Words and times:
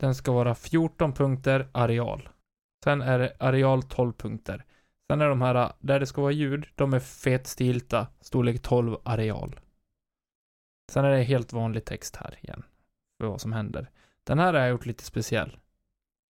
Den 0.00 0.14
ska 0.14 0.32
vara 0.32 0.54
14 0.54 1.12
punkter 1.12 1.68
areal. 1.72 2.28
Sen 2.84 3.02
är 3.02 3.18
det 3.18 3.36
areal 3.38 3.82
12 3.82 4.12
punkter. 4.12 4.64
Sen 5.10 5.20
är 5.20 5.28
de 5.28 5.42
här, 5.42 5.72
där 5.78 6.00
det 6.00 6.06
ska 6.06 6.22
vara 6.22 6.32
ljud, 6.32 6.66
de 6.74 6.94
är 6.94 7.00
fetstilta, 7.00 8.06
storlek 8.20 8.62
12 8.62 8.96
areal. 9.04 9.60
Sen 10.92 11.04
är 11.04 11.10
det 11.10 11.22
helt 11.22 11.52
vanlig 11.52 11.84
text 11.84 12.16
här 12.16 12.38
igen, 12.42 12.62
för 13.18 13.26
vad 13.26 13.40
som 13.40 13.52
händer. 13.52 13.90
Den 14.24 14.38
här 14.38 14.54
har 14.54 14.60
jag 14.60 14.70
gjort 14.70 14.86
lite 14.86 15.04
speciell. 15.04 15.58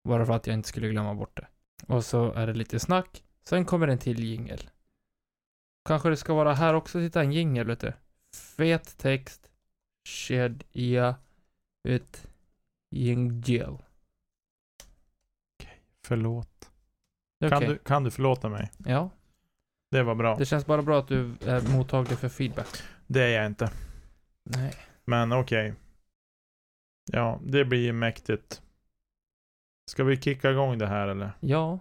Bara 0.03 0.25
för 0.25 0.33
att 0.33 0.47
jag 0.47 0.53
inte 0.53 0.69
skulle 0.69 0.89
glömma 0.89 1.15
bort 1.15 1.37
det. 1.37 1.47
Och 1.93 2.05
så 2.05 2.31
är 2.31 2.47
det 2.47 2.53
lite 2.53 2.79
snack, 2.79 3.23
sen 3.43 3.65
kommer 3.65 3.87
en 3.87 3.97
till 3.97 4.23
jingel. 4.23 4.69
Kanske 5.85 6.09
det 6.09 6.17
ska 6.17 6.33
vara 6.33 6.53
här 6.53 6.73
också, 6.73 6.99
titta 6.99 7.21
en 7.21 7.31
jingel 7.31 7.67
vet 7.67 7.79
du. 7.79 7.93
Fet 8.57 8.97
text, 8.97 9.51
kedja, 10.03 11.15
ut 11.83 12.28
ett 12.91 12.97
jingel. 12.97 13.77
Förlåt. 16.07 16.71
Okej. 17.45 17.49
Kan, 17.49 17.61
du, 17.61 17.77
kan 17.77 18.03
du 18.03 18.11
förlåta 18.11 18.49
mig? 18.49 18.71
Ja, 18.85 19.09
Det 19.91 20.03
var 20.03 20.15
bra. 20.15 20.35
det 20.35 20.45
känns 20.45 20.65
bara 20.65 20.81
bra 20.81 20.99
att 20.99 21.07
du 21.07 21.35
är 21.41 21.77
mottaglig 21.77 22.17
för 22.19 22.29
feedback. 22.29 22.67
Det 23.07 23.21
är 23.23 23.29
jag 23.37 23.45
inte. 23.45 23.71
Nej. 24.43 24.73
Men 25.05 25.31
okej. 25.31 25.73
Ja, 27.11 27.39
det 27.43 27.65
blir 27.65 27.93
mäktigt. 27.93 28.61
Ska 29.91 30.03
vi 30.03 30.21
kicka 30.21 30.51
igång 30.51 30.77
det 30.77 30.87
här 30.87 31.07
eller? 31.07 31.31
Ja. 31.39 31.79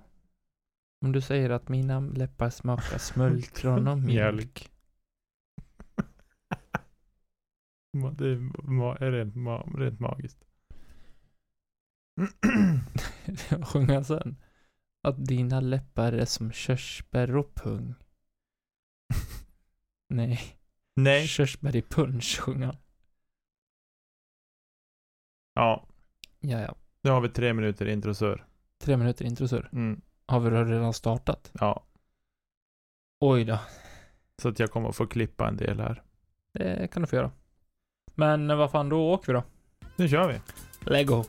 Om 1.05 1.13
du 1.13 1.21
säger 1.21 1.51
att 1.51 1.69
mina 1.69 2.01
läppar 2.01 2.51
smakar 2.51 2.99
smultron 2.99 3.89
och 3.89 3.99
mjölk. 4.09 4.71
Ma- 7.97 8.15
Det 8.19 8.29
är 8.29 8.37
ma- 8.63 9.03
är 9.03 9.13
rent, 9.13 9.35
ma- 9.35 9.77
rent 9.79 10.01
magiskt. 10.01 10.45
Sjunga 13.63 14.05
sen. 14.05 14.37
Att 15.03 15.27
dina 15.27 15.61
läppar 15.61 16.13
är 16.13 16.25
som 16.25 16.53
körsbär 16.53 17.37
och 17.37 17.55
pung. 17.55 17.95
Nej. 20.09 20.41
Nej. 20.97 21.27
Körsbär 21.27 21.77
i 21.77 21.83
punch 21.83 22.41
sjunga. 22.41 22.77
Ja, 25.55 25.87
Ja, 26.41 26.61
ja. 26.61 26.75
nu 27.03 27.11
har 27.11 27.21
vi 27.21 27.29
tre 27.29 27.53
minuter 27.55 27.87
introsör. 27.89 28.47
Tre 28.79 28.97
minuter 28.97 29.25
introsur. 29.25 29.69
Mm. 29.73 30.01
Har 30.27 30.41
vi 30.41 30.51
redan 30.51 30.93
startat? 30.95 31.51
Ja, 31.61 31.85
Oj 33.21 33.45
då. 33.45 33.59
så 34.43 34.49
att 34.49 34.59
jag 34.59 34.71
kommer 34.71 34.89
att 34.89 34.97
få 34.97 35.07
klippa 35.07 35.49
en 35.49 35.57
del 35.57 35.81
här. 35.81 36.03
Det 36.53 36.91
kan 36.93 37.03
du 37.03 37.09
få 37.09 37.17
göra. 37.17 37.31
Men 38.15 38.59
vad 38.59 38.71
fan, 38.71 38.89
då 38.89 39.13
åker 39.13 39.27
vi 39.27 39.33
då. 39.33 39.45
Nu 39.97 40.09
kör 40.09 40.29
vi. 40.33 40.41
Lego. 40.91 41.25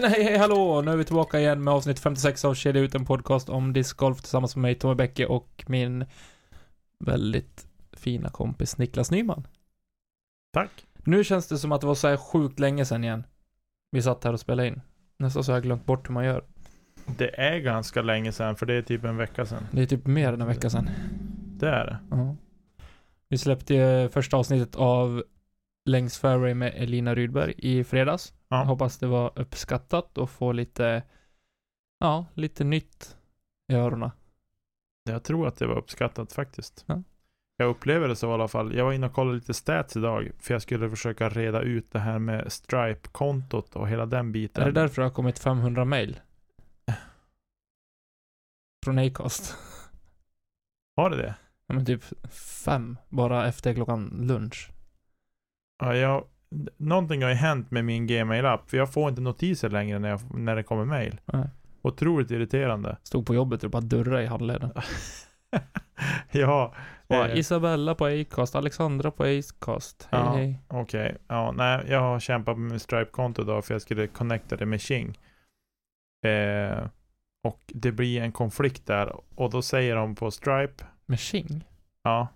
Tjena, 0.00 0.08
hej, 0.08 0.24
hej, 0.24 0.38
hallå! 0.38 0.82
Nu 0.82 0.90
är 0.90 0.96
vi 0.96 1.04
tillbaka 1.04 1.40
igen 1.40 1.64
med 1.64 1.74
avsnitt 1.74 1.98
56 1.98 2.44
av 2.44 2.54
Kedja 2.54 2.82
ut 2.82 2.94
en 2.94 3.04
podcast 3.04 3.48
om 3.48 3.72
discgolf 3.72 4.20
tillsammans 4.20 4.56
med 4.56 4.62
mig, 4.62 4.74
Tommy 4.74 4.94
Bäcke 4.94 5.26
och 5.26 5.64
min 5.66 6.04
väldigt 6.98 7.66
fina 7.92 8.28
kompis 8.28 8.78
Niklas 8.78 9.10
Nyman. 9.10 9.46
Tack. 10.52 10.86
Nu 11.04 11.24
känns 11.24 11.48
det 11.48 11.58
som 11.58 11.72
att 11.72 11.80
det 11.80 11.86
var 11.86 11.94
så 11.94 12.08
här 12.08 12.16
sjukt 12.16 12.58
länge 12.58 12.84
sedan 12.84 13.04
igen. 13.04 13.24
Vi 13.90 14.02
satt 14.02 14.24
här 14.24 14.32
och 14.32 14.40
spelade 14.40 14.68
in. 14.68 14.80
Nästan 15.16 15.44
så 15.44 15.52
har 15.52 15.56
jag 15.56 15.62
glömt 15.62 15.86
bort 15.86 16.08
hur 16.08 16.14
man 16.14 16.24
gör. 16.24 16.44
Det 17.18 17.40
är 17.40 17.58
ganska 17.58 18.02
länge 18.02 18.32
sedan, 18.32 18.56
för 18.56 18.66
det 18.66 18.74
är 18.74 18.82
typ 18.82 19.04
en 19.04 19.16
vecka 19.16 19.46
sedan. 19.46 19.66
Det 19.70 19.82
är 19.82 19.86
typ 19.86 20.06
mer 20.06 20.32
än 20.32 20.40
en 20.40 20.48
vecka 20.48 20.70
sedan. 20.70 20.90
Det 21.58 21.68
är 21.68 21.86
det. 21.86 21.98
Ja. 22.10 22.36
Vi 23.28 23.38
släppte 23.38 24.08
första 24.12 24.36
avsnittet 24.36 24.76
av 24.76 25.22
Längs 25.84 26.18
Fairway 26.18 26.54
med 26.54 26.72
Elina 26.76 27.14
Rydberg 27.14 27.54
i 27.58 27.84
fredags. 27.84 28.32
Ja. 28.50 28.64
Hoppas 28.64 28.98
det 28.98 29.06
var 29.06 29.38
uppskattat 29.38 30.18
och 30.18 30.30
få 30.30 30.52
lite, 30.52 31.02
ja, 31.98 32.26
lite 32.34 32.64
nytt 32.64 33.16
i 33.72 33.74
öronen. 33.74 34.10
Jag 35.04 35.24
tror 35.24 35.46
att 35.48 35.56
det 35.56 35.66
var 35.66 35.78
uppskattat 35.78 36.32
faktiskt. 36.32 36.84
Ja. 36.86 37.02
Jag 37.56 37.68
upplever 37.70 38.08
det 38.08 38.16
så 38.16 38.30
i 38.30 38.32
alla 38.32 38.48
fall. 38.48 38.74
Jag 38.74 38.84
var 38.84 38.92
inne 38.92 39.06
och 39.06 39.12
kollade 39.12 39.36
lite 39.36 39.54
stats 39.54 39.96
idag. 39.96 40.30
För 40.38 40.54
jag 40.54 40.62
skulle 40.62 40.90
försöka 40.90 41.28
reda 41.28 41.60
ut 41.60 41.92
det 41.92 41.98
här 41.98 42.18
med 42.18 42.52
Stripe-kontot 42.52 43.76
och 43.76 43.88
hela 43.88 44.06
den 44.06 44.32
biten. 44.32 44.62
Är 44.62 44.66
det 44.66 44.80
därför 44.80 45.02
det 45.02 45.08
har 45.08 45.14
kommit 45.14 45.38
500 45.38 45.84
mail? 45.84 46.20
Från 48.84 48.98
Acast. 48.98 49.56
Har 50.96 51.10
det 51.10 51.16
det? 51.16 51.34
Ja 51.66 51.74
men 51.74 51.86
typ 51.86 52.04
fem, 52.64 52.96
bara 53.08 53.48
efter 53.48 53.74
klockan 53.74 54.08
lunch. 54.20 54.70
Ja, 55.78 55.96
jag, 55.96 56.24
någonting 56.76 57.22
har 57.22 57.28
ju 57.30 57.34
hänt 57.36 57.70
med 57.70 57.84
min 57.84 58.06
Gmail-app. 58.06 58.70
För 58.70 58.76
jag 58.76 58.92
får 58.92 59.08
inte 59.08 59.20
notiser 59.20 59.70
längre 59.70 59.98
när, 59.98 60.08
jag, 60.08 60.20
när 60.38 60.56
det 60.56 60.62
kommer 60.62 60.84
mail. 60.84 61.20
Nej. 61.24 61.48
Otroligt 61.82 62.30
irriterande. 62.30 62.96
Stod 63.02 63.26
på 63.26 63.34
jobbet 63.34 63.64
och 63.64 63.70
bara 63.70 63.80
durrade 63.82 64.22
i 64.22 64.26
handleden. 64.26 64.70
ja, 66.30 66.74
Bara, 67.08 67.28
eh, 67.28 67.38
Isabella 67.38 67.94
på 67.94 68.04
Acast, 68.06 68.54
Alexandra 68.56 69.10
på 69.10 69.22
Acast. 69.24 70.08
Hej 70.10 70.20
Ja. 70.20 70.32
hej. 70.36 70.62
okej. 70.68 71.16
Ja, 71.28 71.52
nej, 71.52 71.84
jag 71.88 72.00
har 72.00 72.20
kämpat 72.20 72.58
med 72.58 72.70
min 72.70 72.80
Stripe-konto 72.80 73.44
då 73.44 73.62
för 73.62 73.74
jag 73.74 73.82
skulle 73.82 74.06
connecta 74.06 74.56
det 74.56 74.66
med 74.66 74.80
Qing. 74.80 75.18
Eh, 76.26 76.86
och 77.44 77.60
det 77.66 77.92
blir 77.92 78.20
en 78.22 78.32
konflikt 78.32 78.86
där. 78.86 79.16
Och 79.34 79.50
då 79.50 79.62
säger 79.62 79.96
de 79.96 80.14
på 80.14 80.30
Stripe, 80.30 80.84
Med 81.06 81.18
Qing? 81.20 81.64
ja, 82.02 82.28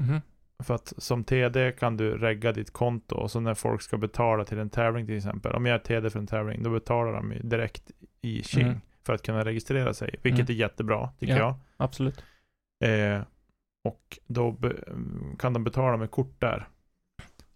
Mhm. 0.00 0.20
För 0.62 0.74
att 0.74 0.92
som 0.98 1.24
TD 1.24 1.72
kan 1.72 1.96
du 1.96 2.18
regga 2.18 2.52
ditt 2.52 2.72
konto 2.72 3.14
och 3.16 3.30
så 3.30 3.40
när 3.40 3.54
folk 3.54 3.82
ska 3.82 3.96
betala 3.96 4.44
till 4.44 4.58
en 4.58 4.70
tävling 4.70 5.06
till 5.06 5.16
exempel. 5.16 5.52
Om 5.52 5.66
jag 5.66 5.74
är 5.74 5.78
TD 5.78 6.10
för 6.10 6.18
en 6.18 6.26
tävling, 6.26 6.62
då 6.62 6.70
betalar 6.70 7.12
de 7.12 7.32
ju 7.32 7.38
direkt 7.38 7.90
i 8.22 8.42
Qing 8.42 8.62
Mm. 8.66 8.80
för 9.06 9.12
att 9.14 9.22
kunna 9.22 9.44
registrera 9.44 9.94
sig. 9.94 10.14
Vilket 10.22 10.40
Mm. 10.48 10.50
är 10.56 10.60
jättebra, 10.60 11.10
tycker 11.18 11.36
Ja. 11.38 11.58
Absolut. 11.76 12.24
jag. 12.78 13.14
Eh, 13.14 13.22
och 13.84 14.18
då 14.26 14.56
kan 15.38 15.52
de 15.52 15.64
betala 15.64 15.96
med 15.96 16.10
kort 16.10 16.40
där. 16.40 16.68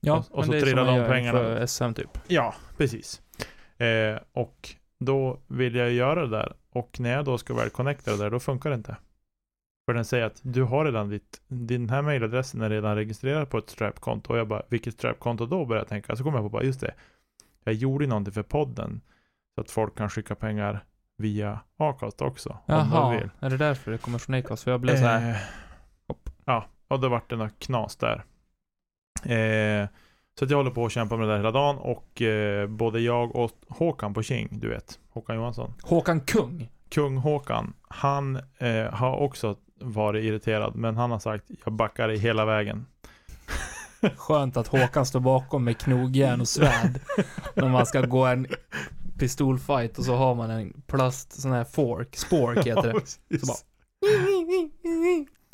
Ja, 0.00 0.12
Och- 0.18 0.30
och 0.30 0.36
men 0.38 0.46
så 0.46 0.52
det 0.52 0.58
är 0.58 0.62
trillar 0.62 0.86
som 0.86 0.96
de 0.98 1.06
pengarna. 1.08 1.38
för 1.38 1.66
SM 1.66 1.94
typ. 1.94 2.10
Ja, 2.28 2.54
precis. 2.76 3.22
Eh, 3.78 4.18
och 4.32 4.68
då 5.00 5.38
vill 5.46 5.74
jag 5.74 5.92
göra 5.92 6.20
det 6.26 6.30
där. 6.36 6.52
Och 6.70 7.00
när 7.00 7.12
jag 7.12 7.24
då 7.24 7.38
ska 7.38 7.54
väl 7.54 7.70
connecta 7.70 8.10
det 8.10 8.16
där, 8.18 8.30
då 8.30 8.40
funkar 8.40 8.70
det 8.70 8.76
inte. 8.76 8.96
För 9.88 9.94
den 9.94 10.04
säger 10.04 10.24
att 10.24 10.40
du 10.42 10.62
har 10.62 10.84
redan 10.84 11.08
ditt, 11.08 11.40
din 11.46 11.90
här 11.90 12.02
mailadressen 12.02 12.62
är 12.62 12.70
redan 12.70 12.96
registrerad 12.96 13.50
på 13.50 13.58
ett 13.58 13.70
Stripe-konto. 13.70 14.32
Och 14.32 14.38
jag 14.38 14.48
bara, 14.48 14.62
vilket 14.68 14.94
Stripe-konto 14.94 15.46
då? 15.46 15.64
Börjar 15.64 15.80
jag 15.80 15.88
tänka. 15.88 16.16
Så 16.16 16.24
kommer 16.24 16.38
jag 16.38 16.44
på 16.44 16.48
bara, 16.48 16.62
just 16.62 16.80
det. 16.80 16.94
Jag 17.64 17.74
gjorde 17.74 18.06
någonting 18.06 18.34
för 18.34 18.42
podden. 18.42 19.00
Så 19.54 19.60
att 19.60 19.70
folk 19.70 19.98
kan 19.98 20.10
skicka 20.10 20.34
pengar 20.34 20.84
via 21.16 21.60
Acast 21.76 22.22
också. 22.22 22.50
Om 22.50 22.58
de 22.66 22.74
Jaha, 22.74 23.10
vill. 23.10 23.30
är 23.40 23.50
det 23.50 23.56
därför 23.56 23.90
det 23.90 23.98
kommer 23.98 24.18
från 24.18 24.34
Acast? 24.34 24.62
För 24.62 24.70
jag 24.70 24.80
blev 24.80 24.96
så 24.96 25.04
här. 25.04 25.30
Eh, 25.30 25.36
Hopp. 26.08 26.30
ja, 26.44 26.66
och 26.88 27.00
då 27.00 27.08
vart 27.08 27.30
det 27.30 27.36
något 27.36 27.58
knas 27.58 27.96
där. 27.96 28.24
Eh, 29.22 29.88
så 30.38 30.44
att 30.44 30.50
jag 30.50 30.56
håller 30.56 30.70
på 30.70 30.86
att 30.86 30.92
kämpa 30.92 31.16
med 31.16 31.28
det 31.28 31.32
där 31.32 31.38
hela 31.38 31.50
dagen 31.50 31.78
och 31.78 32.22
eh, 32.22 32.66
både 32.66 33.00
jag 33.00 33.36
och 33.36 33.52
Håkan 33.68 34.14
på 34.14 34.22
King, 34.22 34.48
du 34.50 34.68
vet, 34.68 34.98
Håkan 35.10 35.36
Johansson. 35.36 35.74
Håkan 35.82 36.20
Kung. 36.20 36.68
Kung 36.88 37.16
Håkan, 37.16 37.74
han 37.88 38.36
eh, 38.58 38.92
har 38.92 39.16
också 39.16 39.56
varit 39.80 40.24
irriterad, 40.24 40.74
men 40.76 40.96
han 40.96 41.10
har 41.10 41.18
sagt 41.18 41.44
jag 41.64 41.72
backar 41.72 42.08
i 42.10 42.18
hela 42.18 42.44
vägen. 42.44 42.86
Skönt 44.16 44.56
att 44.56 44.66
Håkan 44.68 45.06
står 45.06 45.20
bakom 45.20 45.64
med 45.64 45.78
knogjärn 45.78 46.40
och 46.40 46.48
svärd. 46.48 47.00
när 47.54 47.68
man 47.68 47.86
ska 47.86 48.00
gå 48.00 48.24
en 48.26 48.46
pistolfight 49.18 49.98
och 49.98 50.04
så 50.04 50.14
har 50.16 50.34
man 50.34 50.50
en 50.50 50.82
plast, 50.86 51.40
sån 51.40 51.52
här 51.52 51.64
fork, 51.64 52.16
spork 52.16 52.66
heter 52.66 52.82
det. 52.82 52.92
precis. 53.00 53.40
Så 53.40 53.46
bara- 53.46 53.56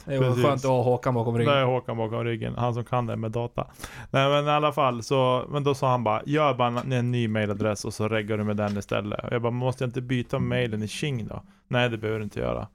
Det 0.06 0.18
var 0.18 0.26
Precis. 0.28 0.44
skönt 0.44 0.64
att 0.64 0.70
ha 0.70 0.82
Håkan 0.82 1.14
bakom 1.14 1.38
ryggen. 1.38 1.54
är 1.54 1.64
Håkan 1.64 1.96
bakom 1.96 2.24
ryggen, 2.24 2.54
han 2.56 2.74
som 2.74 2.84
kan 2.84 3.06
det 3.06 3.16
med 3.16 3.30
data. 3.30 3.66
Nej 4.10 4.28
men 4.28 4.46
i 4.46 4.50
alla 4.50 4.72
fall 4.72 5.02
så, 5.02 5.44
men 5.48 5.64
då 5.64 5.74
sa 5.74 5.90
han 5.90 6.04
bara, 6.04 6.22
gör 6.26 6.54
bara 6.54 6.80
en, 6.96 7.10
ny 7.12 7.28
mailadress 7.28 7.84
och 7.84 7.94
så 7.94 8.08
reggar 8.08 8.38
du 8.38 8.44
med 8.44 8.56
den 8.56 8.78
istället. 8.78 9.24
Och 9.24 9.32
jag 9.32 9.42
bara, 9.42 9.50
måste 9.50 9.84
jag 9.84 9.88
inte 9.88 10.00
byta 10.00 10.38
mailen 10.38 10.82
i 10.82 10.88
Qing 10.88 11.26
då? 11.26 11.42
Nej 11.68 11.88
det 11.88 11.98
behöver 11.98 12.18
du 12.18 12.24
inte 12.24 12.40
göra. 12.40 12.68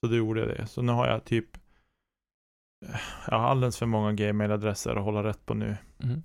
Så 0.00 0.06
då 0.10 0.16
gjorde 0.16 0.40
jag 0.40 0.48
det. 0.48 0.66
Så 0.66 0.82
nu 0.82 0.92
har 0.92 1.06
jag 1.08 1.24
typ, 1.24 1.46
jag 3.30 3.38
har 3.38 3.48
alldeles 3.48 3.78
för 3.78 3.86
många 3.86 4.12
gmailadresser 4.12 4.96
att 4.96 5.04
hålla 5.04 5.22
rätt 5.24 5.46
på 5.46 5.54
nu. 5.54 5.76
Mm. 6.02 6.22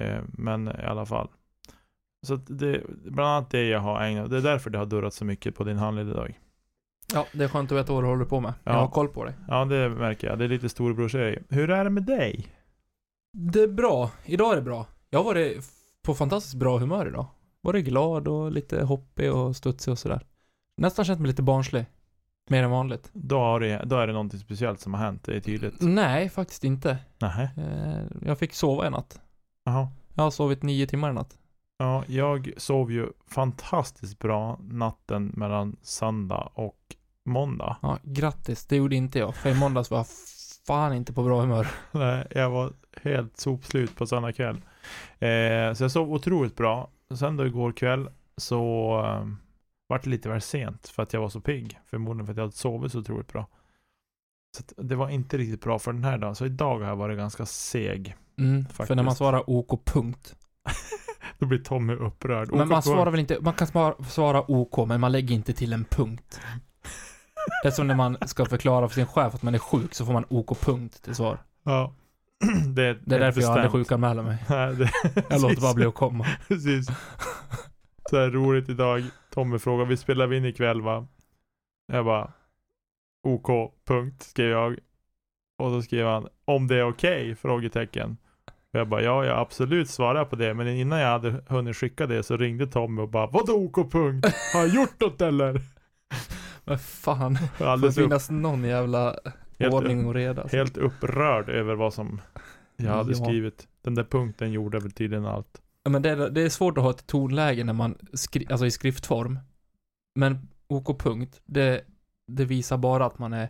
Eh, 0.00 0.22
men 0.28 0.68
i 0.68 0.84
alla 0.84 1.06
fall. 1.06 1.28
Så 2.26 2.36
det, 2.36 2.82
bland 3.04 3.30
annat 3.30 3.50
det 3.50 3.68
jag 3.68 3.80
har 3.80 4.02
ägnat, 4.02 4.30
det 4.30 4.36
är 4.36 4.40
därför 4.42 4.70
det 4.70 4.78
har 4.78 4.86
durrat 4.86 5.14
så 5.14 5.24
mycket 5.24 5.54
på 5.54 5.64
din 5.64 5.76
handled 5.76 6.08
idag. 6.08 6.38
Ja, 7.14 7.26
det 7.32 7.44
är 7.44 7.48
skönt 7.48 7.72
att 7.72 7.78
veta 7.78 7.92
vad 7.92 8.02
du 8.04 8.08
håller 8.08 8.24
på 8.24 8.40
med. 8.40 8.54
Jag 8.64 8.74
Ja. 8.74 8.78
har 8.78 8.88
koll 8.88 9.08
på 9.08 9.24
dig. 9.24 9.34
Ja 9.48 9.64
det 9.64 9.88
märker 9.88 10.26
jag, 10.28 10.38
det 10.38 10.44
är 10.44 10.48
lite 10.48 10.68
storebrorsgrej. 10.68 11.42
Hur 11.48 11.70
är 11.70 11.84
det 11.84 11.90
med 11.90 12.02
dig? 12.02 12.46
Det 13.32 13.60
är 13.62 13.68
bra. 13.68 14.10
Idag 14.24 14.52
är 14.52 14.56
det 14.56 14.62
bra. 14.62 14.86
Jag 15.10 15.18
har 15.18 15.24
varit 15.24 15.64
på 16.02 16.14
fantastiskt 16.14 16.54
bra 16.54 16.78
humör 16.78 17.06
idag. 17.08 17.26
Varit 17.60 17.84
glad 17.84 18.28
och 18.28 18.52
lite 18.52 18.82
hoppig 18.84 19.32
och 19.32 19.56
studsig 19.56 19.92
och 19.92 19.98
sådär. 19.98 20.26
Nästan 20.76 21.04
känt 21.04 21.20
mig 21.20 21.28
lite 21.28 21.42
barnslig. 21.42 21.84
Mer 22.50 22.62
än 22.62 22.70
vanligt. 22.70 23.10
Då, 23.12 23.38
har 23.38 23.60
det, 23.60 23.82
då 23.86 23.96
är 23.96 24.06
det 24.06 24.12
någonting 24.12 24.40
speciellt 24.40 24.80
som 24.80 24.94
har 24.94 25.00
hänt, 25.04 25.24
det 25.24 25.36
är 25.36 25.40
tydligt. 25.40 25.74
Nej, 25.80 26.28
faktiskt 26.28 26.64
inte. 26.64 26.98
Nej. 27.18 27.48
Eh, 27.56 28.04
Jag 28.26 28.38
fick 28.38 28.54
sova 28.54 28.86
i 28.86 28.90
natt. 28.90 29.20
Jaha. 29.64 29.88
Jag 30.14 30.22
har 30.24 30.30
sovit 30.30 30.62
nio 30.62 30.86
timmar 30.86 31.10
i 31.10 31.12
natt. 31.12 31.38
Ja, 31.78 32.04
jag 32.06 32.50
sov 32.56 32.92
ju 32.92 33.06
fantastiskt 33.30 34.18
bra 34.18 34.58
natten 34.62 35.32
mellan 35.36 35.76
söndag 35.82 36.48
och 36.54 36.78
måndag. 37.24 37.76
Ja, 37.82 37.98
grattis. 38.02 38.66
Det 38.66 38.76
gjorde 38.76 38.96
inte 38.96 39.18
jag. 39.18 39.34
För 39.36 39.50
i 39.50 39.54
måndags 39.54 39.90
var 39.90 39.98
jag 39.98 40.06
fan 40.66 40.92
inte 40.94 41.12
på 41.12 41.22
bra 41.22 41.40
humör. 41.40 41.66
Nej, 41.92 42.26
jag 42.30 42.50
var 42.50 42.72
helt 43.02 43.36
sopslut 43.36 43.96
på 43.96 44.06
söndag 44.06 44.32
kväll. 44.32 44.56
Eh, 45.18 45.74
så 45.74 45.84
jag 45.84 45.90
sov 45.90 46.12
otroligt 46.12 46.56
bra. 46.56 46.88
Sen 47.18 47.36
då 47.36 47.46
igår 47.46 47.72
kväll 47.72 48.08
så 48.36 48.98
eh, 49.06 49.26
vart 49.92 50.06
lite 50.06 50.28
väl 50.28 50.40
sent 50.40 50.88
för 50.88 51.02
att 51.02 51.12
jag 51.12 51.20
var 51.20 51.28
så 51.28 51.40
pigg. 51.40 51.78
Förmodligen 51.90 52.26
för 52.26 52.32
att 52.32 52.36
jag 52.36 52.44
hade 52.44 52.56
sovit 52.56 52.92
så 52.92 52.98
otroligt 52.98 53.28
bra. 53.32 53.48
Så 54.56 54.82
det 54.82 54.94
var 54.94 55.08
inte 55.08 55.38
riktigt 55.38 55.60
bra 55.60 55.78
för 55.78 55.92
den 55.92 56.04
här 56.04 56.18
dagen. 56.18 56.34
Så 56.34 56.46
idag 56.46 56.78
har 56.78 56.88
jag 56.88 56.96
varit 56.96 57.18
ganska 57.18 57.46
seg. 57.46 58.16
Mm, 58.38 58.66
för 58.66 58.94
när 58.94 59.02
man 59.02 59.14
svarar 59.14 59.50
OK 59.50 59.84
punkt. 59.84 60.36
Då 61.38 61.46
blir 61.46 61.58
Tommy 61.58 61.94
upprörd. 61.94 62.48
Men 62.50 62.60
OK 62.60 62.68
man 62.68 62.68
punkt. 62.68 62.84
svarar 62.84 63.10
väl 63.10 63.20
inte, 63.20 63.38
man 63.40 63.54
kan 63.54 63.66
svara, 63.66 64.04
svara 64.04 64.50
OK, 64.50 64.88
men 64.88 65.00
man 65.00 65.12
lägger 65.12 65.34
inte 65.34 65.52
till 65.52 65.72
en 65.72 65.84
punkt. 65.84 66.40
Det 67.62 67.68
är 67.68 67.72
som 67.72 67.86
när 67.86 67.94
man 67.94 68.16
ska 68.26 68.44
förklara 68.44 68.88
för 68.88 68.94
sin 68.94 69.06
chef 69.06 69.34
att 69.34 69.42
man 69.42 69.54
är 69.54 69.58
sjuk, 69.58 69.94
så 69.94 70.06
får 70.06 70.12
man 70.12 70.24
OK 70.28 70.60
punkt 70.60 71.02
till 71.02 71.14
svar. 71.14 71.38
Ja. 71.64 71.94
det, 72.74 72.82
är 72.82 73.00
Det 73.04 73.14
är 73.16 73.20
därför 73.20 73.40
jag 73.40 73.50
aldrig 73.50 73.64
bestämt. 73.64 73.72
sjukanmäler 73.72 74.22
mig. 74.22 74.36
Nej, 74.48 74.74
det, 74.74 74.90
Jag 75.30 75.40
låter 75.40 75.60
bara 75.60 75.74
bli 75.74 75.86
att 75.86 75.94
komma. 75.94 76.26
Precis. 76.48 76.88
Så 78.12 78.18
här 78.18 78.30
roligt 78.30 78.68
idag. 78.68 79.02
Tommy 79.30 79.58
frågar, 79.58 79.84
vi 79.84 79.96
spelar 79.96 80.26
vi 80.26 80.36
in 80.36 80.44
ikväll 80.44 80.82
va? 80.82 81.06
Jag 81.92 82.04
bara, 82.04 82.32
OK, 83.22 83.72
punkt, 83.84 84.22
skrev 84.22 84.50
jag. 84.50 84.78
Och 85.58 85.70
då 85.70 85.82
skrev 85.82 86.06
han, 86.06 86.28
om 86.44 86.66
det 86.68 86.76
är 86.76 86.88
okej? 86.88 87.34
Frågetecken. 87.34 88.16
Och 88.72 88.78
jag 88.80 88.88
bara, 88.88 89.02
ja, 89.02 89.24
jag 89.24 89.38
absolut 89.38 89.90
svarar 89.90 90.24
på 90.24 90.36
det. 90.36 90.54
Men 90.54 90.68
innan 90.68 90.98
jag 90.98 91.08
hade 91.08 91.42
hunnit 91.48 91.76
skicka 91.76 92.06
det 92.06 92.22
så 92.22 92.36
ringde 92.36 92.66
Tommy 92.66 93.02
och 93.02 93.08
bara, 93.08 93.26
vadå 93.26 93.52
OK, 93.52 93.92
punkt? 93.92 94.26
Har 94.54 94.60
jag 94.60 94.68
gjort 94.74 95.00
något 95.00 95.20
eller? 95.22 95.60
Men 96.64 96.78
fan, 96.78 97.34
det 97.58 97.78
får 97.78 97.86
upp, 97.88 97.94
finnas 97.94 98.30
någon 98.30 98.64
jävla 98.64 99.16
helt, 99.58 99.74
ordning 99.74 100.06
och 100.06 100.14
reda. 100.14 100.42
alltså. 100.42 100.56
helt 100.56 100.76
upprörd 100.76 101.48
över 101.48 101.74
vad 101.74 101.94
som 101.94 102.20
jag 102.76 102.92
hade 102.92 103.12
Ja. 103.12 103.24
skrivit. 103.24 103.68
Den 103.82 103.94
där 103.94 104.04
punkten 104.04 104.52
gjorde 104.52 104.78
väl 104.78 104.90
tydligen 104.92 105.26
allt. 105.26 105.61
Men 105.90 106.02
det 106.02 106.10
är, 106.10 106.30
det 106.30 106.42
är 106.42 106.48
svårt 106.48 106.78
att 106.78 106.84
ha 106.84 106.90
ett 106.90 107.06
tonläge 107.06 107.64
när 107.64 107.72
man, 107.72 107.98
skri, 108.12 108.46
alltså 108.50 108.66
i 108.66 108.70
skriftform. 108.70 109.38
Men 110.14 110.48
OK 110.66 111.00
punkt, 111.00 111.40
det, 111.44 111.84
det 112.26 112.44
visar 112.44 112.76
bara 112.78 113.06
att 113.06 113.18
man 113.18 113.32
är 113.32 113.48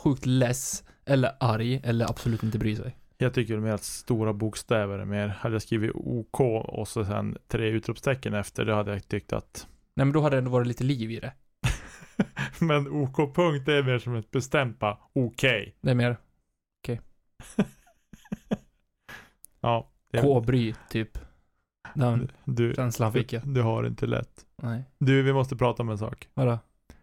sjukt 0.00 0.26
less, 0.26 0.84
eller 1.04 1.32
arg, 1.40 1.80
eller 1.84 2.10
absolut 2.10 2.42
inte 2.42 2.58
bryr 2.58 2.76
sig. 2.76 2.96
Jag 3.18 3.34
tycker 3.34 3.58
mer 3.58 3.70
att 3.72 3.82
stora 3.84 4.32
bokstäver 4.32 4.98
är 4.98 5.04
mer. 5.04 5.28
Hade 5.28 5.54
jag 5.54 5.62
skrivit 5.62 5.90
OK 5.94 6.40
och 6.64 6.88
så 6.88 7.04
sen 7.04 7.36
tre 7.48 7.68
utropstecken 7.68 8.34
efter, 8.34 8.64
det 8.64 8.74
hade 8.74 8.92
jag 8.92 9.08
tyckt 9.08 9.32
att 9.32 9.66
Nej 9.94 10.04
men 10.06 10.12
då 10.12 10.20
hade 10.20 10.36
det 10.36 10.38
ändå 10.38 10.50
varit 10.50 10.66
lite 10.66 10.84
liv 10.84 11.10
i 11.10 11.20
det. 11.20 11.32
Men 12.60 12.88
OK 12.88 13.16
punkt 13.34 13.66
det 13.66 13.74
är 13.74 13.82
mer 13.82 13.98
som 13.98 14.14
ett 14.16 14.30
bestämt 14.30 14.78
bara 14.78 14.98
okej. 15.12 15.76
Det 15.80 15.90
är 15.90 15.94
mer 15.94 16.16
Ja. 19.60 19.90
det- 20.12 20.22
K-bry, 20.22 20.74
typ. 20.90 21.18
Den 21.94 22.28
Du, 22.44 22.74
känslan 22.74 23.12
du, 23.12 23.18
fick 23.20 23.32
jag. 23.32 23.42
du 23.48 23.62
har 23.62 23.86
inte 23.86 24.06
lätt. 24.06 24.30
Nej. 24.62 24.84
Du, 24.98 25.22
vi 25.22 25.32
måste 25.32 25.56
prata 25.56 25.82
om 25.82 25.88
en 25.88 25.98
sak. 25.98 26.28
Vadå? 26.34 26.58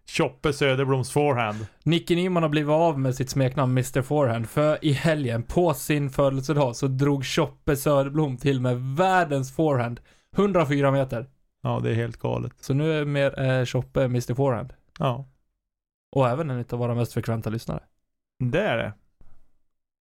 Choppe 0.07 0.53
Söderbloms 0.53 1.11
forehand. 1.11 1.67
Nicke 1.83 2.15
Nyman 2.15 2.43
har 2.43 2.49
blivit 2.49 2.69
av 2.71 2.99
med 2.99 3.15
sitt 3.15 3.29
smeknamn 3.29 3.71
Mr 3.71 4.01
Forehand, 4.01 4.49
för 4.49 4.85
i 4.85 4.91
helgen, 4.91 5.43
på 5.43 5.73
sin 5.73 6.09
födelsedag, 6.09 6.75
så 6.75 6.87
drog 6.87 7.25
Choppe 7.25 7.75
Söderblom 7.75 8.37
till 8.37 8.61
med 8.61 8.77
världens 8.81 9.55
forehand. 9.55 9.99
104 10.37 10.91
meter. 10.91 11.29
Ja, 11.61 11.79
det 11.83 11.89
är 11.89 11.93
helt 11.93 12.17
galet. 12.17 12.53
Så 12.59 12.73
nu 12.73 12.93
är 12.99 13.05
mer 13.05 13.39
eh, 13.41 13.65
Choppe 13.65 14.03
Mr 14.03 14.33
Forehand. 14.35 14.73
Ja, 14.99 15.25
Och 16.11 16.29
även 16.29 16.49
en 16.49 16.65
av 16.71 16.79
våra 16.79 16.95
mest 16.95 17.13
frekventa 17.13 17.49
lyssnare. 17.49 17.83
det 18.39 18.61
är 18.61 18.77
det. 18.77 18.93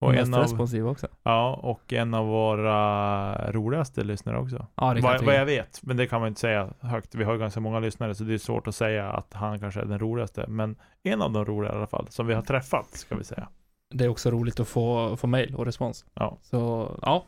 Och 0.05 0.13
mest 0.13 0.29
en 0.29 0.35
av, 0.35 0.41
responsiva 0.41 0.91
också. 0.91 1.09
ja, 1.23 1.61
och 1.63 1.93
en 1.93 2.15
av 2.15 2.27
våra 2.27 3.53
roligaste 3.53 4.05
lyssnare 4.05 4.39
också. 4.39 4.67
Ja, 4.75 4.95
det 4.95 5.01
kan 5.01 5.11
Vad, 5.11 5.15
jag 5.21 5.27
vad 5.27 5.35
jag 5.35 5.47
vet, 5.47 5.83
men 5.83 5.97
det 5.97 6.07
kan 6.07 6.21
man 6.21 6.29
inte 6.29 6.41
säga 6.41 6.69
högt. 6.81 7.15
Vi 7.15 7.25
har 7.25 7.33
ju 7.33 7.39
ganska 7.39 7.61
många 7.61 7.79
lyssnare 7.79 8.15
så 8.15 8.25
det 8.25 8.35
är 8.35 8.39
svårt 8.39 8.67
att 8.67 8.75
säga 8.75 9.13
att 9.13 9.35
han 9.35 9.61
kanske 9.61 9.81
är 9.81 9.85
den 9.85 9.99
roligaste. 9.99 10.45
Men 10.49 10.77
en 11.03 11.23
av 11.23 11.33
de 11.33 11.45
roliga 11.45 11.73
i 11.73 11.77
alla 11.77 11.87
fall, 11.87 12.07
som 12.11 12.27
vi 12.27 12.35
har 12.35 12.43
träffat 12.43 12.91
ska 12.93 13.17
vi 13.17 13.25
säga. 13.25 13.49
Det 13.95 14.05
är 14.05 14.09
också 14.09 14.31
roligt 14.31 14.61
att 14.61 14.69
få, 14.69 15.17
få 15.17 15.27
mail 15.27 15.55
och 15.55 15.67
respons. 15.67 16.05
Ja. 16.15 16.39
Så, 16.43 16.91
ja. 17.03 17.25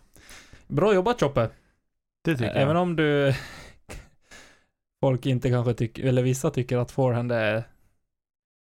Bra 0.67 0.95
jobbat 0.95 1.21
Choppe. 1.21 1.49
Det 2.25 2.37
tycker 2.37 2.55
Även 2.55 2.77
jag. 2.77 2.83
om 2.83 2.97
du 2.97 3.35
folk 5.01 5.27
inte 5.27 5.51
kanske 5.51 5.75
tycker, 5.75 6.05
eller 6.05 6.23
vissa 6.23 6.51
tycker 6.51 6.79
att 6.79 6.91
forehand 6.91 7.33
är 7.33 7.65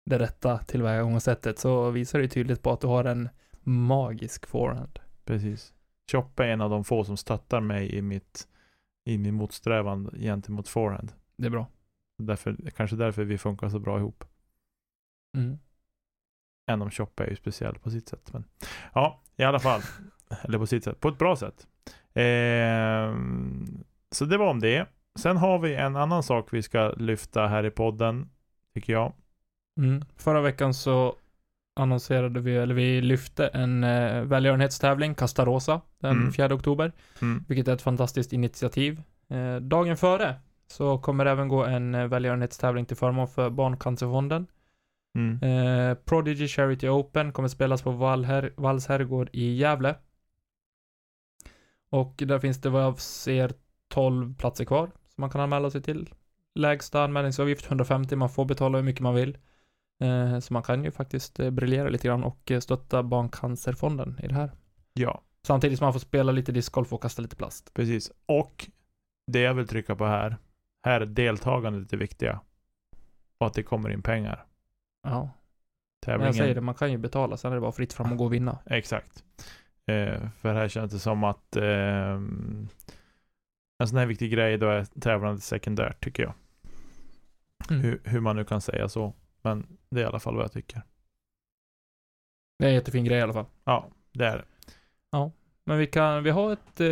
det 0.08 0.19
rätta 0.19 0.58
tillvägagångssättet 0.58 1.58
så 1.58 1.90
visar 1.90 2.19
det 2.19 2.28
tydligt 2.28 2.62
på 2.62 2.72
att 2.72 2.81
du 2.81 2.87
har 2.87 3.04
en 3.04 3.28
magisk 3.68 4.46
forehand. 4.46 4.98
Precis. 5.24 5.74
Choppe 6.10 6.44
är 6.44 6.48
en 6.48 6.60
av 6.60 6.70
de 6.70 6.84
få 6.84 7.04
som 7.04 7.16
stöttar 7.16 7.60
mig 7.60 7.94
i 7.94 8.02
mitt 8.02 8.48
i 9.04 9.18
min 9.18 9.34
motsträvan 9.34 10.10
gentemot 10.18 10.68
forehand. 10.68 11.12
Det 11.37 11.46
är 11.46 11.50
bra. 11.50 11.66
Därför, 12.18 12.56
kanske 12.76 12.96
därför 12.96 13.25
vi 13.25 13.38
funkar 13.38 13.68
så 13.68 13.78
bra 13.78 13.98
ihop. 13.98 14.25
Mm. 15.37 15.58
Än 16.70 16.82
om 16.82 16.90
Choppe 16.90 17.25
är 17.25 17.30
ju 17.30 17.37
speciell 17.37 17.78
på 17.78 17.90
sitt 17.90 18.08
sätt. 18.08 18.32
Men 18.32 18.44
ja, 18.92 19.20
i 19.37 19.42
alla 19.42 19.58
fall. 19.58 19.80
Eller 20.42 20.58
på 20.58 20.66
sitt 20.66 20.84
sätt. 20.84 21.00
På 21.00 21.08
ett 21.08 21.18
bra 21.18 21.37
sätt. 21.37 21.66
Ehm, 22.14 23.84
så 24.10 24.25
det 24.25 24.37
var 24.38 24.50
om 24.50 24.60
det. 24.60 24.88
Sen 25.18 25.37
har 25.37 25.58
vi 25.58 25.75
en 25.75 25.96
annan 25.96 26.22
sak 26.22 26.52
vi 26.52 26.62
ska 26.62 26.90
lyfta 26.90 27.46
här 27.46 27.66
i 27.66 27.70
podden. 27.70 28.30
Tycker 28.75 28.92
jag. 28.92 29.12
Mm. 29.80 30.04
Förra 30.16 30.40
veckan 30.40 30.75
så 30.75 31.14
annonserade 31.78 32.40
vi, 32.40 32.56
eller 32.56 32.75
vi 32.75 33.00
lyfte 33.00 33.47
en 33.47 33.85
eh, 33.85 34.23
välgörenhetstävling, 34.23 35.14
Kasta 35.14 35.44
Rosa, 35.44 35.80
den 35.99 36.16
Mm. 36.16 36.32
4 36.32 36.54
oktober. 36.54 36.92
Mm. 37.23 37.44
Vilket 37.49 37.68
är 37.68 37.73
ett 37.73 37.82
fantastiskt 37.82 38.32
initiativ. 38.32 39.02
Eh, 39.28 39.56
dagen 39.56 39.97
före 39.97 40.35
så 40.66 40.99
kommer 40.99 41.25
det 41.25 41.30
även 41.30 41.49
gå 41.49 41.64
en 41.64 41.94
eh, 41.94 42.06
välgörenhetstävling 42.06 42.87
till 42.87 42.97
förmån 42.97 43.28
för 43.28 43.50
Barncancerfonden. 43.50 44.47
Mm. 45.14 45.42
Eh, 45.42 45.94
Prodigy 45.94 46.49
Charity 46.49 46.88
Open 46.88 47.32
kommer 47.32 47.49
spelas 47.49 47.82
på 47.82 47.90
Valls 48.56 48.87
herrgård 48.87 49.30
i 49.32 49.54
Gävle. 49.54 49.94
Och 51.90 52.14
där 52.26 52.38
finns 52.38 52.61
det 52.61 52.70
vad 52.70 52.82
jag 52.82 53.00
ser 53.00 53.52
12 53.88 54.35
platser 54.37 54.64
kvar 54.64 54.87
som 54.87 55.20
man 55.20 55.30
kan 55.30 55.40
anmäla 55.40 55.70
sig 55.70 55.82
till. 55.82 56.08
Lägsta 56.54 57.02
anmälningsavgift 57.02 57.66
150, 57.66 58.16
man 58.16 58.30
får 58.30 58.44
betala 58.44 58.78
hur 58.78 58.85
mycket 58.85 59.02
man 59.02 59.14
vill. 59.14 59.38
Eh, 60.00 60.38
så 60.38 60.52
man 60.52 60.62
kan 60.62 60.85
ju 60.85 60.90
faktiskt 60.90 61.40
eh, 61.40 61.50
briljera 61.50 61.88
lite 61.88 62.09
grann 62.09 62.25
och 62.25 62.50
eh, 62.50 62.61
stötta 62.61 63.02
Barncancerfonden 63.02 64.21
i 64.23 64.28
det 64.28 64.35
här. 64.35 64.50
Ja, 64.93 65.23
Samtidigt 65.47 65.78
som 65.78 65.85
man 65.85 65.93
får 65.93 66.00
spela 66.00 66.33
lite 66.33 66.52
discgolf 66.52 66.93
och 66.93 67.02
kasta 67.02 67.23
lite 67.23 67.37
plast. 67.37 67.75
precis. 67.75 68.12
Och 68.26 68.71
det 69.26 69.40
jag 69.40 69.55
vill 69.55 69.69
trycka 69.69 69.97
på 69.97 70.07
här. 70.07 70.37
Här 70.85 71.00
är 71.00 71.07
deltagandet 71.07 71.90
det 71.90 71.97
viktiga. 71.97 72.40
Och 73.38 73.47
att 73.47 73.55
det 73.55 73.62
kommer 73.62 73.90
in 73.90 74.02
pengar. 74.02 74.45
Ja, 75.02 75.31
Tävlingen. 76.00 76.26
jag 76.26 76.35
säger 76.35 76.55
det, 76.55 76.61
man 76.61 76.75
kan 76.75 76.93
ju 76.93 76.99
betala, 76.99 77.37
sen 77.37 77.50
är 77.50 77.55
det 77.55 77.61
bara 77.61 77.73
fritt 77.73 77.93
fram 77.93 78.12
och 78.12 78.19
gå 78.19 78.25
och 78.25 78.33
vinna. 78.33 78.59
Exakt. 78.67 79.25
Eh, 79.87 80.28
för 80.40 80.55
här 80.55 80.69
känns 80.69 80.93
det 80.93 80.99
som 80.99 81.25
att 81.25 81.57
eh, 81.57 82.12
en 83.78 83.88
sån 83.88 83.99
här 83.99 84.07
viktig 84.07 84.33
grej 84.33 84.59
då 84.59 84.69
är 84.69 84.85
tävlandet 85.00 85.43
sekundärt 85.43 86.05
tycker 86.05 86.23
jag. 86.23 86.35
Mm. 87.71 87.83
Hur, 87.83 88.00
hur 88.05 88.21
man 88.21 88.37
nu 88.37 88.45
kan 88.45 88.61
säga 88.61 88.88
så. 88.88 89.14
Men 89.49 89.67
det 89.90 90.00
är 90.00 90.05
i 90.05 90.07
alla 90.07 90.21
fall 90.21 90.35
vad 90.35 90.45
jag 90.45 90.52
tycker. 90.52 90.83
Det 92.59 92.64
är 92.64 92.69
en 92.69 92.75
jättefin 92.75 93.05
grej 93.05 93.19
i 93.19 93.23
alla 93.23 93.33
fall. 93.33 93.47
Ja, 93.64 93.88
det 94.12 94.26
är 94.26 94.37
det. 94.37 94.45
Men 95.69 95.78
vi 95.78 95.87
kan, 95.87 96.23
vi 96.23 96.31
har 96.31 96.52
ett 96.52 96.81
eh, 96.81 96.87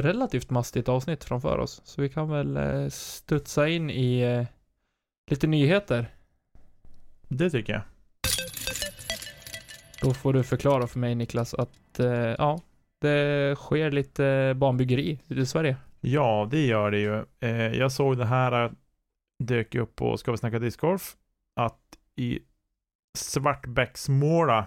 relativt 0.00 0.50
mastigt 0.50 0.88
avsnitt 0.88 1.24
framför 1.24 1.58
oss. 1.58 1.80
Så 1.84 2.02
vi 2.02 2.08
kan 2.08 2.28
väl 2.28 2.56
eh, 2.56 2.88
studsa 2.88 3.68
in 3.68 3.90
i 3.90 4.20
eh, 4.20 4.46
lite 5.30 5.46
nyheter. 5.46 6.14
Det 7.28 7.50
tycker 7.50 7.72
jag. 7.72 7.82
Då 10.02 10.14
får 10.14 10.32
du 10.32 10.42
förklara 10.42 10.86
för 10.86 10.98
mig 10.98 11.14
Niklas 11.14 11.54
att, 11.54 12.00
eh, 12.00 12.34
ja, 12.38 12.60
det 13.00 13.56
sker 13.58 13.90
lite 13.90 14.54
banbyggeri 14.56 15.18
i 15.28 15.46
Sverige. 15.46 15.76
Ja, 16.00 16.48
det 16.50 16.66
gör 16.66 16.90
det 16.90 16.98
ju. 16.98 17.24
Eh, 17.40 17.78
jag 17.78 17.92
såg 17.92 18.18
det 18.18 18.26
här 18.26 18.64
eh, 18.64 18.70
dök 19.44 19.74
upp 19.74 19.96
på 19.96 20.16
Ska 20.16 20.30
vi 20.30 20.38
snacka 20.38 20.58
discgolf 20.58 21.16
i 22.20 22.38
Svartbäcksmåla 23.18 24.66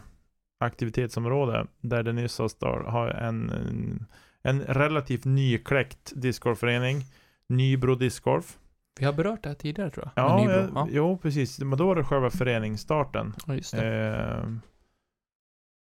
aktivitetsområde 0.59 1.67
där 1.81 2.03
det 2.03 2.13
nyss 2.13 2.39
har, 2.39 3.07
en, 3.07 3.49
en, 3.49 4.05
en 4.41 4.61
relativt 4.61 5.25
nykläckt 5.25 6.13
discgolfförening, 6.15 7.01
Nybro 7.49 7.95
Discgolf. 7.95 8.57
Vi 8.99 9.05
har 9.05 9.13
berört 9.13 9.43
det 9.43 9.49
här 9.49 9.55
tidigare 9.55 9.89
tror 9.89 10.11
jag. 10.15 10.25
Ja, 10.25 10.37
Nybro. 10.37 10.53
jag, 10.53 10.69
ja. 10.75 10.87
jo 10.91 11.17
precis. 11.17 11.59
Men 11.59 11.77
då 11.77 11.87
var 11.87 11.95
det 11.95 12.03
själva 12.03 12.29
föreningsstarten. 12.29 13.33
ja. 13.47 13.83
Eh, 13.83 14.45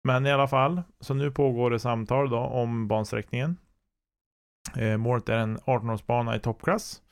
men 0.04 0.26
i 0.26 0.32
alla 0.32 0.48
fall, 0.48 0.82
så 1.00 1.14
nu 1.14 1.30
pågår 1.30 1.70
det 1.70 1.78
samtal 1.78 2.30
då 2.30 2.38
om 2.38 2.88
bansträckningen. 2.88 3.56
Eh, 4.76 4.96
målet 4.96 5.28
är 5.28 5.38
en 5.38 5.58
18-årsbana 5.58 6.36
i 6.36 6.40
toppklass. 6.40 7.02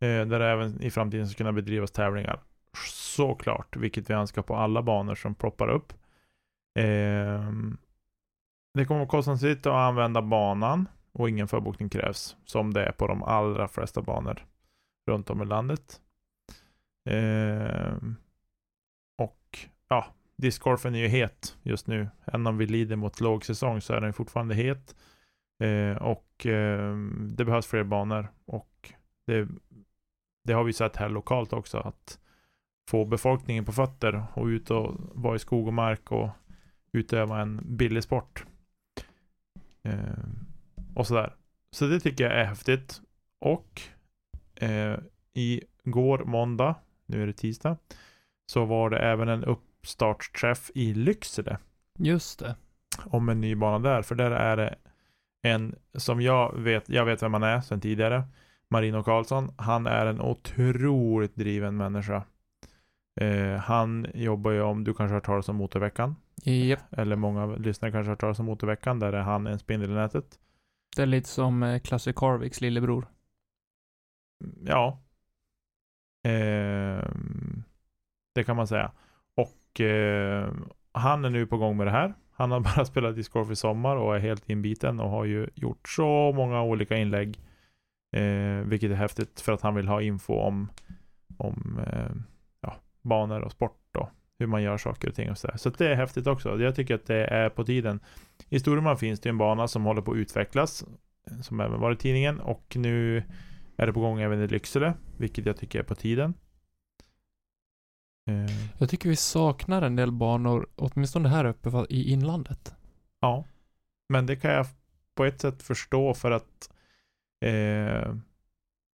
Eh, 0.00 0.26
där 0.26 0.38
det 0.38 0.46
även 0.46 0.82
i 0.82 0.90
framtiden 0.90 1.28
ska 1.28 1.36
kunna 1.38 1.52
bedrivas 1.52 1.90
tävlingar. 1.90 2.40
Såklart, 2.76 3.76
vilket 3.76 4.10
vi 4.10 4.14
önskar 4.14 4.42
på 4.42 4.56
alla 4.56 4.82
banor 4.82 5.14
som 5.14 5.34
ploppar 5.34 5.68
upp. 5.68 5.92
Eh, 6.78 7.52
det 8.74 8.84
kommer 8.84 9.02
att 9.02 9.08
kostnadsfritt 9.08 9.66
att 9.66 9.72
använda 9.72 10.22
banan 10.22 10.88
och 11.12 11.28
ingen 11.28 11.48
förbokning 11.48 11.88
krävs. 11.88 12.36
Som 12.44 12.74
det 12.74 12.84
är 12.84 12.92
på 12.92 13.06
de 13.06 13.22
allra 13.22 13.68
flesta 13.68 14.02
banor 14.02 14.44
runt 15.06 15.30
om 15.30 15.42
i 15.42 15.44
landet. 15.44 16.00
Eh, 17.10 17.96
och 19.18 19.58
ja, 19.88 20.06
discgolfen 20.36 20.94
är 20.94 20.98
ju 20.98 21.08
het 21.08 21.56
just 21.62 21.86
nu. 21.86 22.08
Även 22.24 22.46
om 22.46 22.58
vi 22.58 22.66
lider 22.66 22.96
mot 22.96 23.20
lågsäsong 23.20 23.80
så 23.80 23.94
är 23.94 24.00
den 24.00 24.12
fortfarande 24.12 24.54
het. 24.54 24.96
Eh, 25.62 25.96
och 25.96 26.46
eh, 26.46 26.96
det 27.36 27.44
behövs 27.44 27.66
fler 27.66 27.84
banor. 27.84 28.28
Och 28.44 28.92
det, 29.26 29.48
det 30.44 30.52
har 30.52 30.64
vi 30.64 30.72
sett 30.72 30.96
här 30.96 31.08
lokalt 31.08 31.52
också. 31.52 31.78
Att 31.78 32.20
få 32.88 33.04
befolkningen 33.04 33.64
på 33.64 33.72
fötter 33.72 34.24
och 34.34 34.46
ut 34.46 34.70
och 34.70 34.94
vara 35.14 35.36
i 35.36 35.38
skog 35.38 35.66
och 35.66 35.74
mark 35.74 36.12
och 36.12 36.28
utöva 36.92 37.40
en 37.40 37.60
billig 37.76 38.02
sport. 38.02 38.44
Eh, 39.82 40.24
och 40.94 41.06
sådär. 41.06 41.34
Så 41.70 41.86
det 41.86 42.00
tycker 42.00 42.24
jag 42.24 42.40
är 42.40 42.44
häftigt. 42.44 43.00
Och 43.38 43.82
eh, 44.54 44.98
i 45.34 45.62
går 45.84 46.18
måndag, 46.24 46.74
nu 47.06 47.22
är 47.22 47.26
det 47.26 47.32
tisdag, 47.32 47.76
så 48.46 48.64
var 48.64 48.90
det 48.90 48.98
även 48.98 49.28
en 49.28 49.44
uppstartsträff 49.44 50.70
i 50.74 50.94
Lycksele 50.94 51.58
Just 51.98 52.38
det. 52.38 52.56
om 53.04 53.28
en 53.28 53.40
ny 53.40 53.54
bana 53.54 53.78
där. 53.78 54.02
För 54.02 54.14
där 54.14 54.30
är 54.30 54.56
det 54.56 54.74
en 55.42 55.74
som 55.94 56.20
jag 56.20 56.58
vet, 56.58 56.88
jag 56.88 57.04
vet 57.04 57.22
vem 57.22 57.32
han 57.32 57.42
är 57.42 57.60
sedan 57.60 57.80
tidigare. 57.80 58.22
Marino 58.68 59.02
Karlsson. 59.02 59.50
Han 59.56 59.86
är 59.86 60.06
en 60.06 60.20
otroligt 60.20 61.36
driven 61.36 61.76
människa. 61.76 62.22
Eh, 63.20 63.58
han 63.58 64.06
jobbar 64.14 64.50
ju 64.50 64.62
om, 64.62 64.84
du 64.84 64.94
kanske 64.94 65.12
har 65.12 65.14
hört 65.14 65.26
talas 65.26 65.48
om 65.48 65.56
Motorveckan. 65.56 66.16
Japp. 66.44 66.80
Eller 66.90 67.16
många 67.16 67.46
lyssnare 67.46 67.92
kanske 67.92 68.08
har 68.08 68.12
hört 68.12 68.20
talas 68.20 68.38
om 68.38 68.46
Motorveckan. 68.46 68.98
Där 68.98 69.12
är 69.12 69.22
han 69.22 69.46
en 69.46 69.58
spindel 69.58 69.90
i 69.90 69.94
nätet. 69.94 70.38
Det 70.96 71.02
är 71.02 71.06
lite 71.06 71.28
som 71.28 71.62
eh, 71.62 71.80
Classic 71.80 72.16
Carviks 72.16 72.60
lillebror. 72.60 73.06
Ja. 74.64 75.00
Eh, 76.24 77.04
det 78.34 78.44
kan 78.44 78.56
man 78.56 78.66
säga. 78.66 78.92
Och 79.34 79.80
eh, 79.80 80.52
han 80.92 81.24
är 81.24 81.30
nu 81.30 81.46
på 81.46 81.56
gång 81.56 81.76
med 81.76 81.86
det 81.86 81.90
här. 81.90 82.14
Han 82.32 82.50
har 82.50 82.60
bara 82.76 82.84
spelat 82.84 83.16
discgolf 83.16 83.50
i 83.50 83.56
sommar 83.56 83.96
och 83.96 84.16
är 84.16 84.20
helt 84.20 84.50
inbiten 84.50 85.00
och 85.00 85.10
har 85.10 85.24
ju 85.24 85.48
gjort 85.54 85.88
så 85.88 86.32
många 86.32 86.62
olika 86.62 86.96
inlägg. 86.96 87.40
Eh, 88.16 88.64
vilket 88.64 88.90
är 88.90 88.94
häftigt 88.94 89.40
för 89.40 89.52
att 89.52 89.62
han 89.62 89.74
vill 89.74 89.88
ha 89.88 90.02
info 90.02 90.34
om, 90.34 90.68
om 91.36 91.80
eh, 91.86 92.10
banor 93.02 93.40
och 93.40 93.52
sport 93.52 93.96
och 93.96 94.08
hur 94.38 94.46
man 94.46 94.62
gör 94.62 94.76
saker 94.78 95.08
och 95.08 95.14
ting 95.14 95.30
och 95.30 95.38
sådär. 95.38 95.56
Så 95.56 95.70
det 95.70 95.86
är 95.92 95.94
häftigt 95.94 96.26
också. 96.26 96.60
Jag 96.60 96.74
tycker 96.74 96.94
att 96.94 97.06
det 97.06 97.24
är 97.26 97.50
på 97.50 97.64
tiden. 97.64 98.00
I 98.48 98.60
Storuman 98.60 98.96
finns 98.98 99.20
det 99.20 99.28
en 99.28 99.38
bana 99.38 99.68
som 99.68 99.84
håller 99.84 100.02
på 100.02 100.12
att 100.12 100.16
utvecklas. 100.16 100.84
Som 101.42 101.60
även 101.60 101.80
var 101.80 101.92
i 101.92 101.96
tidningen 101.96 102.40
och 102.40 102.76
nu 102.76 103.22
är 103.76 103.86
det 103.86 103.92
på 103.92 104.00
gång 104.00 104.20
även 104.20 104.40
i 104.42 104.46
Lycksele, 104.48 104.94
vilket 105.18 105.46
jag 105.46 105.56
tycker 105.56 105.78
är 105.78 105.82
på 105.82 105.94
tiden. 105.94 106.34
Eh, 108.28 108.70
Jag 108.78 108.90
tycker 108.90 109.08
vi 109.08 109.16
saknar 109.16 109.82
en 109.82 109.96
del 109.96 110.12
banor, 110.12 110.68
åtminstone 110.76 111.28
här 111.28 111.44
uppe 111.44 111.86
i 111.88 112.12
inlandet. 112.12 112.74
ja, 113.20 113.44
men 114.08 114.26
det 114.26 114.36
kan 114.36 114.50
jag 114.50 114.66
på 115.14 115.24
ett 115.24 115.40
sätt 115.40 115.62
förstå 115.62 116.14
för 116.14 116.30
att 116.30 116.70
eh, 117.44 118.14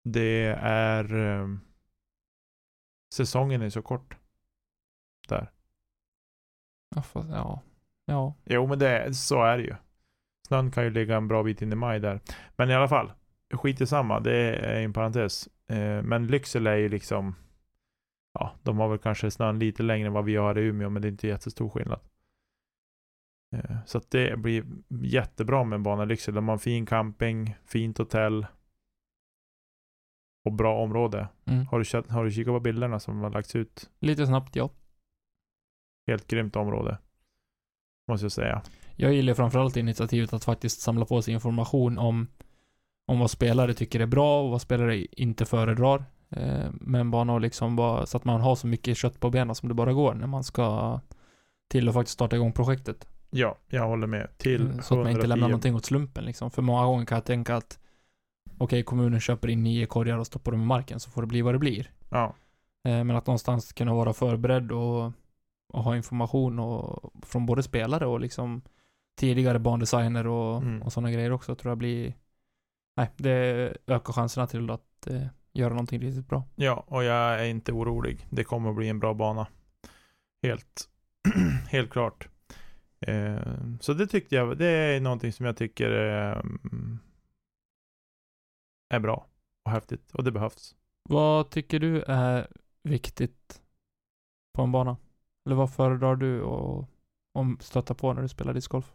det 0.04 0.56
är 0.62 1.14
eh, 1.14 1.48
säsongen 3.12 3.62
är 3.62 3.70
så 3.70 3.82
kort. 3.82 4.16
Där. 5.28 5.50
Ja, 6.94 7.02
fast, 7.02 7.30
ja. 7.30 7.62
Ja. 8.06 8.34
Jo, 8.44 8.66
men 8.66 8.78
det, 8.78 9.14
så 9.14 9.44
är 9.44 9.58
det 9.58 9.64
ju. 9.64 9.74
Snön 10.46 10.70
kan 10.70 10.84
ju 10.84 10.90
ligga 10.90 11.16
en 11.16 11.28
bra 11.28 11.42
bit 11.42 11.62
in 11.62 11.72
i 11.72 11.76
maj 11.76 12.00
där. 12.00 12.20
Men 12.56 12.70
i 12.70 12.74
alla 12.74 12.88
fall, 12.88 13.12
skit 13.52 13.80
i 13.80 13.86
samma, 13.86 14.20
det 14.20 14.36
är 14.36 14.80
en 14.80 14.92
parentes. 14.92 15.48
Eh, 15.68 16.02
men 16.02 16.26
Lycksele 16.26 16.70
är 16.70 16.76
ju 16.76 16.88
liksom, 16.88 17.34
ja, 18.34 18.54
de 18.62 18.78
har 18.78 18.88
väl 18.88 18.98
kanske 18.98 19.30
snön 19.30 19.58
lite 19.58 19.82
längre 19.82 20.06
än 20.06 20.12
vad 20.12 20.24
vi 20.24 20.36
har 20.36 20.58
i 20.58 20.62
Umeå, 20.62 20.90
men 20.90 21.02
det 21.02 21.08
är 21.08 21.12
inte 21.12 21.28
jättestor 21.28 21.68
skillnad. 21.68 22.00
Eh, 23.54 23.76
så 23.86 23.98
att 23.98 24.10
det 24.10 24.38
blir 24.38 24.64
jättebra 24.88 25.64
med 25.64 25.76
en 25.76 25.82
bana 25.82 26.02
i 26.02 26.06
Lycksele. 26.06 26.34
De 26.34 26.48
har 26.48 26.52
en 26.52 26.58
fin 26.58 26.86
camping, 26.86 27.56
fint 27.64 27.98
hotell 27.98 28.46
och 30.44 30.52
bra 30.52 30.82
område. 30.82 31.28
Mm. 31.44 31.66
Har 31.66 31.78
du, 31.80 32.12
har 32.12 32.24
du 32.24 32.30
kikat 32.30 32.54
på 32.54 32.60
bilderna 32.60 33.00
som 33.00 33.20
har 33.20 33.30
lagts 33.30 33.56
ut? 33.56 33.90
Lite 34.00 34.26
snabbt, 34.26 34.56
ja. 34.56 34.70
Helt 36.06 36.26
grymt 36.26 36.56
område. 36.56 36.98
Måste 38.08 38.24
jag 38.24 38.32
säga. 38.32 38.62
Jag 38.96 39.12
gillar 39.12 39.34
framförallt 39.34 39.76
initiativet 39.76 40.32
att 40.32 40.44
faktiskt 40.44 40.80
samla 40.80 41.04
på 41.04 41.22
sig 41.22 41.34
information 41.34 41.98
om, 41.98 42.26
om 43.06 43.18
vad 43.18 43.30
spelare 43.30 43.74
tycker 43.74 44.00
är 44.00 44.06
bra 44.06 44.42
och 44.42 44.50
vad 44.50 44.60
spelare 44.60 45.04
inte 45.04 45.44
föredrar. 45.44 46.04
Eh, 46.30 46.70
med 46.72 47.00
en 47.00 47.10
bana 47.10 47.32
och 47.32 47.40
liksom 47.40 47.76
bara, 47.76 48.06
så 48.06 48.16
att 48.16 48.24
man 48.24 48.40
har 48.40 48.56
så 48.56 48.66
mycket 48.66 48.96
kött 48.96 49.20
på 49.20 49.30
benen 49.30 49.54
som 49.54 49.68
det 49.68 49.74
bara 49.74 49.92
går 49.92 50.14
när 50.14 50.26
man 50.26 50.44
ska 50.44 51.00
till 51.68 51.88
och 51.88 51.94
faktiskt 51.94 52.14
starta 52.14 52.36
igång 52.36 52.52
projektet. 52.52 53.08
Ja, 53.30 53.58
jag 53.68 53.88
håller 53.88 54.06
med. 54.06 54.38
Till 54.38 54.62
Mm, 54.62 54.82
så 54.82 54.94
att 54.94 54.98
man 54.98 55.08
inte 55.08 55.10
110. 55.10 55.28
lämnar 55.28 55.48
någonting 55.48 55.74
åt 55.74 55.84
slumpen 55.84 56.24
liksom. 56.24 56.50
För 56.50 56.62
många 56.62 56.84
gånger 56.84 57.06
kan 57.06 57.16
jag 57.16 57.24
tänka 57.24 57.56
att 57.56 57.78
okej, 58.64 58.82
kommunen 58.82 59.20
köper 59.20 59.48
in 59.48 59.62
nio 59.62 59.86
korgar 59.86 60.18
och 60.18 60.26
stoppar 60.26 60.52
dem 60.52 60.62
i 60.62 60.64
marken 60.66 61.00
så 61.00 61.10
får 61.10 61.22
det 61.22 61.26
bli 61.28 61.42
vad 61.42 61.54
det 61.54 61.58
blir. 61.58 61.90
Ja, 62.10 62.34
Eh, 62.84 63.04
men 63.04 63.10
att 63.16 63.26
någonstans 63.26 63.72
kunna 63.72 63.94
vara 63.94 64.12
förberedd 64.12 64.72
och, 64.72 65.12
och 65.72 65.82
ha 65.84 65.96
information 65.96 66.58
och, 66.58 67.12
från 67.22 67.46
både 67.46 67.62
spelare 67.62 68.06
och 68.06 68.20
liksom 68.20 68.62
tidigare 69.18 69.58
bandesigner 69.58 70.26
och, 70.26 70.62
Mm. 70.62 70.82
och 70.82 70.92
sådana 70.92 71.10
grejer 71.12 71.32
också 71.32 71.54
tror 71.54 71.70
jag 71.70 71.78
blir 71.78 72.14
Nej, 72.96 73.10
det 73.16 73.76
ökar 73.86 74.12
chanserna 74.12 74.46
till 74.46 74.70
att 74.70 75.06
eh, 75.06 75.26
göra 75.52 75.68
någonting 75.70 76.00
riktigt 76.00 76.28
bra. 76.28 76.42
ja, 76.56 76.84
och 76.86 77.04
jag 77.04 77.40
är 77.40 77.44
inte 77.44 77.72
orolig. 77.72 78.26
Det 78.30 78.44
kommer 78.44 78.70
att 78.70 78.76
bli 78.76 78.88
en 78.88 79.00
bra 79.00 79.14
bana. 79.14 79.46
Helt, 80.42 80.88
helt 81.68 81.90
klart. 81.90 82.28
Eh, 83.00 83.36
så 83.80 83.92
det 83.92 84.06
tyckte 84.06 84.34
jag, 84.34 84.58
det 84.58 84.66
är 84.66 85.00
någonting 85.00 85.32
som 85.32 85.46
jag 85.46 85.56
tycker 85.56 85.90
eh, 86.30 86.42
är 88.92 89.00
bra 89.00 89.26
och 89.64 89.70
häftigt 89.70 90.10
och 90.12 90.24
det 90.24 90.32
behövs. 90.32 90.74
Vad 91.02 91.50
tycker 91.50 91.80
du 91.80 92.02
är 92.02 92.46
viktigt 92.82 93.62
på 94.52 94.62
en 94.62 94.72
bana? 94.72 94.96
Eller 95.46 95.56
vad 95.56 95.74
föredrar 95.74 96.16
du 96.16 96.42
att 96.44 96.88
om 97.34 97.58
stöta 97.60 97.94
på 97.94 98.12
när 98.12 98.22
du 98.22 98.28
spelar 98.28 98.54
discgolf? 98.54 98.94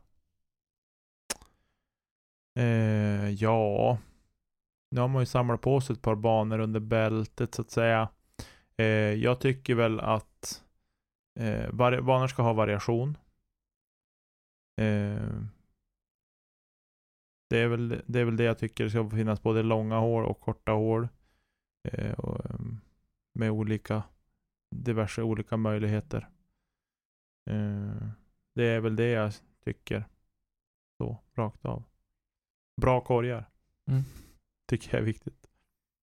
Eh, 2.59 3.29
ja, 3.29 3.97
nu 4.91 5.01
har 5.01 5.07
man 5.07 5.21
ju 5.21 5.25
samlat 5.25 5.61
på 5.61 5.81
sig 5.81 5.93
ett 5.93 6.01
par 6.01 6.15
banor 6.15 6.59
under 6.59 6.79
bältet 6.79 7.55
så 7.55 7.61
att 7.61 7.71
säga. 7.71 8.09
Eh, 8.77 8.85
jag 9.13 9.39
tycker 9.39 9.75
väl 9.75 9.99
att 9.99 10.63
eh, 11.39 11.71
banor 11.73 12.27
ska 12.27 12.41
ha 12.41 12.53
variation. 12.53 13.17
Eh, 14.81 15.43
det, 17.49 17.57
är 17.57 17.67
väl, 17.67 18.01
det 18.07 18.19
är 18.19 18.25
väl 18.25 18.37
det 18.37 18.43
jag 18.43 18.59
tycker 18.59 18.89
ska 18.89 19.09
finnas 19.09 19.41
både 19.43 19.63
långa 19.63 19.97
hål 19.97 20.25
och 20.25 20.39
korta 20.39 20.71
hål. 20.71 21.07
Eh, 21.87 22.11
och, 22.13 22.45
ehm, 22.45 22.77
med 23.39 23.51
olika 23.51 24.03
diverse 24.75 25.21
olika 25.21 25.57
möjligheter. 25.57 26.29
Eh, 27.49 28.07
Det 28.55 28.65
är 28.65 28.79
väl 28.79 28.95
det 28.95 29.09
jag 29.09 29.33
tycker. 29.65 30.05
Så, 30.97 31.17
rakt 31.35 31.65
av. 31.65 31.83
Bra 32.81 33.01
korgar. 33.01 33.49
Mm. 33.89 34.01
Tycker 34.69 34.93
jag 34.93 35.01
är 35.01 35.05
viktigt. 35.05 35.49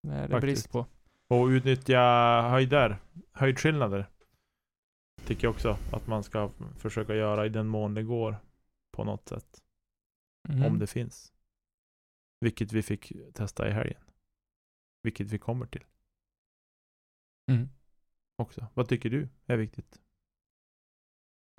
Det 0.02 0.12
är 0.14 0.28
Faktiskt. 0.28 0.40
brist 0.40 0.72
på. 0.72 0.86
Och 1.28 1.46
utnyttja 1.46 2.00
höjder, 2.50 2.98
höjdskillnader. 3.32 4.06
Tycker 5.26 5.44
jag 5.46 5.54
också 5.54 5.78
att 5.92 6.06
man 6.06 6.22
ska 6.22 6.50
försöka 6.78 7.14
göra 7.14 7.46
i 7.46 7.48
den 7.48 7.66
mån 7.66 7.94
det 7.94 8.02
går. 8.02 8.36
På 8.96 9.04
något 9.04 9.28
sätt. 9.28 9.62
Mm. 10.48 10.64
Om 10.64 10.78
det 10.78 10.86
finns. 10.86 11.32
Vilket 12.44 12.72
vi 12.72 12.82
fick 12.82 13.12
testa 13.34 13.68
i 13.68 13.70
helgen. 13.70 14.02
Vilket 15.02 15.30
vi 15.30 15.38
kommer 15.38 15.66
till 15.66 15.84
Mm. 17.50 17.68
också. 18.36 18.66
Vad 18.74 18.88
tycker 18.88 19.10
du 19.10 19.28
är 19.46 19.56
viktigt? 19.56 20.00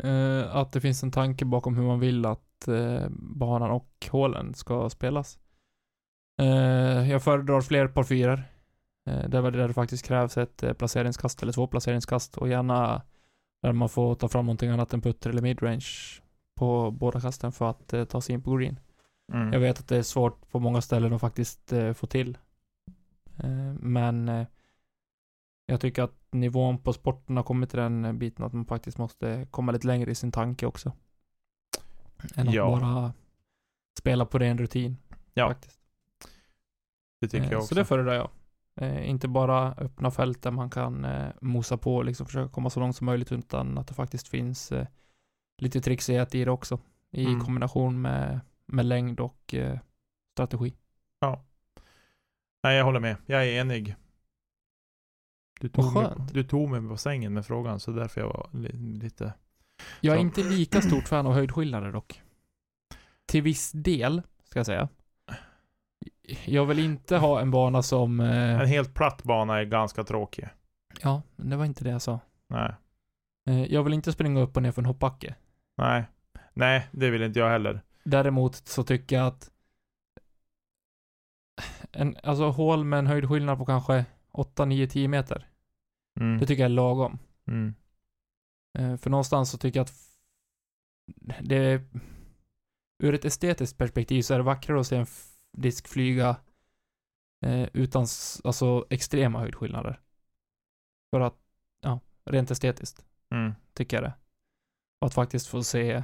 Eh, 0.03 0.55
att 0.55 0.71
det 0.71 0.81
finns 0.81 1.03
en 1.03 1.11
tanke 1.11 1.45
bakom 1.45 1.75
hur 1.75 1.83
man 1.83 1.99
vill 1.99 2.25
att 2.25 2.67
eh, 2.67 3.09
banan 3.19 3.71
och 3.71 4.07
hålen 4.11 4.53
ska 4.53 4.89
spelas. 4.89 5.39
Eh, 6.41 7.11
jag 7.11 7.23
föredrar 7.23 7.61
fler 7.61 7.87
par 7.87 8.03
fyror. 8.03 8.43
Eh, 9.09 9.29
det 9.29 9.37
är 9.37 9.41
väl 9.41 9.53
där 9.53 9.67
det 9.67 9.73
faktiskt 9.73 10.05
krävs 10.05 10.37
ett 10.37 10.77
placeringskast 10.77 11.43
eller 11.43 11.53
två 11.53 11.67
placeringskast 11.67 12.37
och 12.37 12.49
gärna 12.49 13.01
där 13.61 13.71
man 13.73 13.89
får 13.89 14.15
ta 14.15 14.27
fram 14.27 14.45
någonting 14.45 14.69
annat 14.69 14.93
än 14.93 15.01
putter 15.01 15.29
eller 15.29 15.41
midrange 15.41 16.21
på 16.55 16.91
båda 16.91 17.21
kasten 17.21 17.51
för 17.51 17.69
att 17.69 18.09
ta 18.09 18.21
sig 18.21 18.35
in 18.35 18.43
på 18.43 18.55
green. 18.55 18.79
Mm. 19.33 19.53
Jag 19.53 19.59
vet 19.59 19.79
att 19.79 19.87
det 19.87 19.97
är 19.97 20.03
svårt 20.03 20.49
på 20.51 20.59
många 20.59 20.81
ställen 20.81 21.13
att 21.13 21.21
faktiskt 21.21 21.73
eh, 21.73 21.93
få 21.93 22.07
till. 22.07 22.37
Eh, 23.37 23.73
men 23.79 24.29
eh, 24.29 24.47
jag 25.65 25.81
tycker 25.81 26.03
att 26.03 26.15
nivån 26.31 26.77
på 26.77 26.93
sporten 26.93 27.37
har 27.37 27.43
kommit 27.43 27.69
till 27.69 27.79
den 27.79 28.05
eh, 28.05 28.13
biten 28.13 28.45
att 28.45 28.53
man 28.53 28.65
faktiskt 28.65 28.97
måste 28.97 29.47
komma 29.51 29.71
lite 29.71 29.87
längre 29.87 30.11
i 30.11 30.15
sin 30.15 30.31
tanke 30.31 30.65
också. 30.65 30.91
Än 32.35 32.51
Ja. 32.51 32.75
att 32.75 32.81
bara 32.81 33.13
spela 33.99 34.25
på 34.25 34.37
ren 34.39 34.57
rutin. 34.57 34.97
Ja, 35.33 35.47
Faktiskt. 35.47 35.79
Det 37.21 37.27
tycker 37.27 37.45
Eh, 37.45 37.51
jag 37.51 37.57
också. 37.59 37.67
Så 37.67 37.75
det 37.75 37.85
föredrar 37.85 38.13
jag. 38.13 38.29
Eh, 38.75 39.09
inte 39.09 39.27
bara 39.27 39.73
öppna 39.73 40.11
fält 40.11 40.41
där 40.41 40.51
man 40.51 40.69
kan 40.69 41.05
eh, 41.05 41.29
mosa 41.41 41.77
på 41.77 41.95
och 41.95 42.05
liksom 42.05 42.25
försöka 42.25 42.53
komma 42.53 42.69
så 42.69 42.79
långt 42.79 42.95
som 42.95 43.05
möjligt 43.05 43.31
utan 43.31 43.77
att 43.77 43.87
det 43.87 43.93
faktiskt 43.93 44.27
finns 44.27 44.71
eh, 44.71 44.87
lite 45.57 45.81
trixighet 45.81 46.35
i 46.35 46.45
det 46.45 46.51
också. 46.51 46.79
I 47.11 47.25
Mm. 47.25 47.39
kombination 47.45 48.01
med, 48.01 48.39
med 48.67 48.85
längd 48.85 49.19
och 49.19 49.53
eh, 49.53 49.79
strategi. 50.33 50.73
Nej, 52.63 52.75
jag 52.77 52.85
håller 52.85 52.99
med. 52.99 53.15
Jag 53.25 53.47
är 53.47 53.61
enig. 53.61 53.95
Du 55.59 55.69
tog, 55.69 55.93
mig, 55.93 56.05
skönt. 56.05 56.33
du 56.33 56.43
tog 56.43 56.69
mig 56.69 56.89
på 56.89 56.97
sängen 56.97 57.33
med 57.33 57.45
frågan, 57.45 57.79
så 57.79 57.91
därför 57.91 58.21
jag 58.21 58.27
var 58.27 58.49
li, 58.53 58.69
lite... 58.73 59.33
Jag 60.01 60.13
är 60.13 60.17
Så. 60.17 60.21
inte 60.21 60.43
lika 60.43 60.81
stort 60.81 61.07
fan 61.07 61.27
av 61.27 61.33
höjdskillnader 61.33 61.91
dock. 61.91 62.21
Till 63.25 63.41
viss 63.41 63.71
del, 63.71 64.21
ska 64.43 64.59
jag 64.59 64.65
säga. 64.65 64.89
Jag 66.45 66.65
vill 66.65 66.79
inte 66.79 67.17
ha 67.17 67.41
en 67.41 67.51
bana 67.51 67.81
som... 67.81 68.19
Eh, 68.19 68.59
En 68.61 68.67
helt 68.67 68.93
platt 68.93 69.23
bana 69.23 69.59
är 69.59 69.63
ganska 69.63 70.03
tråkig. 70.03 70.49
ja, 71.01 71.21
men 71.35 71.49
det 71.49 71.55
var 71.57 71.65
inte 71.65 71.83
det 71.83 71.89
jag 71.89 72.01
sa. 72.01 72.19
Nej. 72.47 72.73
Eh, 73.49 73.65
jag 73.73 73.83
vill 73.83 73.93
inte 73.93 74.11
springa 74.11 74.41
upp 74.41 74.55
och 74.57 74.63
ner 74.63 74.71
för 74.71 74.81
en 74.81 74.85
hoppbacke. 74.85 75.35
Nej. 75.77 76.05
Nej, 76.53 76.87
det 76.91 77.09
vill 77.09 77.23
inte 77.23 77.39
jag 77.39 77.49
heller. 77.49 77.81
Däremot 78.09 78.55
så 78.55 78.83
tycker 78.83 79.15
jag 79.15 79.27
att 79.27 79.51
en, 81.91 82.17
alltså 82.23 82.49
hål 82.49 82.83
med 82.83 82.99
en 82.99 83.07
höjdskillnad 83.07 83.57
på 83.57 83.65
kanske 83.65 84.05
8, 84.31 84.65
9, 84.65 84.87
10 84.87 85.07
meter. 85.07 85.49
Mm. 86.19 86.37
Det 86.37 86.45
tycker 86.45 86.63
jag 86.63 86.69
är 86.69 86.75
lagom. 86.75 87.19
Mm. 87.47 87.75
Eh, 88.77 88.97
för 88.97 89.09
någonstans 89.09 89.51
så 89.51 89.57
tycker 89.57 89.79
jag 89.79 89.83
att 89.83 90.19
det 91.41 91.81
ur 93.03 93.13
ett 93.13 93.25
estetiskt 93.25 93.77
perspektiv 93.77 94.21
så 94.21 94.33
är 94.33 94.37
det 94.37 94.43
vackrare 94.43 94.79
att 94.79 94.87
se 94.87 94.95
en 94.95 95.07
disk 95.57 95.87
flyga 95.87 96.37
eh, 97.45 97.69
utan 97.73 98.07
alltså 98.43 98.85
extrema 98.89 99.39
höjdskillnader. 99.39 100.01
För 101.11 101.19
att, 101.19 101.37
ja, 101.81 101.99
rent 102.25 102.51
estetiskt 102.51 103.05
Mm. 103.29 103.53
tycker 103.73 103.97
jag 103.97 104.03
det. 104.03 104.13
Och 105.01 105.07
att 105.07 105.13
faktiskt 105.13 105.47
få 105.47 105.63
se 105.63 106.03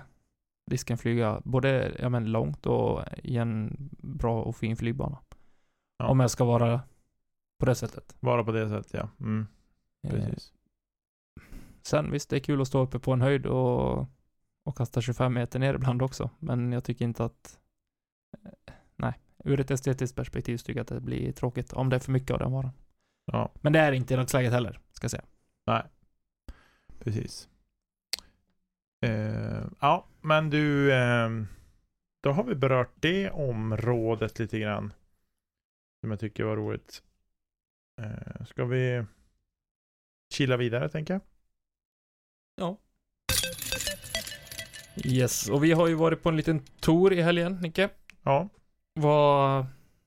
disken 0.71 0.97
flyga 0.97 1.41
både 1.45 1.95
ja, 1.99 2.09
men 2.09 2.31
långt 2.31 2.65
och 2.65 3.01
i 3.23 3.37
en 3.37 3.77
bra 4.03 4.41
och 4.41 4.55
fin 4.55 4.77
flygbana. 4.77 5.17
Ja. 5.97 6.07
Om 6.07 6.19
jag 6.19 6.31
ska 6.31 6.43
vara 6.45 6.81
på 7.59 7.65
det 7.65 7.75
sättet. 7.75 8.15
Bara 8.19 8.43
på 8.43 8.51
det 8.51 8.69
sättet, 8.69 8.93
ja. 8.93 9.09
Mm. 9.19 9.47
Eh, 10.07 10.11
Precis. 10.11 10.53
Sen 11.83 12.11
visst, 12.11 12.29
det 12.29 12.35
är 12.35 12.39
kul 12.39 12.61
att 12.61 12.67
stå 12.67 12.79
uppe 12.81 12.99
på 12.99 13.11
en 13.13 13.21
höjd 13.21 13.45
och, 13.45 13.99
och 14.65 14.77
kasta 14.77 15.01
25 15.01 15.33
meter 15.33 15.59
ner 15.59 15.73
ibland 15.73 16.01
också. 16.01 16.29
Men 16.39 16.71
jag 16.71 16.83
tycker 16.83 17.05
inte 17.05 17.23
att... 17.25 17.59
eh, 18.45 18.73
Nej, 18.95 19.13
ur 19.43 19.59
ett 19.59 19.71
estetiskt 19.71 20.15
perspektiv 20.15 20.57
tycker 20.57 20.73
jag 20.79 20.81
att 20.81 20.87
det 20.87 21.01
blir 21.01 21.31
tråkigt 21.31 21.73
om 21.73 21.89
det 21.89 21.95
är 21.95 21.99
för 21.99 22.11
mycket 22.11 22.31
av 22.31 22.39
den 22.39 22.51
varan. 22.51 22.71
Ja, 23.25 23.51
Men 23.61 23.73
det 23.73 23.79
är 23.79 23.91
inte 23.91 24.13
i 24.13 24.17
dagsläget 24.17 24.51
heller, 24.53 24.79
ska 24.91 25.05
jag 25.05 25.11
säga. 25.11 25.23
precis. 26.99 27.49
Eh, 29.05 29.63
ja, 29.79 30.05
men 30.21 30.49
du, 30.49 30.93
ehm, 30.93 31.47
då 32.21 32.31
har 32.31 32.43
vi 32.43 32.55
berört 32.55 32.93
det 32.99 33.29
området 33.29 34.39
lite 34.39 34.59
grann. 34.59 34.93
Som 36.01 36.11
jag 36.11 36.19
tycker 36.19 36.43
var 36.43 36.55
roligt. 36.55 37.03
Eh, 38.01 38.45
ska 38.45 38.65
vi 38.65 39.05
chilla 40.33 40.57
vidare, 40.57 40.89
tänker 40.89 41.13
jag? 41.13 41.21
Ja. 42.55 42.77
Yes, 45.05 45.49
och 45.49 45.63
vi 45.63 45.71
har 45.71 45.87
ju 45.87 45.95
varit 45.95 46.23
på 46.23 46.29
en 46.29 46.37
liten 46.37 46.59
tour 46.59 47.13
i 47.13 47.21
helgen, 47.21 47.59
Nicke. 47.61 47.89
Ja. 48.23 48.49
Vad... 48.93 49.65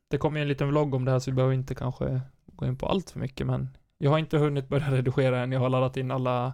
Det 0.09 0.18
kommer 0.18 0.38
ju 0.38 0.42
en 0.42 0.48
liten 0.48 0.68
vlogg 0.68 0.94
om 0.94 1.05
det 1.05 1.11
här 1.11 1.18
så 1.18 1.31
vi 1.31 1.35
behöver 1.35 1.55
inte 1.55 1.74
kanske 1.74 2.20
gå 2.46 2.66
in 2.66 2.77
på 2.77 2.87
allt 2.87 3.11
för 3.11 3.20
mycket 3.20 3.46
men 3.46 3.77
jag 3.98 4.11
har 4.11 4.18
inte 4.18 4.38
hunnit 4.38 4.68
börja 4.68 4.92
redigera 4.92 5.42
än. 5.42 5.53
Jag 5.53 5.61
har 5.61 5.68
laddat 5.68 5.96
in 5.96 6.11
alla 6.11 6.53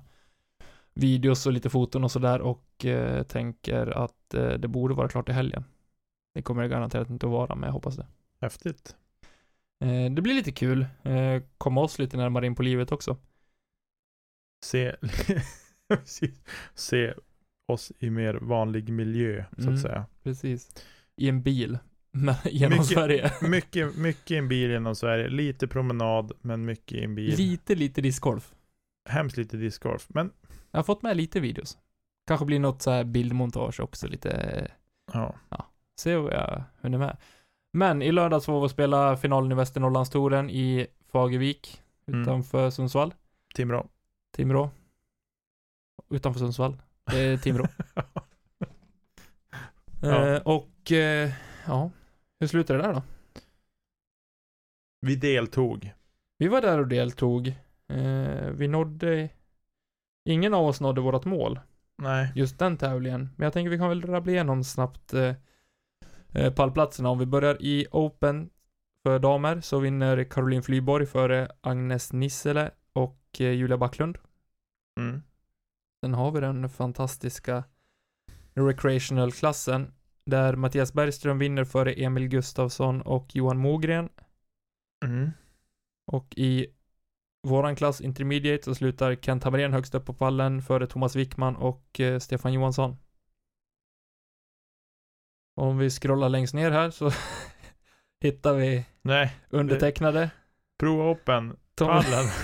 videos 1.00 1.46
och 1.46 1.52
lite 1.52 1.70
foton 1.70 2.04
och 2.04 2.10
sådär 2.10 2.40
och 2.40 2.84
eh, 2.84 3.22
tänker 3.22 3.86
att 3.86 4.34
eh, 4.34 4.48
det 4.52 4.68
borde 4.68 4.94
vara 4.94 5.08
klart 5.08 5.28
i 5.28 5.32
helgen. 5.32 5.64
Det 6.34 6.42
kommer 6.42 6.62
det 6.62 6.68
garanterat 6.68 7.10
inte 7.10 7.26
att 7.26 7.32
vara 7.32 7.54
men 7.54 7.66
jag 7.66 7.72
hoppas 7.72 7.96
det. 7.96 8.06
Häftigt. 8.40 8.96
Eh, 9.84 10.10
det 10.12 10.22
blir 10.22 10.34
lite 10.34 10.52
kul. 10.52 10.86
Komma 11.58 11.80
oss 11.80 11.98
lite 11.98 12.16
närmare 12.16 12.46
in 12.46 12.54
på 12.54 12.62
livet 12.62 12.92
också. 12.92 13.16
Se, 14.64 14.96
se 16.74 17.14
oss 17.68 17.92
i 17.98 18.10
mer 18.10 18.34
vanlig 18.34 18.88
miljö, 18.92 19.44
så 19.56 19.62
Mm. 19.62 19.74
att 19.74 19.80
säga. 19.80 20.06
Precis. 20.22 20.70
I 21.16 21.28
en 21.28 21.42
bil. 21.42 21.78
Genom 22.44 22.78
Mycket- 22.78 22.86
Sverige. 22.86 23.32
Mycket, 23.42 23.96
mycket 23.96 24.30
i 24.30 24.36
en 24.36 24.48
bil 24.48 24.70
genom 24.70 24.94
Sverige. 24.96 25.28
Lite 25.28 25.68
promenad, 25.68 26.32
men 26.40 26.64
mycket 26.64 26.98
i 26.98 27.04
en 27.04 27.14
bil. 27.14 27.36
Lite, 27.36 27.74
lite 27.74 28.00
discgolf. 28.00 28.54
Hemskt 29.08 29.36
lite 29.36 29.56
discgolf. 29.56 30.06
Men 30.08 30.32
Jag 30.70 30.78
har 30.78 30.84
fått 30.84 31.02
med 31.02 31.16
lite 31.16 31.40
videos. 31.40 31.78
Kanske 32.26 32.46
blir 32.46 32.58
något 32.60 32.82
så 32.82 32.90
här 32.90 33.04
bildmontage 33.04 33.80
också 33.80 34.06
lite 34.08 34.70
ja, 35.12 35.34
Se 36.00 36.16
vad 36.16 36.32
jag 36.32 36.62
hunnit 36.80 37.00
med. 37.00 37.16
Men 37.72 38.02
i 38.02 38.12
lördags 38.12 38.48
var 38.48 38.60
vi 38.60 38.66
och 38.66 38.70
spela 38.70 39.16
finalen 39.16 39.52
i 39.52 39.54
Västernorrlandstouren 39.54 40.50
i 40.50 40.86
Fagervik 41.12 41.82
Mm. 42.06 42.22
utanför 42.22 42.70
Sundsvall. 42.70 43.14
Timrå. 43.54 43.86
Timrå. 44.32 44.70
Utanför 46.10 46.38
Sundsvall. 46.40 46.76
Det 47.04 47.18
är 47.20 47.36
Timrå. 47.36 47.66
Ja. 50.02 50.26
eh, 50.26 50.42
och 50.42 50.92
eh, 50.92 51.30
ja, 51.66 51.90
hur 52.40 52.46
slutade 52.46 52.78
det 52.78 52.86
där 52.86 52.94
då? 52.94 53.02
Vi 55.00 55.16
deltog. 55.16 55.92
Vi 56.38 56.48
var 56.48 56.60
där 56.60 56.78
och 56.78 56.88
deltog. 56.88 57.48
Eh, 57.88 58.50
vi 58.50 58.68
nådde 58.68 59.28
Ingen 60.30 60.54
av 60.54 60.66
oss 60.66 60.80
nådde 60.80 61.00
vårt 61.00 61.24
mål. 61.24 61.60
Nej. 62.00 62.32
just 62.34 62.58
den 62.58 62.76
tävlingen. 62.76 63.28
Men 63.36 63.44
jag 63.44 63.52
tänker 63.52 63.70
vi 63.70 63.78
kan 63.78 63.88
väl 63.88 64.02
rabbla 64.02 64.32
igenom 64.32 64.64
snabbt 64.64 65.14
eh, 65.14 65.34
eh, 66.32 66.54
pallplatserna. 66.54 67.08
Om 67.08 67.18
vi 67.18 67.26
börjar 67.26 67.62
i 67.62 67.86
Open 67.90 68.50
för 69.02 69.18
damer 69.18 69.60
så 69.60 69.78
vinner 69.78 70.24
Caroline 70.24 70.62
Flyborg 70.62 71.06
före 71.06 71.48
Agnes 71.60 72.12
Nissele 72.12 72.70
och 72.92 73.20
eh, 73.38 73.50
Julia 73.50 73.78
Backlund. 73.78 74.18
Mm. 75.00 75.22
Sen 76.00 76.14
har 76.14 76.30
vi 76.30 76.40
den 76.40 76.68
fantastiska 76.68 77.64
Recreational-klassen 78.54 79.92
där 80.26 80.56
Mattias 80.56 80.92
Bergström 80.92 81.38
vinner 81.38 81.64
före 81.64 81.92
Emil 81.92 82.28
Gustafsson 82.28 83.02
och 83.02 83.36
Johan 83.36 83.58
Mogren. 83.58 84.08
Mm. 85.04 85.30
Och 86.06 86.34
i 86.36 86.66
våran 87.42 87.76
klass 87.76 88.00
Intermediate 88.00 88.64
så 88.64 88.74
slutar 88.74 89.14
Kent 89.14 89.44
Hamrén 89.44 89.72
högst 89.72 89.94
upp 89.94 90.06
på 90.06 90.14
pallen 90.14 90.62
före 90.62 90.86
Thomas 90.86 91.16
Wickman 91.16 91.56
och 91.56 92.00
eh, 92.00 92.18
Stefan 92.18 92.52
Johansson. 92.52 92.96
Om 95.56 95.78
vi 95.78 95.90
scrollar 95.90 96.28
längst 96.28 96.54
ner 96.54 96.70
här 96.70 96.90
så 96.90 97.10
hittar 98.20 98.54
vi 98.54 98.86
Nej. 99.02 99.36
undertecknade. 99.48 100.30
Prova 100.78 101.10
open. 101.10 101.56
Tom, 101.74 101.88
Pallen. 101.88 102.26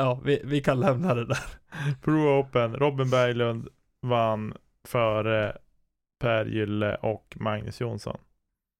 Ja, 0.00 0.20
vi, 0.24 0.40
vi 0.44 0.60
kan 0.60 0.80
lämna 0.80 1.14
det 1.14 1.26
där. 1.26 1.44
Pro 2.02 2.40
Open, 2.40 2.76
Robin 2.76 3.10
Berglund 3.10 3.68
vann 4.02 4.54
före 4.88 5.58
Per 6.20 6.46
Gylle 6.46 6.94
och 6.94 7.36
Magnus 7.40 7.80
Jonsson. 7.80 8.18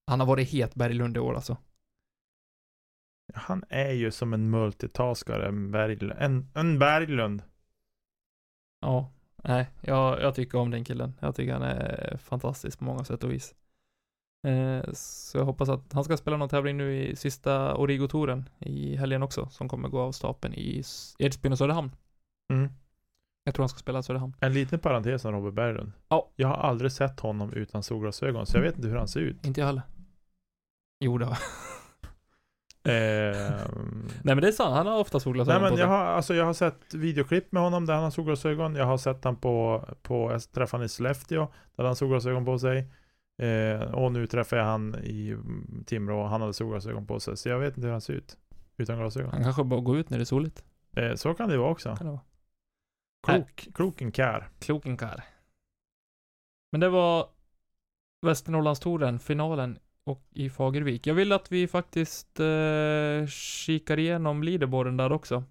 Han 0.07 0.19
har 0.19 0.27
varit 0.27 0.49
het 0.49 0.75
Berglund 0.75 1.17
i 1.17 1.19
år 1.19 1.35
alltså. 1.35 1.57
Han 3.33 3.63
är 3.69 3.91
ju 3.91 4.11
som 4.11 4.33
en 4.33 4.49
multitaskare, 4.49 5.47
en 5.47 5.71
Berglund. 5.71 6.13
En, 6.19 6.49
en 6.53 6.79
Berglund. 6.79 7.43
Ja, 8.81 9.11
nej, 9.43 9.69
jag, 9.81 10.21
jag 10.21 10.35
tycker 10.35 10.57
om 10.57 10.71
den 10.71 10.83
killen. 10.83 11.13
Jag 11.19 11.35
tycker 11.35 11.53
han 11.53 11.61
är 11.61 12.17
fantastisk 12.17 12.79
på 12.79 12.85
många 12.85 13.03
sätt 13.03 13.23
och 13.23 13.31
vis. 13.31 13.55
Eh, 14.47 14.91
så 14.93 15.37
jag 15.37 15.45
hoppas 15.45 15.69
att 15.69 15.93
han 15.93 16.03
ska 16.03 16.17
spela 16.17 16.37
någon 16.37 16.49
tävling 16.49 16.77
nu 16.77 16.97
i 16.97 17.15
sista 17.15 17.75
Origo-touren 17.75 18.49
i 18.59 18.95
helgen 18.95 19.23
också, 19.23 19.49
som 19.49 19.69
kommer 19.69 19.89
gå 19.89 19.99
av 19.99 20.11
stapeln 20.11 20.53
i 20.53 20.83
Edsbyn 21.19 21.51
och 21.51 21.57
Söderhamn. 21.57 21.91
Mm. 22.53 22.69
Jag 23.43 23.55
tror 23.55 23.63
han 23.63 23.69
ska 23.69 23.79
spela 23.79 23.99
i 23.99 24.03
Söderhamn. 24.03 24.35
En 24.39 24.53
liten 24.53 24.79
parentes 24.79 25.25
om 25.25 25.33
Robin 25.33 25.55
Berglund. 25.55 25.91
Ja. 26.07 26.31
Jag 26.35 26.47
har 26.47 26.55
aldrig 26.55 26.91
sett 26.91 27.19
honom 27.19 27.53
utan 27.53 27.83
solglasögon, 27.83 28.45
så 28.45 28.57
jag 28.57 28.63
vet 28.63 28.75
inte 28.75 28.87
hur 28.87 28.95
han 28.95 29.07
ser 29.07 29.19
ut. 29.19 29.45
Inte 29.45 29.61
jag 29.61 29.67
heller. 29.67 29.83
Jo 30.99 31.17
det 31.17 31.25
har 31.25 31.37
Nej 32.83 34.35
men 34.35 34.41
det 34.41 34.47
är 34.47 34.51
sant, 34.51 34.75
han 34.75 34.87
har 34.87 34.99
ofta 34.99 35.17
Nej 35.17 35.21
solglasögon 35.21 35.61
men 35.61 35.71
på 35.71 35.75
sig. 35.75 35.81
jag 35.83 35.89
har, 35.89 36.05
alltså 36.05 36.35
jag 36.35 36.45
har 36.45 36.53
sett 36.53 36.93
videoklipp 36.93 37.51
med 37.51 37.63
honom 37.63 37.85
där 37.85 37.93
han 37.93 38.03
har 38.03 38.11
solglasögon. 38.11 38.75
Jag 38.75 38.85
har 38.85 38.97
sett 38.97 39.23
han 39.23 39.35
på, 39.35 39.85
på 40.01 40.31
jag 40.31 40.51
träffade 40.51 40.79
han 40.81 40.85
i 40.85 40.89
Sollefteå, 40.89 41.47
där 41.75 41.83
han 41.83 41.95
solglasögon 41.95 42.45
på 42.45 42.59
sig. 42.59 42.87
Eh, 43.41 43.81
och 43.81 44.11
nu 44.11 44.27
träffade 44.27 44.61
jag 44.61 44.69
han 44.69 44.95
i 45.03 45.29
mm, 45.29 45.83
Timrå 45.87 46.21
och 46.21 46.29
han 46.29 46.41
hade 46.41 46.53
solglasögon 46.53 47.07
på 47.07 47.19
sig. 47.19 47.37
Så 47.37 47.49
jag 47.49 47.59
vet 47.59 47.77
inte 47.77 47.87
hur 47.87 47.91
han 47.91 48.01
ser 48.01 48.13
ut 48.13 48.37
utan 48.77 48.99
glasögon. 48.99 49.31
Han 49.31 49.43
kanske 49.43 49.63
bara 49.63 49.81
går 49.81 49.97
ut 49.97 50.09
när 50.09 50.17
det 50.17 50.23
är 50.23 50.25
soligt. 50.25 50.63
Eh, 50.95 51.15
så 51.15 51.33
kan 51.33 51.49
det 51.49 51.57
vara 51.57 51.71
också. 51.71 51.95
Kan 51.95 52.07
det 52.07 52.11
vara. 52.11 52.21
Klok, 53.27 53.67
kloken 53.73 54.11
kär. 54.11 54.49
Kloken 54.59 54.97
karl. 54.97 55.19
Men 56.71 56.81
det 56.81 56.89
var 56.89 57.27
Västernorrlandstouren, 58.21 59.19
finalen 59.19 59.79
och 60.05 60.23
i 60.31 60.49
Fagervik. 60.49 61.07
Jag 61.07 61.13
vill 61.15 61.31
att 61.31 61.51
vi 61.51 61.67
faktiskt 61.67 62.39
eh, 62.39 63.27
kikar 63.27 63.99
igenom 63.99 64.43
leaderboarden 64.43 64.97
där 64.97 65.11
också. 65.11 65.43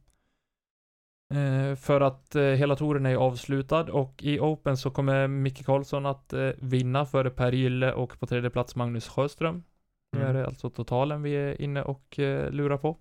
Eh, 1.35 1.77
för 1.77 2.01
att 2.01 2.35
eh, 2.35 2.43
hela 2.43 2.77
touren 2.77 3.07
är 3.07 3.17
avslutad 3.17 3.85
och 3.93 4.23
i 4.23 4.41
Open 4.41 4.77
så 4.77 4.91
kommer 4.91 5.29
Micke 5.29 5.65
Karlsson 5.67 6.07
att 6.07 6.33
eh, 6.33 6.51
vinna 6.59 7.07
före 7.07 7.31
Per 7.31 7.53
Gylle 7.53 7.93
och 7.93 8.21
på 8.21 8.27
tredje 8.27 8.51
plats 8.51 8.77
Magnus 8.77 9.09
Sjöström. 9.09 9.63
Nu 10.13 10.21
är 10.21 10.25
Mm. 10.31 10.37
det 10.37 10.47
alltså 10.47 10.71
totalen 10.71 11.23
vi 11.23 11.33
är 11.33 11.63
inne 11.63 11.83
och 11.83 12.19
eh, 12.19 12.51
lurar 12.51 12.79
på. 12.79 12.97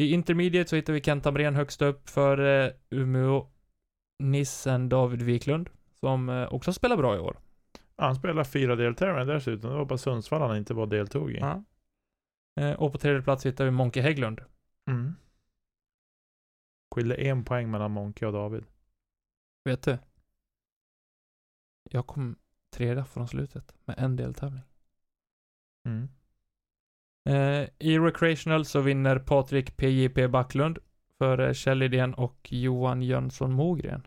I 0.00 0.12
Intermediate 0.12 0.70
så 0.70 0.76
hittar 0.76 0.92
vi 0.92 1.00
Kent 1.02 1.24
Hamrén 1.24 1.54
högst 1.54 1.82
upp 1.82 2.08
för 2.08 2.64
eh, 2.64 2.72
Umeå 2.90 3.46
Nissen 4.22 4.88
David 4.88 5.22
Wiklund 5.22 5.70
som 6.00 6.28
eh, 6.28 6.54
också 6.54 6.72
spelar 6.72 6.96
bra 6.96 7.16
i 7.16 7.18
år. 7.18 7.36
Han 8.00 8.14
spelar 8.14 8.44
fyra 8.44 8.76
deltävlingar 8.76 9.34
dessutom. 9.34 9.70
Det 9.70 9.76
var 9.76 9.84
bara 9.84 9.98
Sundsvall 9.98 10.42
han 10.42 10.56
inte 10.56 10.74
bara 10.74 10.86
deltog 10.86 11.32
i. 11.32 11.38
Ja. 11.38 11.64
Eh, 12.60 12.72
och 12.72 12.92
på 12.92 12.98
tredje 12.98 13.22
plats 13.22 13.46
hittar 13.46 13.64
vi 13.64 13.70
Monke 13.70 14.00
Hägglund. 14.00 14.40
Mm. 14.88 15.14
Skilde 16.94 17.14
en 17.14 17.44
poäng 17.44 17.70
mellan 17.70 17.90
Monke 17.90 18.26
och 18.26 18.32
David. 18.32 18.64
Vet 19.64 19.82
du? 19.82 19.98
Jag 21.90 22.06
kom 22.06 22.36
tredje 22.70 23.04
från 23.04 23.28
slutet 23.28 23.74
med 23.84 23.98
en 23.98 24.16
deltävling. 24.16 24.62
Mm. 25.84 26.08
Eh, 27.28 27.68
I 27.78 27.98
Recreational 27.98 28.64
så 28.64 28.80
vinner 28.80 29.18
Patrik 29.18 29.76
PJP 29.76 30.28
Backlund 30.28 30.78
för 31.18 31.54
Kjell 31.54 31.78
Lidén 31.78 32.14
och 32.14 32.48
Johan 32.52 33.02
Jönsson 33.02 33.52
Mogren. 33.52 34.06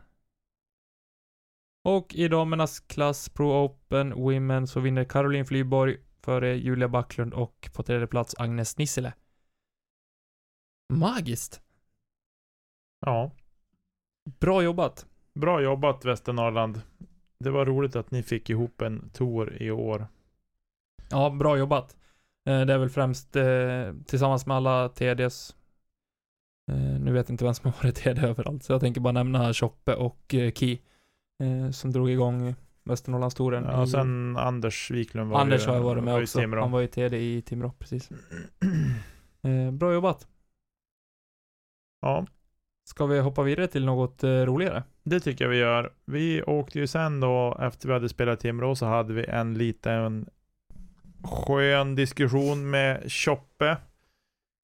Och 1.83 2.15
i 2.15 2.27
damernas 2.27 2.79
klass 2.79 3.29
Pro 3.29 3.65
Open 3.65 4.13
Women 4.13 4.67
så 4.67 4.79
vinner 4.79 5.03
Caroline 5.03 5.45
Flyborg 5.45 5.97
före 6.21 6.55
Julia 6.55 6.87
Backlund 6.87 7.33
och 7.33 7.69
på 7.73 7.83
tredje 7.83 8.07
plats 8.07 8.35
Agnes 8.37 8.77
Nissele. 8.77 9.13
Magiskt! 10.93 11.61
Ja. 13.05 13.31
Bra 14.39 14.63
jobbat! 14.63 15.05
Bra 15.33 15.61
jobbat 15.61 16.05
Västernorrland. 16.05 16.81
Det 17.39 17.49
var 17.49 17.65
roligt 17.65 17.95
att 17.95 18.11
ni 18.11 18.23
fick 18.23 18.49
ihop 18.49 18.81
en 18.81 19.09
tour 19.09 19.61
i 19.61 19.71
år. 19.71 20.07
Ja, 21.09 21.29
bra 21.29 21.57
jobbat. 21.57 21.97
Eh, 22.45 22.61
det 22.61 22.73
är 22.73 22.77
väl 22.77 22.89
främst 22.89 23.35
eh, 23.35 23.93
tillsammans 24.05 24.45
med 24.45 24.57
alla 24.57 24.89
TDs. 24.89 25.55
Eh, 26.71 26.99
nu 26.99 27.11
vet 27.13 27.29
jag 27.29 27.33
inte 27.33 27.43
vem 27.43 27.53
som 27.53 27.71
har 27.71 27.83
varit 27.83 27.95
TD 27.95 28.21
överallt, 28.21 28.63
så 28.63 28.73
jag 28.73 28.81
tänker 28.81 29.01
bara 29.01 29.11
nämna 29.11 29.53
Choppe 29.53 29.95
och 29.95 30.33
eh, 30.33 30.51
Ki. 30.51 30.81
Eh, 31.39 31.71
som 31.71 31.91
drog 31.91 32.09
igång 32.09 32.55
Västernorrlandstouren. 32.83 33.63
Ja, 33.63 33.81
och 33.81 33.89
sen 33.89 34.37
Anders 34.37 34.91
Wiklund 34.91 35.29
var 35.31 35.39
Anders 35.39 35.65
ju, 35.65 35.69
har 35.69 35.77
ju 35.77 35.83
varit 35.83 36.03
med 36.03 36.13
var 36.13 36.21
också. 36.21 36.39
Han 36.39 36.71
var 36.71 36.79
ju 36.79 36.87
TD 36.87 37.17
i 37.17 37.41
Timrå, 37.41 37.71
precis. 37.79 38.09
Eh, 39.45 39.71
bra 39.71 39.93
jobbat. 39.93 40.27
Ja, 42.01 42.25
Ska 42.85 43.05
vi 43.05 43.19
hoppa 43.19 43.43
vidare 43.43 43.67
till 43.67 43.85
något 43.85 44.23
eh, 44.23 44.29
roligare? 44.29 44.83
det 45.03 45.19
tycker 45.19 45.45
jag 45.45 45.49
vi 45.49 45.57
gör. 45.57 45.93
Vi 46.05 46.43
åkte 46.43 46.79
ju 46.79 46.87
sen 46.87 47.19
då, 47.19 47.57
efter 47.61 47.87
vi 47.87 47.93
hade 47.93 48.09
spelat 48.09 48.39
Timrå, 48.39 48.75
så 48.75 48.85
hade 48.85 49.13
vi 49.13 49.25
en 49.25 49.53
liten 49.53 50.29
skön 51.23 51.95
diskussion 51.95 52.69
med 52.69 53.11
Choppe 53.11 53.77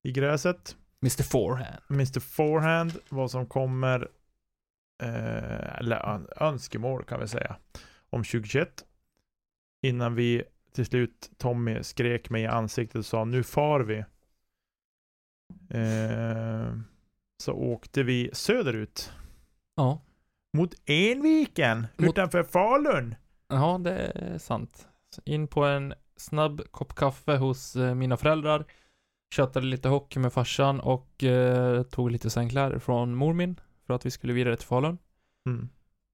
i 0.04 0.12
gräset. 0.12 0.76
Mr 1.02 1.24
Forehand. 1.24 1.82
Mr 1.90 2.20
Forehand, 2.20 2.92
vad 3.10 3.32
som 3.32 3.46
kommer, 3.46 4.08
eller 5.00 6.06
ön- 6.10 6.28
önskemål 6.36 7.04
kan 7.04 7.20
vi 7.20 7.28
säga, 7.28 7.56
om 8.10 8.24
2021. 8.24 8.86
Innan 9.82 10.16
vi 10.16 10.44
till 10.74 10.86
slut, 10.86 11.30
Tommy 11.38 11.84
skrek 11.84 12.30
mig 12.30 12.44
i 12.44 12.48
ansiktet 12.48 12.96
och 12.96 13.06
sa 13.06 13.26
nu 13.26 13.44
far 13.44 13.80
vi. 13.80 14.04
Eh, 15.70 16.74
så 17.44 17.54
åkte 17.54 18.04
vi 18.04 18.30
söderut 18.34 19.12
Ja. 19.76 20.02
mot 20.58 20.74
Enviken 20.86 21.88
Mot- 21.98 22.10
utanför 22.10 22.44
Falun. 22.44 23.16
Ja, 23.48 23.78
det 23.84 23.92
är 24.16 24.38
sant. 24.38 24.88
In 25.26 25.48
på 25.48 25.64
en 25.66 25.94
snabb 26.18 26.62
kopp 26.72 26.96
kaffe 26.96 27.36
hos 27.38 27.76
eh, 27.76 27.96
mina 27.96 28.18
föräldrar. 28.18 28.66
Köttade 29.36 29.66
lite 29.66 29.90
hockey 29.90 30.20
med 30.20 30.34
farsan 30.34 30.80
och 30.80 31.24
eh, 31.24 31.84
tog 31.84 32.12
lite 32.12 32.30
sängkläder 32.30 32.80
från 32.80 33.16
mor 33.16 33.34
min 33.34 33.60
för 33.90 33.94
att 33.94 34.06
vi 34.06 34.12
skulle 34.12 34.34
vidare 34.34 34.58
till 34.58 34.68
Falun. 34.68 34.98
Mm. 35.46 35.70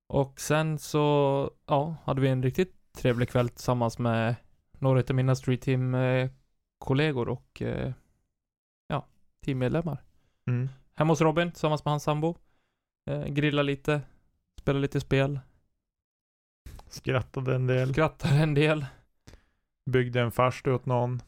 Och 0.07 0.39
sen 0.39 0.79
så, 0.79 1.51
ja, 1.65 1.95
hade 2.03 2.21
vi 2.21 2.27
en 2.27 2.43
riktigt 2.43 2.75
trevlig 2.97 3.29
kväll 3.29 3.49
tillsammans 3.49 3.99
med 3.99 4.35
några 4.79 5.03
av 5.09 5.15
mina 5.15 5.35
Street 5.35 5.61
Team-kollegor 5.61 7.29
och 7.29 7.61
eh, 7.61 7.93
ja, 8.87 9.07
teammedlemmar. 9.45 10.03
Mm. 10.47 10.69
Hemma 10.95 11.11
hos 11.11 11.21
Robin 11.21 11.51
tillsammans 11.51 11.85
med 11.85 11.91
hans 11.91 12.03
sambo. 12.03 12.35
Eh, 13.09 13.25
grilla 13.25 13.61
lite, 13.61 14.01
spela 14.59 14.79
lite 14.79 14.99
spel, 14.99 15.39
Skrattade 16.87 17.55
en 17.55 17.67
del, 17.67 17.91
skrattar 17.93 18.41
en 18.41 18.53
del. 18.53 18.85
byggde 19.85 20.21
en 20.21 20.31
farstu 20.31 20.71
åt 20.71 20.85
någon. 20.85 21.21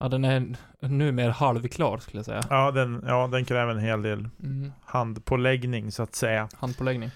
Ja, 0.00 0.08
den 0.08 0.24
är 0.24 0.56
nu 0.80 1.12
mer 1.12 1.28
halvklar 1.30 1.98
skulle 1.98 2.18
jag 2.18 2.24
säga. 2.26 2.42
Ja 2.50 2.70
den, 2.70 3.04
ja, 3.06 3.26
den 3.26 3.44
kräver 3.44 3.72
en 3.72 3.78
hel 3.78 4.02
del 4.02 4.28
Mm, 4.42 4.72
handpåläggning 4.84 5.92
så 5.92 6.02
att 6.02 6.14
säga. 6.14 6.48
handpåläggning. 6.54 7.10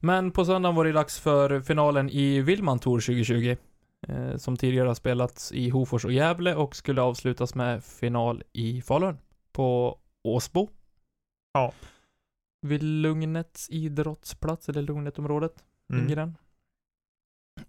Men 0.00 0.30
på 0.30 0.44
söndagen 0.44 0.76
var 0.76 0.84
det 0.84 0.92
dags 0.92 1.20
för 1.20 1.60
finalen 1.60 2.10
i 2.10 2.40
Willman 2.40 2.78
Tour 2.78 3.00
2020. 3.00 3.56
Eh, 4.08 4.36
som 4.36 4.56
tidigare 4.56 4.88
har 4.88 4.94
spelats 4.94 5.52
i 5.52 5.68
Hofors 5.70 6.04
och 6.04 6.12
Gävle 6.12 6.54
och 6.54 6.76
skulle 6.76 7.02
avslutas 7.02 7.54
med 7.54 7.84
final 7.84 8.42
i 8.52 8.82
Falun. 8.82 9.18
På 9.52 9.98
Åsbo. 10.24 10.68
Ja. 11.52 11.72
Vid 12.66 12.82
Lugnets 12.82 13.70
idrottsplats, 13.70 14.68
eller 14.68 14.82
Lugnetområdet. 14.82 15.64
Mm. 15.92 16.02
ligger 16.02 16.16
den. 16.16 16.36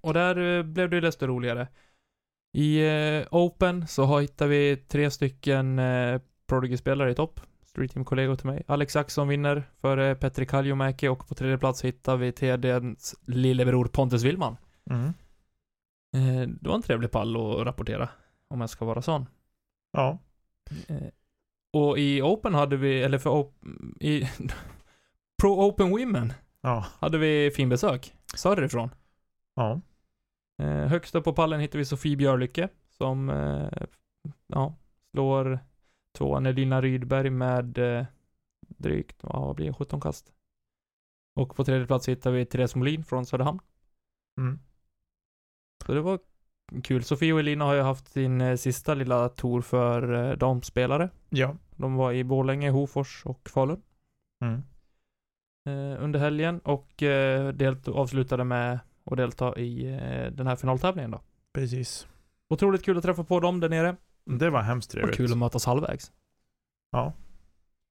Och 0.02 0.14
där 0.14 0.58
eh, 0.58 0.64
blev 0.64 0.90
det 0.90 1.00
desto 1.02 1.28
roligare. 1.28 1.68
I 2.54 2.88
eh, 2.88 3.28
Open 3.32 3.88
så 3.88 4.20
hittar 4.20 4.48
vi 4.48 4.78
tre 4.78 5.12
stycken 5.12 5.80
eh, 5.80 6.22
Prodigy-spelare 6.48 7.12
i 7.12 7.16
topp. 7.16 7.40
Street 7.66 7.92
Team-kollegor 7.92 8.36
till 8.36 8.46
mig. 8.48 8.64
Alex 8.68 8.96
Axson 8.96 9.28
vinner 9.28 9.64
före 9.82 10.16
Petri 10.16 10.46
Kaljomäki 10.46 11.08
och 11.08 11.28
på 11.28 11.36
tredje 11.36 11.58
plats 11.58 11.86
hittar 11.86 12.18
vi 12.18 12.32
TDns 12.32 13.16
lillebror 13.28 13.86
Pontus 13.86 14.24
Willman. 14.24 14.58
Mm. 14.90 15.06
Eh, 16.16 16.48
det 16.62 16.70
var 16.70 16.76
en 16.76 16.82
trevlig 16.82 17.12
pall 17.12 17.36
att 17.38 17.66
rapportera, 17.66 18.10
om 18.48 18.62
jag 18.62 18.70
ska 18.70 18.86
vara 18.86 19.02
sån. 19.02 19.26
Ja. 19.92 20.18
Eh, 20.88 21.08
och 21.74 22.00
i 22.00 22.22
Open 22.22 22.54
hade 22.54 22.78
vi, 22.78 23.04
eller 23.04 23.18
för 23.18 23.30
op- 23.30 23.64
i 24.00 24.30
Pro 25.42 25.68
Open 25.68 25.90
Women 25.90 26.34
Ja. 26.62 26.86
hade 27.00 27.18
vi 27.18 27.52
fin 27.56 27.70
besök. 27.70 28.14
Söderifrån. 28.36 28.90
Ja. 29.56 29.82
Eh, 30.62 30.88
högst 30.88 31.16
upp 31.16 31.24
på 31.24 31.34
pallen 31.34 31.60
hittar 31.60 31.80
vi 31.80 31.86
Sofie 31.86 32.18
Björlycke 32.18 32.70
som 32.90 33.30
eh, 33.30 33.70
ja, 34.48 34.76
slår 35.12 35.60
tvåan 36.18 36.46
Elina 36.46 36.82
Rydberg 36.82 37.30
med 37.30 37.78
eh, 37.78 38.06
drygt, 38.60 39.18
vad 39.24 39.56
blir 39.56 39.66
det, 39.68 39.74
17 39.74 40.02
kast. 40.02 40.34
Och 41.36 41.56
på 41.56 41.64
tredje 41.64 41.88
plats 41.88 42.10
hittar 42.10 42.32
vi 42.32 42.46
Therese 42.46 42.76
Molin 42.76 43.04
från 43.04 43.26
Söderhamn. 43.26 43.60
Mm. 44.38 44.60
Så 45.86 45.94
det 45.94 46.02
var 46.02 46.20
kul. 46.84 47.04
Sofie 47.04 47.34
och 47.34 47.40
Elina 47.40 47.66
har 47.66 47.74
ju 47.74 47.82
haft 47.82 48.08
sin 48.08 48.42
eh, 48.42 48.56
sista 48.56 48.94
lilla 48.94 49.30
tour 49.30 49.62
för 49.62 50.14
eh, 50.14 50.38
damspelare. 50.38 51.10
Ja. 51.30 51.56
De 51.76 51.96
var 51.96 52.14
i 52.14 52.24
Borlänge, 52.24 52.70
Hofors 52.70 53.26
och 53.26 53.50
Falun 53.50 53.82
Mm. 54.44 54.62
eh, 55.66 56.04
under 56.04 56.20
helgen 56.20 56.60
och 56.60 57.04
eh, 57.04 57.54
delt- 57.54 57.88
avslutade 57.88 58.44
med 58.44 58.80
att 59.06 59.18
delta 59.18 59.56
i 59.60 59.86
eh, 59.94 60.32
den 60.32 60.48
här 60.48 60.56
finaltävlingen 60.56 61.12
då. 61.12 61.22
Precis. 61.54 62.08
Otroligt 62.50 62.86
kul 62.86 62.98
att 62.98 63.04
träffa 63.04 63.24
på 63.24 63.40
dem 63.40 63.60
där 63.60 63.70
nere. 63.70 63.96
Det 64.26 64.50
var 64.50 64.62
hemskt 64.62 64.88
Och 64.90 64.92
trevligt. 64.92 65.18
kul 65.18 65.32
att 65.32 65.38
mötas 65.38 65.66
halvvägs. 65.66 66.12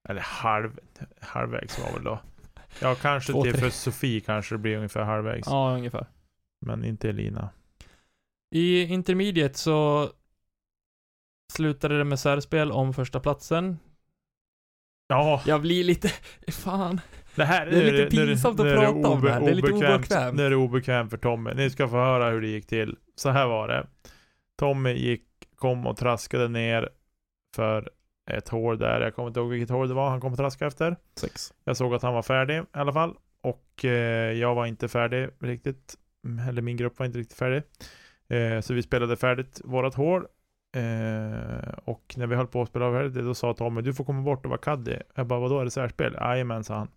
Eller 0.08 0.20
halv, 0.20 0.78
halvvägs 1.20 1.78
var 1.78 1.92
väl 1.92 2.04
då. 2.04 2.20
Ja, 2.80 2.94
kanske 2.94 3.32
Två, 3.32 3.42
till 3.42 3.52
tre. 3.52 3.60
för 3.60 3.70
Sofie 3.70 4.20
kanske 4.20 4.54
det 4.54 4.58
blir 4.58 4.76
ungefär 4.76 5.02
halvvägs. 5.02 5.46
Ja, 5.48 5.74
ungefär. 5.74 6.06
Men 6.60 6.84
inte 6.84 7.08
Elina. 7.08 7.50
I 8.54 8.82
intermediate 8.82 9.54
så 9.58 10.10
slutade 11.52 11.98
det 11.98 12.04
med 12.04 12.20
särspel 12.20 12.72
om 12.72 12.94
första 12.94 13.20
platsen. 13.20 13.78
Ja, 15.06 15.42
Jag 15.46 15.60
blir 15.60 15.84
lite, 15.84 16.08
fan. 16.52 17.00
Det 17.34 17.44
här 17.44 17.66
Det 17.66 17.76
är 17.76 17.92
lite 17.92 18.16
pinsamt 18.16 18.60
att 18.60 18.74
prata 18.74 19.08
om 19.08 19.20
det 19.22 19.32
här. 19.32 19.40
Det 19.40 19.50
är 19.50 19.54
lite 19.54 19.72
obekvämt-. 19.72 20.36
Nu 20.36 20.46
är 20.46 20.50
det 20.50 20.56
obekvämt 20.56 21.10
för 21.10 21.16
Tommy. 21.18 21.50
Ni 21.54 21.70
ska 21.70 21.88
få 21.88 21.96
höra 21.96 22.30
hur 22.30 22.40
det 22.40 22.48
gick 22.48 22.66
till. 22.66 22.96
Så 23.16 23.30
här 23.30 23.46
var 23.46 23.68
det. 23.68 23.86
Tommy 24.58 24.92
gick, 24.92 25.24
kom 25.56 25.86
och 25.86 25.96
traskade 25.96 26.48
ner 26.48 26.88
för 27.56 27.90
ett 28.30 28.48
hål 28.48 28.78
där. 28.78 29.00
Jag 29.00 29.14
kommer 29.14 29.28
inte 29.28 29.40
ihåg 29.40 29.50
vilket 29.50 29.70
hål 29.70 29.88
det 29.88 29.94
var 29.94 30.10
han 30.10 30.20
kom 30.20 30.32
och 30.32 30.38
traska 30.38 30.66
efter. 30.66 30.96
Sex. 31.16 31.52
Jag 31.64 31.76
såg 31.76 31.94
att 31.94 32.02
han 32.02 32.14
var 32.14 32.22
färdig 32.22 32.56
i 32.58 32.62
alla 32.72 32.92
fall. 32.92 33.14
Och 33.40 33.84
eh, 33.84 34.32
jag 34.32 34.54
var 34.54 34.66
inte 34.66 34.88
färdig 34.88 35.28
riktigt. 35.40 35.94
Eller 36.48 36.62
min 36.62 36.76
grupp 36.76 36.98
var 36.98 37.06
inte 37.06 37.18
riktigt 37.18 37.38
färdig. 37.38 37.62
Eh, 38.28 38.60
så 38.60 38.74
vi 38.74 38.82
spelade 38.82 39.16
färdigt 39.16 39.60
vårat 39.64 39.94
hål. 39.94 40.26
Eh, 40.76 41.72
och 41.84 42.14
när 42.16 42.26
vi 42.26 42.36
höll 42.36 42.46
på 42.46 42.62
att 42.62 42.68
spela 42.68 42.92
färdigt 42.92 43.14
det, 43.14 43.22
då 43.22 43.34
sa 43.34 43.54
Tommy 43.54 43.82
du 43.82 43.94
får 43.94 44.04
komma 44.04 44.22
bort 44.22 44.44
och 44.44 44.50
vara 44.50 44.60
caddy. 44.60 44.96
Jag 45.14 45.26
bara 45.26 45.40
vadå 45.40 45.60
är 45.60 45.64
det 45.64 45.70
särspel? 45.70 46.14
Jajamän 46.20 46.64
sa 46.64 46.74
han. 46.74 46.88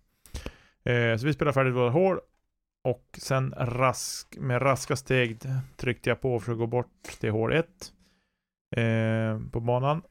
Eh, 0.84 1.16
så 1.16 1.26
vi 1.26 1.32
spelade 1.32 1.54
färdigt 1.54 1.74
våra 1.74 1.90
hål. 1.90 2.20
Och 2.84 3.18
sen 3.22 3.54
rask, 3.56 4.36
med 4.36 4.62
raska 4.62 4.96
steg 4.96 5.38
tryckte 5.76 6.10
jag 6.10 6.20
på 6.20 6.40
för 6.40 6.52
att 6.52 6.58
gå 6.58 6.66
bort 6.66 7.02
till 7.20 7.30
hål 7.30 7.52
1. 7.52 7.66
Eh, 8.76 9.40
på 9.52 9.60
banan. 9.60 10.02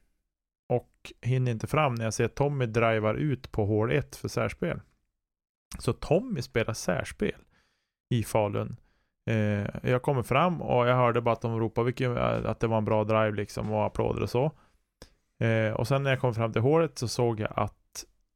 Och 0.69 1.13
hinner 1.21 1.51
inte 1.51 1.67
fram 1.67 1.95
när 1.95 2.03
jag 2.03 2.13
ser 2.13 2.27
Tommy 2.27 2.65
drivar 2.65 3.15
ut 3.15 3.51
på 3.51 3.65
hål 3.65 3.91
1 3.91 4.15
för 4.15 4.27
särspel. 4.27 4.81
Så 5.79 5.93
Tommy 5.93 6.41
spelar 6.41 6.73
särspel 6.73 7.41
i 8.09 8.23
Falun. 8.23 8.75
Eh, 9.29 9.65
jag 9.83 10.01
kommer 10.01 10.23
fram 10.23 10.61
och 10.61 10.87
jag 10.87 10.95
hörde 10.95 11.21
bara 11.21 11.33
att 11.33 11.41
de 11.41 11.59
ropade 11.59 11.85
vilken, 11.85 12.17
att 12.17 12.59
det 12.59 12.67
var 12.67 12.77
en 12.77 12.85
bra 12.85 13.03
drive 13.03 13.31
liksom 13.31 13.71
och 13.71 13.85
applåder 13.85 14.21
och 14.21 14.29
så. 14.29 14.51
Eh, 15.39 15.73
och 15.73 15.87
sen 15.87 16.03
när 16.03 16.09
jag 16.09 16.19
kom 16.19 16.33
fram 16.33 16.53
till 16.53 16.61
hålet 16.61 16.97
så 16.97 17.07
såg 17.07 17.39
jag 17.39 17.53
att 17.55 17.82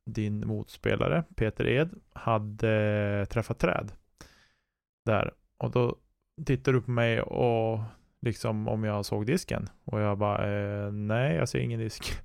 din 0.07 0.47
motspelare 0.47 1.23
Peter 1.35 1.67
Ed 1.67 1.89
hade 2.13 3.25
träffat 3.29 3.59
träd. 3.59 3.91
Där. 5.05 5.33
Och 5.57 5.71
då 5.71 5.97
tittade 6.45 6.77
du 6.77 6.81
på 6.81 6.91
mig 6.91 7.21
och 7.21 7.79
liksom 8.21 8.67
om 8.67 8.83
jag 8.83 9.05
såg 9.05 9.25
disken. 9.25 9.69
Och 9.83 9.99
jag 9.99 10.17
bara 10.17 10.47
eh, 10.47 10.91
nej 10.91 11.35
jag 11.35 11.49
ser 11.49 11.59
ingen 11.59 11.79
disk. 11.79 12.21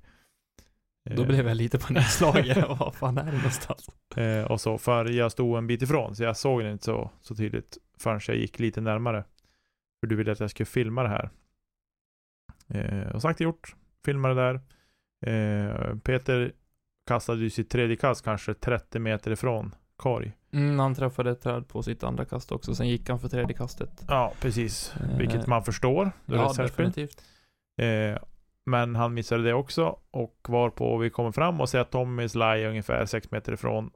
Då 1.09 1.21
Eh, 1.21 1.27
blev 1.27 1.47
jag 1.47 1.57
lite 1.57 1.79
panikslagen. 1.79 2.63
Vad 2.79 2.95
fan 2.95 3.17
är 3.17 3.25
det 3.25 3.37
någonstans? 3.37 3.89
Eh, 4.15 4.51
och 4.51 4.61
så, 4.61 4.77
för 4.77 5.05
jag 5.05 5.31
stod 5.31 5.57
en 5.57 5.67
bit 5.67 5.81
ifrån, 5.81 6.15
så 6.15 6.23
jag 6.23 6.37
såg 6.37 6.63
den 6.63 6.71
inte 6.71 6.85
så, 6.85 7.11
så 7.21 7.35
tydligt 7.35 7.77
förrän 7.97 8.19
jag 8.27 8.37
gick 8.37 8.59
lite 8.59 8.81
närmare. 8.81 9.23
För 9.99 10.07
du 10.07 10.15
ville 10.15 10.31
att 10.31 10.39
jag 10.39 10.49
skulle 10.49 10.65
filma 10.65 11.03
det 11.03 11.09
här. 11.09 11.29
Eh, 12.67 13.15
och 13.15 13.21
sagt 13.21 13.39
och 13.39 13.43
gjort, 13.43 13.75
filmade 14.05 14.35
där. 14.35 14.61
Eh, 15.25 15.97
Peter 15.97 16.53
kastade 17.07 17.39
ju 17.41 17.49
sitt 17.49 17.69
tredje 17.69 17.95
kast 17.95 18.23
kanske 18.25 18.53
30 18.53 18.99
meter 18.99 19.31
ifrån 19.31 19.75
korg. 19.95 20.31
Mm, 20.53 20.79
han 20.79 20.95
träffade 20.95 21.31
ett 21.31 21.41
träd 21.41 21.67
på 21.67 21.83
sitt 21.83 22.03
andra 22.03 22.25
kast 22.25 22.51
också. 22.51 22.75
Sen 22.75 22.87
gick 22.87 23.09
han 23.09 23.19
för 23.19 23.27
tredje 23.29 23.55
kastet. 23.55 24.05
Ja, 24.07 24.33
precis. 24.41 24.93
Eh, 24.95 25.17
Vilket 25.17 25.47
man 25.47 25.63
förstår. 25.63 26.11
Ja, 26.25 26.53
definitivt. 26.57 27.21
Eh, 27.81 28.17
men 28.65 28.95
han 28.95 29.13
missade 29.13 29.43
det 29.43 29.53
också 29.53 29.97
och 30.11 30.37
var 30.49 30.69
på 30.69 30.97
vi 30.97 31.09
kommer 31.09 31.31
fram 31.31 31.61
och 31.61 31.69
ser 31.69 31.79
att 31.79 31.91
Tommys 31.91 32.35
lie 32.35 32.45
är 32.65 32.69
ungefär 32.69 33.05
6 33.05 33.31
meter 33.31 33.53
ifrån. 33.53 33.91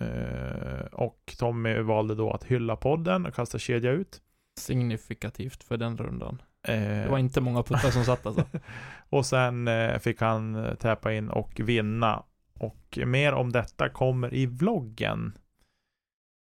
Eh, 0.00 0.86
och 0.92 1.34
Tommy 1.38 1.78
valde 1.78 2.14
då 2.14 2.30
att 2.30 2.44
hylla 2.44 2.76
podden 2.76 3.26
och 3.26 3.34
kasta 3.34 3.58
kedja 3.58 3.90
ut. 3.90 4.20
Signifikativt 4.58 5.62
för 5.62 5.76
den 5.76 5.96
rundan. 5.98 6.42
Eh, 6.68 6.74
Det 6.78 7.06
var 7.10 7.18
inte 7.18 7.40
många 7.40 7.62
puttar 7.62 7.90
som 7.90 8.04
satt 8.04 8.26
alltså. 8.26 8.44
och 9.10 9.26
sen 9.26 9.68
eh, 9.68 9.98
fick 9.98 10.20
han 10.20 10.66
täpa 10.80 11.12
in 11.12 11.30
och 11.30 11.60
vinna. 11.60 12.22
Och 12.58 12.98
mer 13.06 13.32
om 13.32 13.52
detta 13.52 13.88
kommer 13.88 14.34
i 14.34 14.46
vloggen. 14.46 15.38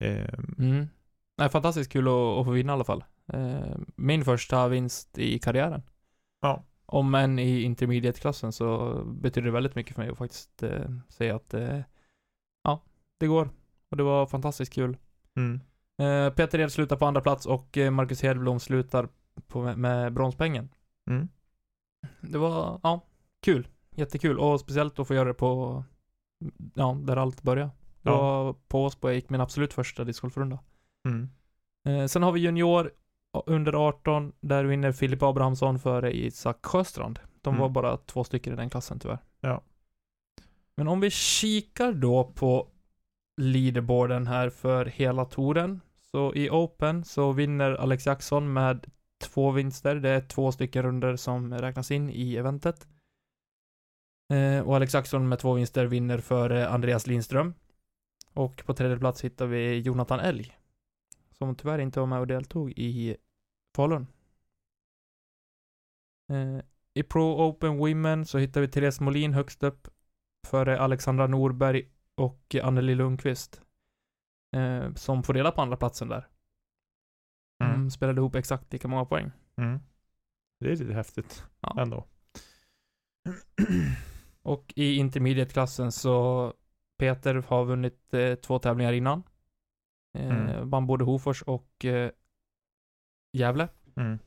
Eh, 0.03 0.33
Mm. 0.57 0.87
Nej, 1.37 1.49
fantastiskt 1.49 1.91
kul 1.91 2.07
att, 2.07 2.13
att 2.13 2.45
få 2.45 2.51
vinna 2.51 2.71
i 2.71 2.73
alla 2.73 2.83
fall. 2.83 3.03
Eh, 3.33 3.77
min 3.95 4.25
första 4.25 4.67
vinst 4.67 5.17
i 5.17 5.39
karriären. 5.39 5.81
Ja. 6.41 6.63
Om 6.85 7.15
än 7.15 7.39
i 7.39 7.61
intermediate-klassen 7.61 8.51
så 8.51 8.95
betyder 9.05 9.45
det 9.45 9.51
väldigt 9.51 9.75
mycket 9.75 9.95
för 9.95 10.01
mig 10.01 10.11
att 10.11 10.17
faktiskt 10.17 10.63
eh, 10.63 10.89
säga 11.09 11.35
att 11.35 11.53
eh, 11.53 11.79
ja, 12.63 12.81
det 13.19 13.27
går. 13.27 13.49
Och 13.91 13.97
det 13.97 14.03
var 14.03 14.25
fantastiskt 14.25 14.73
kul. 14.73 14.97
mm, 15.35 15.59
Eh, 16.01 16.33
Peter 16.33 16.59
Ed 16.59 16.71
slutar 16.71 16.95
på 16.95 17.05
andra 17.05 17.21
plats 17.21 17.45
och 17.45 17.77
eh, 17.77 17.91
Marcus 17.91 18.21
Hedblom 18.23 18.59
slutar 18.59 19.09
på, 19.47 19.61
med, 19.61 19.77
med 19.77 20.13
bronspengen. 20.13 20.69
mm, 21.09 21.27
Det 22.21 22.37
var, 22.37 22.79
ja, 22.83 23.01
kul. 23.41 23.67
Jättekul. 23.95 24.39
Och 24.39 24.59
speciellt 24.59 24.99
att 24.99 25.07
få 25.07 25.13
göra 25.15 25.27
det 25.27 25.33
på, 25.33 25.83
ja, 26.73 26.97
där 27.03 27.17
allt 27.17 27.41
började. 27.43 27.71
Det 28.01 28.09
Ja. 28.11 28.17
var 28.21 28.53
på 28.67 28.83
Åsbo 28.83 29.07
jag 29.07 29.15
gick 29.15 29.29
min 29.29 29.41
absolut 29.41 29.73
första 29.73 30.03
discgolfrunda. 30.03 30.59
mm. 31.07 31.29
Eh, 31.87 32.05
sen 32.07 32.23
har 32.23 32.31
vi 32.31 32.39
junior 32.39 32.91
under 33.45 33.73
18, 33.87 34.33
där 34.39 34.63
vinner 34.65 34.91
Filip 34.91 35.23
Abrahamsson 35.23 35.79
före 35.79 36.17
Isak 36.17 36.65
Sjöstrand. 36.65 37.19
De 37.41 37.49
Mm. 37.49 37.61
var 37.61 37.69
bara 37.69 37.97
två 37.97 38.23
stycken 38.23 38.53
i 38.53 38.55
den 38.55 38.69
klassen 38.69 38.99
tyvärr. 38.99 39.19
Ja. 39.41 39.61
Men 40.77 40.87
om 40.87 40.99
vi 40.99 41.09
kikar 41.11 41.93
då 41.93 42.23
på 42.23 42.67
leaderboarden 43.41 44.27
här 44.27 44.49
för 44.49 44.85
hela 44.85 45.25
touren. 45.25 45.81
Så 46.11 46.33
i 46.35 46.49
Open 46.49 47.03
så 47.03 47.31
vinner 47.31 47.71
Alex 47.71 48.05
Jackson 48.05 48.53
med 48.53 48.85
två 49.23 49.51
vinster. 49.51 49.95
Det 49.95 50.09
är 50.09 50.21
två 50.21 50.51
stycken 50.51 50.83
runder 50.83 51.15
som 51.15 51.53
räknas 51.53 51.91
in 51.91 52.09
i 52.09 52.35
eventet. 52.35 52.87
Eh, 54.33 54.67
och 54.67 54.75
Alex 54.75 54.93
Jackson 54.93 55.29
med 55.29 55.39
två 55.39 55.53
vinster 55.53 55.85
vinner 55.85 56.17
för 56.17 56.49
Andreas 56.49 57.07
Lindström. 57.07 57.53
Och 58.33 58.63
på 58.65 58.73
tredje 58.73 58.97
plats 58.97 59.23
hittar 59.23 59.45
vi 59.45 59.79
Jonathan 59.79 60.19
Elg. 60.19 60.57
Som 61.31 61.55
tyvärr 61.55 61.79
inte 61.79 61.99
var 61.99 62.07
med 62.07 62.19
och 62.19 62.27
deltog 62.27 62.71
i 62.75 63.17
Falun. 63.75 64.07
Eh, 66.31 66.59
I 66.93 67.03
Pro 67.03 67.47
Open 67.49 67.77
Women 67.77 68.25
så 68.25 68.37
hittar 68.37 68.61
vi 68.61 68.67
Therese 68.67 68.99
Molin 68.99 69.33
högst 69.33 69.63
upp 69.63 69.87
före 70.47 70.79
Alexandra 70.79 71.27
Norberg 71.27 71.89
och 72.15 72.55
Anneli 72.63 72.95
Lundqvist. 72.95 73.61
Eh, 74.55 74.93
som 74.93 75.23
får 75.23 75.33
dela 75.33 75.51
på 75.51 75.61
andra 75.61 75.77
platsen 75.77 76.07
där. 76.07 76.27
De 77.59 77.65
Mm. 77.65 77.89
spelade 77.91 78.19
ihop 78.21 78.35
exakt 78.35 78.73
lika 78.73 78.87
många 78.87 79.05
poäng. 79.05 79.31
Mm. 79.57 79.79
Det 80.59 80.65
är 80.71 80.75
lite 80.75 80.93
häftigt 80.93 81.45
Ja. 81.59 81.81
ändå. 81.81 82.05
Och 84.45 84.73
i 84.75 84.95
intermediate-klassen 84.95 85.91
så 85.91 86.53
Peter 86.97 87.35
har 87.35 87.65
vunnit 87.65 88.13
eh, 88.13 88.35
två 88.35 88.59
tävlingar 88.59 88.93
innan. 88.93 89.23
Eh, 90.17 90.25
Mm. 90.29 90.69
Vann 90.69 90.87
både 90.87 91.03
Hofors 91.05 91.41
och 91.41 91.85
eh, 91.85 92.11
Gävle. 93.33 93.67
Mm. 93.95 94.19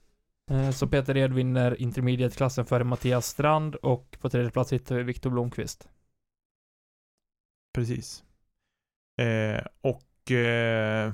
Eh, 0.51 0.71
så 0.71 0.87
Peter 0.89 1.17
Ed 1.17 1.33
vinner 1.33 1.81
intermediate-klassen 1.81 2.65
före 2.67 2.85
Mattias 2.85 3.27
Strand 3.27 3.75
och 3.75 4.17
på 4.21 4.31
tredje 4.31 4.51
plats 4.51 4.73
hittar 4.73 4.97
vi 4.97 5.03
Viktor 5.03 5.31
Blomqvist. 5.31 5.89
Precis. 7.75 8.25
Eh, 9.21 9.65
och 9.81 10.31
eh, 10.31 11.13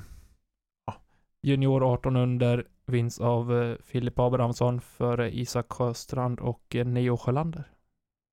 Junior 1.42 1.92
18 1.92 2.16
under 2.16 2.68
vinns 2.86 3.20
av 3.20 3.62
eh, 3.62 3.76
Filip 3.84 4.18
Abrahamsson 4.18 4.80
före 4.80 5.36
Isak 5.36 5.72
Sjöstrand 5.72 6.40
och 6.40 6.76
Neo 6.84 7.16
Sjölander. 7.16 7.70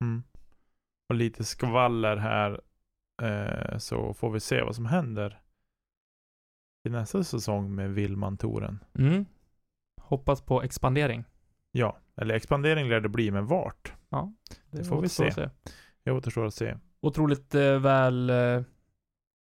Mm. 0.04 0.24
Och 1.12 1.16
lite 1.16 1.44
skvaller 1.44 2.18
här. 2.18 2.62
Eh, 3.22 3.78
så 3.78 4.14
får 4.14 4.32
vi 4.32 4.40
se 4.40 4.62
vad 4.62 4.76
som 4.76 4.86
händer 4.86 5.42
i 6.88 6.90
nästa 6.90 7.24
säsong 7.24 7.76
med 7.76 7.92
Villman-touren. 7.94 8.80
Mm. 9.00 9.26
Hoppas 10.02 10.42
på 10.42 10.62
expandering. 10.62 11.24
Ja, 11.72 11.98
eller 12.16 12.36
expandering 12.36 12.90
lär 12.90 13.00
det 13.00 13.10
bli, 13.10 13.32
men 13.32 13.46
vart? 13.48 13.94
Ja, 14.10 14.34
Det 14.72 14.84
får 14.84 15.02
vi 15.02 15.10
se. 15.10 15.28
att 15.28 15.66
Det 16.04 16.12
återstår 16.12 16.46
att 16.46 16.54
se. 16.54 16.78
otroligt 17.02 17.56
eh, 17.56 17.80
väl 17.80 18.30
eh, 18.30 18.62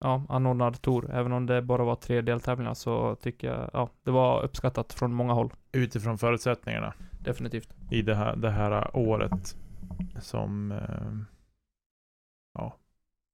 ja, 0.00 0.26
anordnad 0.28 0.82
tour. 0.82 1.10
Även 1.10 1.32
om 1.32 1.46
det 1.46 1.62
bara 1.62 1.84
var 1.84 1.96
tre 1.96 2.20
deltävlingar 2.20 2.74
så 2.74 3.14
tycker 3.16 3.48
jag, 3.48 3.70
ja, 3.72 3.90
det 4.02 4.10
var 4.10 4.42
uppskattat 4.42 4.92
från 4.92 5.12
många 5.14 5.32
håll. 5.32 5.52
Utifrån 5.72 6.18
förutsättningarna 6.18 6.94
Definitivt. 7.20 7.74
i 7.90 8.02
det 8.02 8.14
här, 8.14 8.36
det 8.36 8.50
här 8.50 8.96
året 8.96 9.56
som 10.20 10.72
eh, 10.72 11.33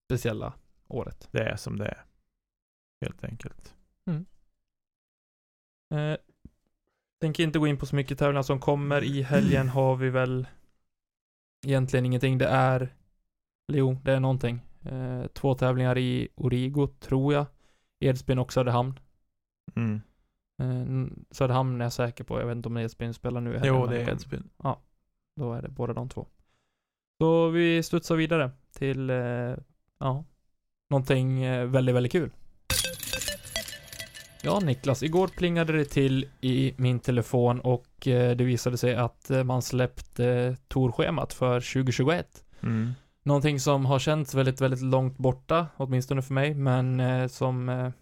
Speciella 0.09 0.53
året. 0.89 1.29
det 1.31 1.43
är 1.43 1.57
som 1.57 1.79
det 1.79 1.87
är. 1.87 2.05
Helt 3.01 3.25
enkelt. 3.25 3.75
Eh, 5.95 6.17
tänker 7.21 7.45
inte 7.45 7.59
gå 7.59 7.67
in 7.67 7.79
på 7.79 7.87
så 7.87 7.97
mycket 7.97 8.19
tävlingar 8.19 8.43
som 8.43 8.61
kommer. 8.61 9.05
I 9.05 9.23
helgen 9.23 9.69
har 9.69 9.97
vi 9.97 10.11
väl 10.11 10.49
egentligen 11.67 12.07
ingenting. 12.07 12.39
Det 12.39 12.49
är, 12.49 12.95
jo, 13.73 13.99
det 14.05 14.13
är 14.13 14.21
någonting. 14.21 14.61
Eh, 14.83 15.27
två 15.27 15.55
tävlingar 15.55 15.99
i 15.99 16.29
Origo, 16.35 16.87
tror 16.87 17.35
jag. 17.35 17.47
Edsbyn 18.01 18.39
och 18.39 18.53
Söderhamn. 18.53 19.01
Mm. 19.77 20.01
Eh, 20.63 21.13
Söderhamn 21.31 21.81
är 21.81 21.85
jag 21.85 21.93
säker 21.93 22.25
på. 22.25 22.41
Jag 22.41 22.47
vet 22.47 22.57
inte 22.57 22.69
om 22.69 22.77
Edsbyn 22.77 23.15
spelar 23.15 23.41
nu 23.41 23.61
Jo, 23.65 23.87
det 23.87 24.03
är 24.03 24.09
Edsbyn. 24.09 24.51
Då 25.37 25.53
är 25.53 25.63
det 25.63 25.69
båda 25.69 25.93
de 25.93 26.09
två. 26.09 26.27
Så 27.21 27.49
vi 27.49 27.83
studsar 27.83 28.17
vidare 28.17 28.51
till, 28.73 29.11
eh, 29.11 29.57
ja, 29.99 30.25
någonting 30.91 31.43
eh, 31.43 31.67
väldigt, 31.67 31.95
väldigt 31.95 32.13
kul. 32.13 32.31
Ja, 34.43 34.61
Niklas, 34.61 35.03
igår 35.03 35.29
plingade 35.29 35.73
det 35.73 35.85
till 35.85 36.29
i 36.41 36.75
min 36.77 37.01
telefon 37.01 37.61
och 37.61 38.09
eh, 38.09 38.37
det 38.37 38.45
visade 38.45 38.77
sig 38.77 38.95
att 38.95 39.31
man 39.45 39.63
släppte 39.63 40.57
torschemat 40.69 41.33
för 41.33 41.61
2021. 41.61 42.45
Mm. 42.61 42.93
Någonting 43.23 43.61
som 43.61 43.87
har 43.87 43.99
känts 43.99 44.35
väldigt, 44.35 44.61
väldigt 44.61 44.83
långt 44.83 45.19
borta, 45.19 45.67
åtminstone 45.77 46.23
för 46.23 46.35
mig, 46.35 46.55
men 46.55 47.29
som, 47.29 47.93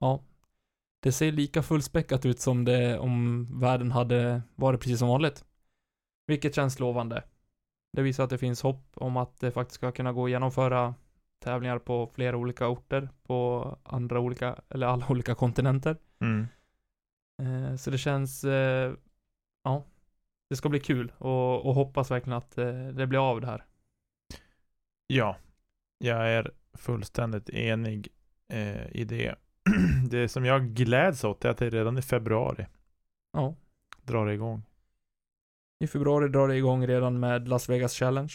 ja, 0.00 0.20
det 1.02 1.12
ser 1.12 1.32
lika 1.32 1.62
fullspäckat 1.62 2.26
ut 2.26 2.40
som 2.40 2.64
det 2.64 2.98
om 2.98 3.46
världen 3.60 3.92
hade 3.92 4.42
varit 4.54 4.80
precis 4.80 4.98
som 4.98 5.08
vanligt. 5.08 5.44
Vilket 6.26 6.54
känns 6.54 6.78
lovande. 6.78 7.22
Det 7.96 8.02
visar 8.02 8.24
att 8.24 8.30
det 8.30 8.38
finns 8.38 8.62
hopp 8.62 8.90
om 8.94 9.16
att 9.16 9.40
det 9.40 9.50
faktiskt 9.50 9.74
ska 9.74 9.92
kunna 9.92 10.12
gå 10.12 10.24
att 10.24 10.30
genomföra 10.30 10.94
tävlingar 11.38 11.78
på 11.78 12.06
flera 12.06 12.36
olika 12.36 12.68
orter, 12.68 13.08
på 13.22 13.78
andra 13.82 14.20
olika, 14.20 14.56
eller 14.68 14.86
alla 14.86 15.06
olika 15.08 15.34
kontinenter. 15.34 15.96
Mm. 16.20 16.46
Eh, 17.42 17.76
så 17.76 17.90
det 17.90 17.98
känns, 17.98 18.44
eh, 18.44 18.94
ja, 19.64 19.84
det 20.48 20.56
ska 20.56 20.68
bli 20.68 20.80
kul 20.80 21.12
och, 21.18 21.66
och 21.66 21.74
hoppas 21.74 22.10
verkligen 22.10 22.36
att 22.36 22.58
eh, 22.58 22.88
det 22.88 23.06
blir 23.06 23.30
av 23.30 23.40
det 23.40 23.46
här. 23.46 23.64
Ja, 25.06 25.36
jag 25.98 26.30
är 26.30 26.50
fullständigt 26.74 27.48
enig 27.48 28.08
eh, 28.48 28.96
i 28.96 29.04
det. 29.04 29.34
det 30.10 30.28
som 30.28 30.44
jag 30.44 30.66
gläds 30.66 31.24
åt 31.24 31.44
är 31.44 31.48
att 31.48 31.58
det 31.58 31.70
redan 31.70 31.98
i 31.98 32.02
februari 32.02 32.66
Ja. 33.32 33.54
drar 34.02 34.26
igång. 34.26 34.62
I 35.84 35.86
februari 35.86 36.28
drar 36.28 36.48
det 36.48 36.56
igång 36.56 36.86
redan 36.86 37.20
med 37.20 37.48
Las 37.48 37.68
Vegas 37.68 37.92
Challenge. 37.94 38.32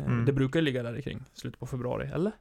Eh, 0.00 0.06
Mm. 0.06 0.24
Det 0.24 0.32
brukar 0.32 0.60
ligga 0.60 0.82
där 0.82 1.00
kring 1.00 1.24
slutet 1.32 1.60
på 1.60 1.66
februari, 1.66 2.06
eller? 2.14 2.32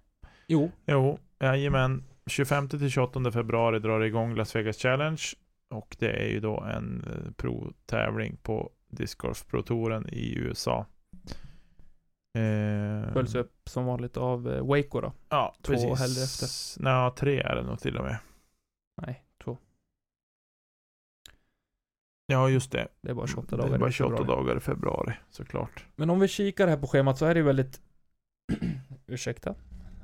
Jo. 0.48 0.72
Jo, 0.86 1.20
jajamän. 1.40 2.04
25 2.28 2.70
till 2.70 2.90
28 2.90 3.32
februari 3.32 3.80
drar 3.80 4.00
det 4.00 4.08
igång 4.08 4.36
Las 4.36 4.56
Vegas 4.56 4.78
Challenge. 4.78 5.22
Och 5.70 5.96
det 6.00 6.10
är 6.12 6.28
ju 6.28 6.40
då 6.40 6.62
en 6.62 7.04
eh, 7.08 7.32
pro-tävling 7.32 8.38
på 8.44 8.72
Disc 8.90 9.16
Golf 9.16 9.46
Pro-touren 9.48 10.10
i 10.10 10.36
USA. 10.38 10.86
Eh, 12.38 13.14
Följs 13.14 13.36
upp 13.36 13.54
som 13.70 13.86
vanligt 13.86 14.18
av 14.18 14.48
eh, 14.54 14.66
Waco 14.68 15.02
då. 15.02 15.14
Ja, 15.30 15.56
två 15.62 15.74
precis. 15.74 16.00
helger 16.00 16.24
efter. 16.24 16.84
Nej, 16.84 17.12
tre 17.18 17.40
är 17.40 17.56
det 17.56 17.64
nog 17.64 17.80
till 17.80 17.98
och 17.98 18.04
med. 18.06 18.18
Nej, 19.02 19.24
två. 19.44 19.58
Ja, 22.28 22.50
just 22.50 22.72
det. 22.72 22.88
Det 23.02 23.10
är 23.10 23.14
bara 23.14 23.28
28 23.28 23.56
Det 23.56 23.62
dagar 23.62 23.76
är 23.76 23.80
bara 23.80 23.90
i 23.90 23.94
28 23.94 24.18
februari. 24.18 24.38
dagar 24.46 24.58
i 24.58 24.60
februari, 24.60 25.14
såklart. 25.30 25.86
Men 25.96 26.10
om 26.10 26.20
vi 26.20 26.28
kikar 26.28 26.68
här 26.68 26.78
på 26.78 26.88
schemat 26.88 27.18
så 27.18 27.26
är 27.26 27.36
det 27.36 27.42
väldigt, 27.42 27.82
ursäkta. 29.08 29.56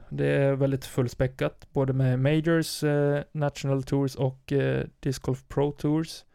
Det 0.10 0.26
är 0.28 0.54
väldigt 0.56 0.86
fullspäckat, 0.86 1.68
både 1.74 1.94
med 1.94 2.20
Majors, 2.20 2.84
eh, 2.84 3.24
National 3.32 3.84
Tours 3.84 4.16
och 4.16 4.52
eh, 4.52 4.86
Disc 5.00 5.20
Golf 5.20 5.48
Pro 5.48 5.72
Tours. 5.72 6.26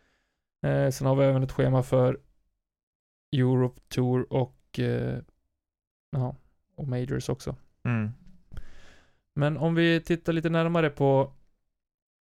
Eh, 0.67 0.91
sen 0.91 1.07
har 1.07 1.17
vi 1.17 1.25
även 1.25 1.43
ett 1.43 1.53
schema 1.53 1.83
för 1.83 2.21
Europe 3.37 3.81
Tour 3.89 4.33
och, 4.33 4.79
eh, 4.79 5.19
ja, 6.11 6.37
och 6.77 6.89
Majors 6.89 7.29
också. 7.29 7.57
Mm. 7.85 8.11
Men 9.35 9.57
om 9.57 9.75
vi 9.75 10.01
tittar 10.01 10.33
lite 10.33 10.49
närmare 10.51 10.91
på 10.91 11.33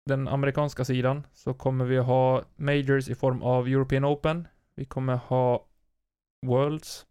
den 0.05 0.27
amerikanska 0.27 0.85
sidan 0.85 1.27
så 1.33 1.53
kommer 1.53 1.85
vi 1.85 1.97
ha 1.97 2.43
Majors 2.55 3.09
i 3.09 3.15
form 3.15 3.41
av 3.41 3.67
European 3.67 4.05
Open. 4.05 4.47
Vi 4.75 4.85
kommer 4.85 5.15
ha 5.15 5.67
Worlds. 6.45 7.07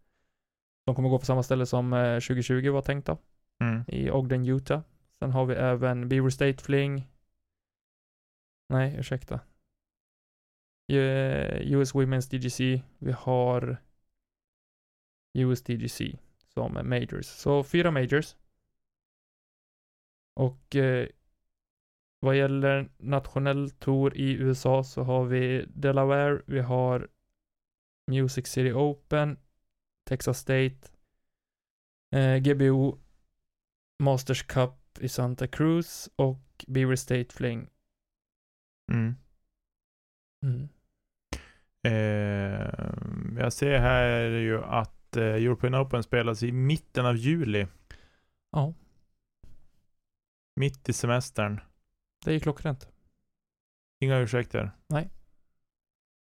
De 0.85 0.95
kommer 0.95 1.09
gå 1.09 1.19
på 1.19 1.25
samma 1.25 1.43
ställe 1.43 1.65
som 1.65 1.93
eh, 1.93 2.19
2020 2.19 2.69
var 2.69 2.81
tänkta. 2.81 3.17
Mm. 3.63 3.83
I 3.87 4.11
Ogden, 4.11 4.45
Utah. 4.45 4.81
Sen 5.19 5.31
har 5.31 5.45
vi 5.45 5.53
även 5.53 6.09
Beaver 6.09 6.29
State 6.29 6.63
Fling. 6.63 7.07
Nej, 8.69 8.95
ursäkta. 8.99 9.39
Eh, 10.91 11.71
US 11.71 11.93
Women's 11.93 12.29
DGC. 12.31 12.83
Vi 12.97 13.11
har 13.11 13.77
US 15.33 15.63
DGC 15.63 16.01
som 16.53 16.73
majors. 16.83 17.25
Så 17.25 17.63
fyra 17.63 17.91
majors. 17.91 18.35
Och 20.35 20.75
eh, 20.75 21.07
vad 22.21 22.37
gäller 22.37 22.89
nationell 22.97 23.69
tour 23.69 24.17
i 24.17 24.33
USA 24.33 24.83
så 24.83 25.03
har 25.03 25.25
vi 25.25 25.65
Delaware, 25.67 26.41
vi 26.45 26.59
har 26.59 27.07
Music 28.11 28.47
City 28.47 28.73
Open, 28.73 29.37
Texas 30.09 30.39
State, 30.39 30.77
eh, 32.15 32.37
GBO, 32.37 32.99
Masters 34.03 34.43
Cup 34.43 34.97
i 34.99 35.09
Santa 35.09 35.47
Cruz 35.47 36.09
och 36.15 36.65
Beaver 36.67 36.95
State 36.95 37.33
Fling. 37.33 37.69
Mm. 38.91 39.15
Mm. 40.45 40.69
Eh, 41.83 43.43
jag 43.43 43.53
ser 43.53 43.79
här 43.79 44.29
ju 44.29 44.63
att 44.63 45.17
eh, 45.17 45.23
European 45.23 45.75
Open 45.75 46.03
spelas 46.03 46.43
i 46.43 46.51
mitten 46.51 47.05
av 47.05 47.15
juli. 47.15 47.67
Ja, 48.51 48.73
Mitt 50.55 50.89
i 50.89 50.93
semestern. 50.93 51.59
Det 52.25 52.31
är 52.31 52.33
ju 52.33 52.39
klockrent. 52.39 52.87
Inga 53.99 54.17
ursäkter. 54.17 54.71
Nej. 54.87 55.09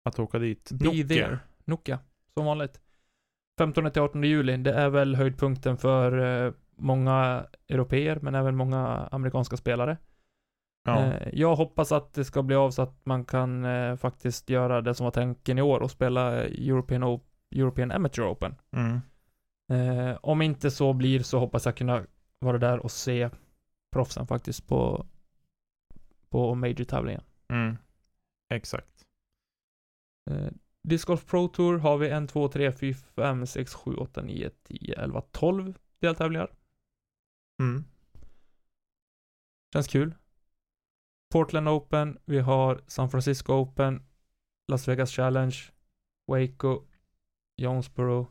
Att 0.05 0.19
åka 0.19 0.39
dit. 0.39 0.71
Be 0.71 0.85
Nokia. 0.85 1.07
there. 1.07 1.39
Nokia, 1.65 1.99
som 2.33 2.45
vanligt. 2.45 2.81
15 3.57 3.91
till 3.91 4.01
18 4.01 4.23
juli, 4.23 4.57
det 4.57 4.73
är 4.73 4.89
väl 4.89 5.15
höjdpunkten 5.15 5.77
för 5.77 6.45
eh, 6.45 6.53
många 6.75 7.45
europeer, 7.67 8.19
men 8.21 8.35
även 8.35 8.55
många 8.55 8.87
amerikanska 9.11 9.57
spelare. 9.57 9.97
Ja. 10.83 11.03
Eh, 11.05 11.29
jag 11.33 11.55
hoppas 11.55 11.91
att 11.91 12.13
det 12.13 12.25
ska 12.25 12.43
bli 12.43 12.55
av 12.55 12.71
så 12.71 12.81
att 12.81 13.05
man 13.05 13.25
kan 13.25 13.65
eh, 13.65 13.95
faktiskt 13.95 14.49
göra 14.49 14.81
det 14.81 14.93
som 14.95 15.03
var 15.03 15.11
tanken 15.11 15.57
i 15.57 15.61
år 15.61 15.79
och 15.79 15.91
spela 15.91 16.31
European, 16.45 17.03
o- 17.03 17.23
European 17.55 17.91
Amateur 17.91 18.31
Open. 18.31 18.55
Mm. 18.71 18.99
Om 20.21 20.41
inte 20.41 20.71
så 20.71 20.93
blir 20.93 21.19
så 21.23 21.39
hoppas 21.39 21.65
jag 21.65 21.75
kunna 21.77 22.03
vara 22.39 22.57
där 22.57 22.79
och 22.79 22.91
se 22.91 23.29
proffsen 23.93 24.27
faktiskt 24.27 24.67
på, 24.67 25.05
på 26.29 26.55
Major-tävlingen. 26.55 27.23
Mm. 27.49 27.77
Exakt. 28.53 29.05
Eh, 30.29 30.49
Disc 30.87 31.05
Golf 31.07 31.25
Pro 31.25 31.47
Tour 31.47 31.77
har 31.77 31.97
vi 31.97 32.09
1, 32.09 32.29
2, 32.29 32.47
3, 32.47 32.71
4, 32.71 32.93
5, 32.93 33.45
6, 33.45 33.75
7, 33.75 33.95
8, 33.95 34.21
9, 34.21 34.49
10, 34.63 34.93
11, 34.97 35.21
12 35.21 35.77
deltävlingar. 35.99 36.55
Mm. 37.61 37.83
Känns 39.73 39.87
kul. 39.87 40.15
Portland 41.33 41.69
Open, 41.69 42.17
vi 42.25 42.39
har 42.39 42.81
San 42.87 43.09
Francisco 43.09 43.53
Open, 43.53 44.03
Las 44.71 44.87
Vegas 44.87 45.11
Challenge, 45.11 45.55
Waco, 46.27 46.87
Jonesboro. 47.61 48.27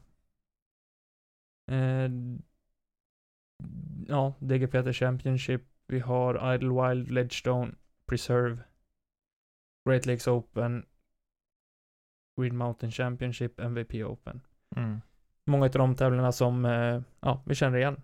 Eh, 1.70 2.10
ja, 4.06 4.34
DGPT 4.40 4.92
Championship. 4.92 5.62
Vi 5.86 5.98
har 5.98 6.54
Idlewild, 6.54 7.10
Ledgestone, 7.10 7.74
Preserve, 8.06 8.58
Great 9.88 10.06
Lakes 10.06 10.26
Open, 10.26 10.86
Green 12.40 12.56
Mountain 12.56 12.92
Championship, 12.92 13.60
MVP 13.60 13.94
Open. 14.04 14.40
Mm. 14.76 15.00
Många 15.44 15.64
av 15.64 15.70
de 15.70 15.96
tävlingarna 15.96 16.32
som, 16.32 16.64
eh, 16.64 17.02
ja, 17.20 17.42
vi 17.46 17.54
känner 17.54 17.78
igen. 17.78 18.02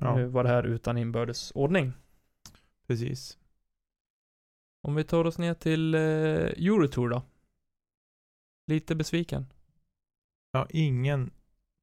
Ja. 0.00 0.16
Nu 0.16 0.26
var 0.26 0.42
det 0.42 0.48
här 0.48 0.62
utan 0.62 0.98
inbördes 0.98 1.52
ordning. 1.54 1.92
Precis. 2.86 3.38
Om 4.82 4.94
vi 4.94 5.04
tar 5.04 5.24
oss 5.24 5.38
ner 5.38 5.54
till 5.54 5.94
eh, 5.94 6.00
Eurotour 6.00 7.08
då. 7.08 7.22
Lite 8.66 8.94
besviken. 8.94 9.46
Ja, 10.52 10.66
ingen 10.70 11.30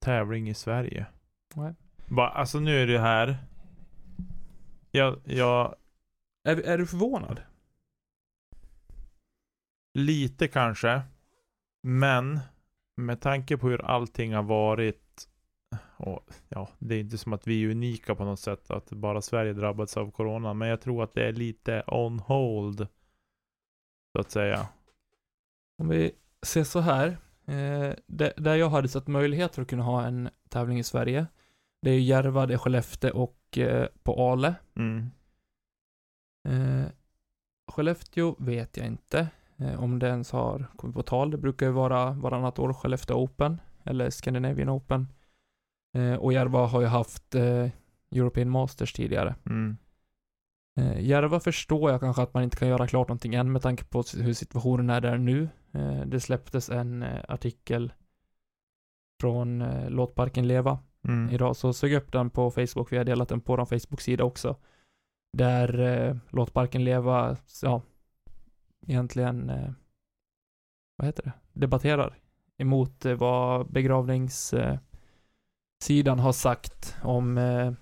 tävling 0.01 0.49
i 0.49 0.53
Sverige. 0.53 1.05
Bara, 2.07 2.29
alltså 2.29 2.59
nu 2.59 2.81
är 2.81 2.87
det 2.87 2.99
här. 2.99 3.37
Jag, 4.91 5.19
jag, 5.23 5.75
Är, 6.43 6.57
är 6.57 6.77
du 6.77 6.87
förvånad? 6.87 7.41
lite 9.93 10.47
kanske. 10.47 11.01
Men 11.83 12.39
med 12.95 13.21
tanke 13.21 13.57
på 13.57 13.69
hur 13.69 13.85
allting 13.85 14.33
har 14.33 14.43
varit. 14.43 15.27
Och, 15.97 16.29
ja, 16.49 16.69
det 16.79 16.95
är 16.95 16.99
inte 16.99 17.17
som 17.17 17.33
att 17.33 17.47
vi 17.47 17.63
är 17.63 17.69
unika 17.69 18.15
på 18.15 18.25
något 18.25 18.39
sätt. 18.39 18.71
Att 18.71 18.89
bara 18.89 19.21
Sverige 19.21 19.53
drabbats 19.53 19.97
av 19.97 20.11
corona. 20.11 20.53
Men 20.53 20.67
jag 20.67 20.81
tror 20.81 21.03
att 21.03 21.13
det 21.13 21.27
är 21.27 21.33
lite 21.33 21.83
on 21.87 22.19
hold. 22.19 22.87
Så 24.13 24.19
att 24.19 24.31
säga. 24.31 24.67
Om 25.77 25.89
vi 25.89 26.11
ser 26.41 26.63
så 26.63 26.79
här. 26.79 27.07
Eh, 27.45 27.93
det, 28.07 28.33
där 28.37 28.55
jag 28.55 28.69
hade 28.69 28.87
sett 28.87 29.07
möjligheter 29.07 29.61
att 29.61 29.67
kunna 29.67 29.83
ha 29.83 30.05
en 30.05 30.29
tävling 30.49 30.79
i 30.79 30.83
Sverige. 30.83 31.25
Det 31.81 31.89
är 31.89 31.93
ju 31.93 32.01
Järva, 32.01 32.45
det 32.45 32.53
är 32.53 32.57
Skellefteå 32.57 33.23
och 33.23 33.57
eh, 33.57 33.87
på 34.03 34.31
Ale. 34.31 34.55
Mm. 34.75 35.11
Eh, 36.49 36.85
Skellefteå 37.71 38.35
vet 38.39 38.77
jag 38.77 38.87
inte 38.87 39.27
eh, 39.57 39.83
om 39.83 39.99
det 39.99 40.07
ens 40.07 40.31
har 40.31 40.65
kommit 40.75 40.95
på 40.95 41.03
tal. 41.03 41.31
Det 41.31 41.37
brukar 41.37 41.65
ju 41.65 41.71
vara 41.71 42.11
varannat 42.11 42.59
år 42.59 42.73
Skellefteå 42.73 43.17
Open 43.17 43.61
eller 43.83 44.09
Scandinavian 44.09 44.69
Open. 44.69 45.07
Eh, 45.95 46.15
och 46.15 46.33
Järva 46.33 46.65
har 46.65 46.81
ju 46.81 46.87
haft 46.87 47.35
eh, 47.35 47.69
European 48.11 48.49
Masters 48.49 48.93
tidigare. 48.93 49.35
Mm. 49.45 49.77
Eh, 50.77 50.99
Järva 50.99 51.39
förstår 51.39 51.91
jag 51.91 51.99
kanske 51.99 52.21
att 52.21 52.33
man 52.33 52.43
inte 52.43 52.57
kan 52.57 52.67
göra 52.67 52.87
klart 52.87 53.07
någonting 53.07 53.35
än 53.35 53.51
med 53.51 53.61
tanke 53.61 53.83
på 53.83 54.03
hur 54.17 54.33
situationen 54.33 54.89
är 54.89 55.01
där 55.01 55.17
nu. 55.17 55.49
Eh, 55.71 56.01
det 56.05 56.19
släpptes 56.19 56.69
en 56.69 57.03
eh, 57.03 57.23
artikel 57.27 57.93
från 59.21 59.61
eh, 59.61 59.89
Låtparken 59.89 60.47
Leva 60.47 60.79
Mm. 61.07 61.29
idag, 61.29 61.55
så 61.55 61.73
sök 61.73 61.93
upp 61.93 62.11
den 62.11 62.29
på 62.29 62.51
Facebook, 62.51 62.91
vi 62.91 62.97
har 62.97 63.03
delat 63.03 63.29
den 63.29 63.41
på 63.41 63.55
vår 63.55 63.65
Facebook-sida 63.65 64.23
också. 64.23 64.55
Där 65.37 65.79
eh, 65.79 66.15
Låtparken 66.29 66.83
Leva, 66.83 67.37
ja, 67.61 67.81
egentligen, 68.87 69.49
eh, 69.49 69.71
vad 70.97 71.07
heter 71.07 71.23
det, 71.23 71.31
debatterar 71.53 72.17
emot 72.57 73.05
eh, 73.05 73.13
vad 73.13 73.71
begravningssidan 73.71 74.79
sidan 75.83 76.19
har 76.19 76.33
sagt 76.33 76.95
om 77.03 77.37
eh, 77.37 77.73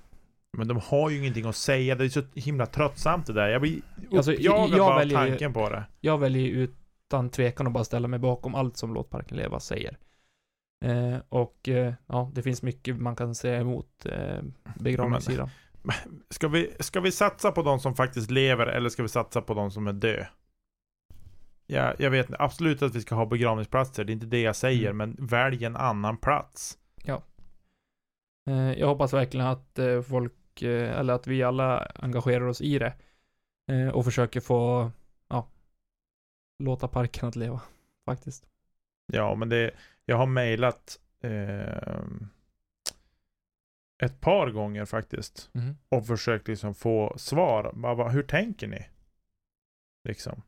Men 0.57 0.67
de 0.67 0.79
har 0.83 1.09
ju 1.09 1.17
ingenting 1.17 1.45
att 1.45 1.55
säga. 1.55 1.95
Det 1.95 2.05
är 2.05 2.09
så 2.09 2.23
himla 2.35 2.65
tröttsamt 2.65 3.27
det 3.27 3.33
där. 3.33 3.47
Jag 3.49 3.61
blir 3.61 3.81
Alltså, 4.11 4.33
uppjagad 4.33 4.69
jag 4.69 4.79
bara 4.79 4.97
väljer 4.97 5.17
tanken 5.17 5.53
på 5.53 5.69
det. 5.69 5.83
Jag 5.99 6.17
väljer 6.17 6.47
utan 6.49 7.29
tvekan 7.29 7.67
att 7.67 7.73
bara 7.73 7.83
ställa 7.83 8.07
mig 8.07 8.19
bakom 8.19 8.55
allt 8.55 8.77
som 8.77 8.93
Låtparken 8.93 9.37
Leva 9.37 9.59
säger. 9.59 9.97
Eh, 10.85 11.17
och 11.29 11.69
eh, 11.69 11.93
ja, 12.07 12.31
det 12.33 12.43
finns 12.43 12.61
mycket 12.61 12.97
man 12.97 13.15
kan 13.15 13.35
säga 13.35 13.59
emot 13.59 14.05
eh, 14.05 14.41
begravningssidan. 14.79 15.49
Ska 16.29 16.47
vi, 16.47 16.73
ska 16.79 16.99
vi 16.99 17.11
satsa 17.11 17.51
på 17.51 17.61
de 17.61 17.79
som 17.79 17.95
faktiskt 17.95 18.31
lever 18.31 18.67
eller 18.67 18.89
ska 18.89 19.03
vi 19.03 19.09
satsa 19.09 19.41
på 19.41 19.53
de 19.53 19.71
som 19.71 19.87
är 19.87 19.93
dö? 19.93 20.25
Ja, 21.67 21.93
jag 21.99 22.11
vet 22.11 22.27
absolut 22.39 22.81
att 22.81 22.95
vi 22.95 23.01
ska 23.01 23.15
ha 23.15 23.25
begravningsplatser, 23.25 24.03
det 24.03 24.11
är 24.11 24.13
inte 24.13 24.25
det 24.25 24.41
jag 24.41 24.55
säger, 24.55 24.89
Mm. 24.89 24.97
men 24.97 25.27
välj 25.27 25.65
en 25.65 25.75
annan 25.75 26.17
plats. 26.17 26.77
Eh, 28.47 28.71
jag 28.79 28.87
hoppas 28.87 29.13
verkligen 29.13 29.47
att 29.47 29.79
eh, 29.79 30.01
folk, 30.01 30.61
eh, 30.61 30.99
eller 30.99 31.13
att 31.13 31.27
vi 31.27 31.43
alla 31.43 31.79
engagerar 31.95 32.45
oss 32.45 32.61
i 32.61 32.79
det. 32.79 32.93
Och 33.93 34.05
försöker 34.05 34.39
få, 34.39 34.91
ja, 35.27 35.47
låta 36.59 36.87
parken 36.87 37.27
att 37.29 37.35
leva, 37.35 37.61
faktiskt. 38.05 38.45
Ja, 39.13 39.35
men 39.35 39.49
det, 39.49 39.71
jag 40.05 40.17
har 40.17 40.25
mejlat 40.25 40.99
eh, 41.23 42.01
ett 44.01 44.21
par 44.21 44.49
gånger 44.51 44.85
faktiskt 44.85 45.49
Mhm. 45.53 45.77
och 45.89 46.07
försökt 46.07 46.47
liksom 46.47 46.73
få 46.75 47.13
svar. 47.17 47.71
Bara, 47.75 48.09
hur 48.09 48.23
tänker 48.23 48.67
ni? 48.67 48.87
Liksom. 50.07 50.41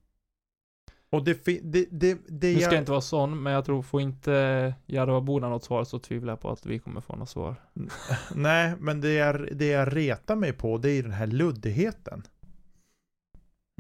Och 1.10 1.24
det, 1.24 1.46
det, 1.46 1.62
det, 1.92 2.18
det 2.28 2.54
Nu 2.54 2.60
ska 2.60 2.72
jag- 2.74 2.82
inte 2.82 2.92
vara 2.92 3.02
sån, 3.02 3.44
men 3.44 3.54
jag 3.54 3.66
tror, 3.66 3.82
får 3.82 4.02
inte 4.02 4.76
Järvaborna 4.86 5.50
något 5.50 5.64
svar 5.64 5.84
så 5.84 6.00
tvivlar 6.00 6.32
jag 6.34 6.40
på 6.40 6.50
att 6.52 6.66
vi 6.66 6.80
kommer 6.80 7.02
få 7.02 7.16
något 7.16 7.30
svar. 7.30 7.56
Nej, 8.36 8.76
men 8.80 9.02
det 9.02 9.14
jag, 9.14 9.58
det 9.58 9.68
jag 9.68 9.96
retar 9.96 10.36
mig 10.36 10.54
på 10.54 10.78
det 10.78 10.90
är 10.92 11.04
den 11.04 11.12
här 11.12 11.28
luddigheten. 11.28 12.24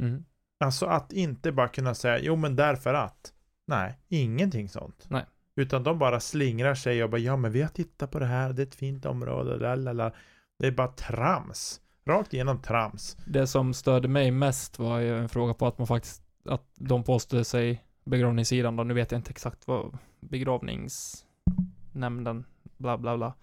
Mhm. 0.02 0.26
Alltså 0.64 0.86
att 0.86 1.14
inte 1.14 1.52
bara 1.52 1.68
kunna 1.68 1.96
säga 1.96 2.20
jo 2.20 2.36
men 2.36 2.56
därför 2.56 2.94
att. 2.94 3.34
Nej, 3.68 3.98
ingenting 4.10 4.70
sånt. 4.70 5.06
Nej. 5.10 5.26
Utan 5.56 5.84
de 5.84 6.00
bara 6.00 6.20
slingrar 6.20 6.76
sig 6.76 7.04
och 7.04 7.10
bara 7.10 7.18
ja 7.18 7.36
men 7.36 7.52
vi 7.52 7.62
har 7.62 7.70
tittat 7.70 8.12
på 8.12 8.20
det 8.20 8.26
här, 8.26 8.54
det 8.54 8.62
är 8.62 8.66
ett 8.66 8.76
fint 8.76 9.06
område, 9.06 9.58
lalala. 9.58 10.12
Det 10.60 10.68
är 10.68 10.72
bara 10.72 10.88
trams. 10.88 11.82
Rakt 12.06 12.34
igenom 12.34 12.62
trams. 12.62 13.18
Det 13.26 13.48
som 13.48 13.74
störde 13.74 14.08
mig 14.08 14.32
mest 14.32 14.80
var 14.80 15.00
ju 15.00 15.18
en 15.18 15.30
fråga 15.30 15.54
på 15.54 15.68
att 15.68 15.78
man 15.78 15.88
faktiskt, 15.88 16.24
att 16.46 16.64
de 16.76 17.04
påstod 17.04 17.48
sig 17.48 17.84
begravningssidan 18.04 18.76
då, 18.76 18.84
nu 18.84 18.94
vet 18.94 19.12
jag 19.12 19.20
inte 19.20 19.30
exakt 19.30 19.68
vad 19.68 19.98
begravningsnämnden, 20.20 22.46
bla 22.78 22.98
bla 22.98 23.18
bla. 23.18 23.34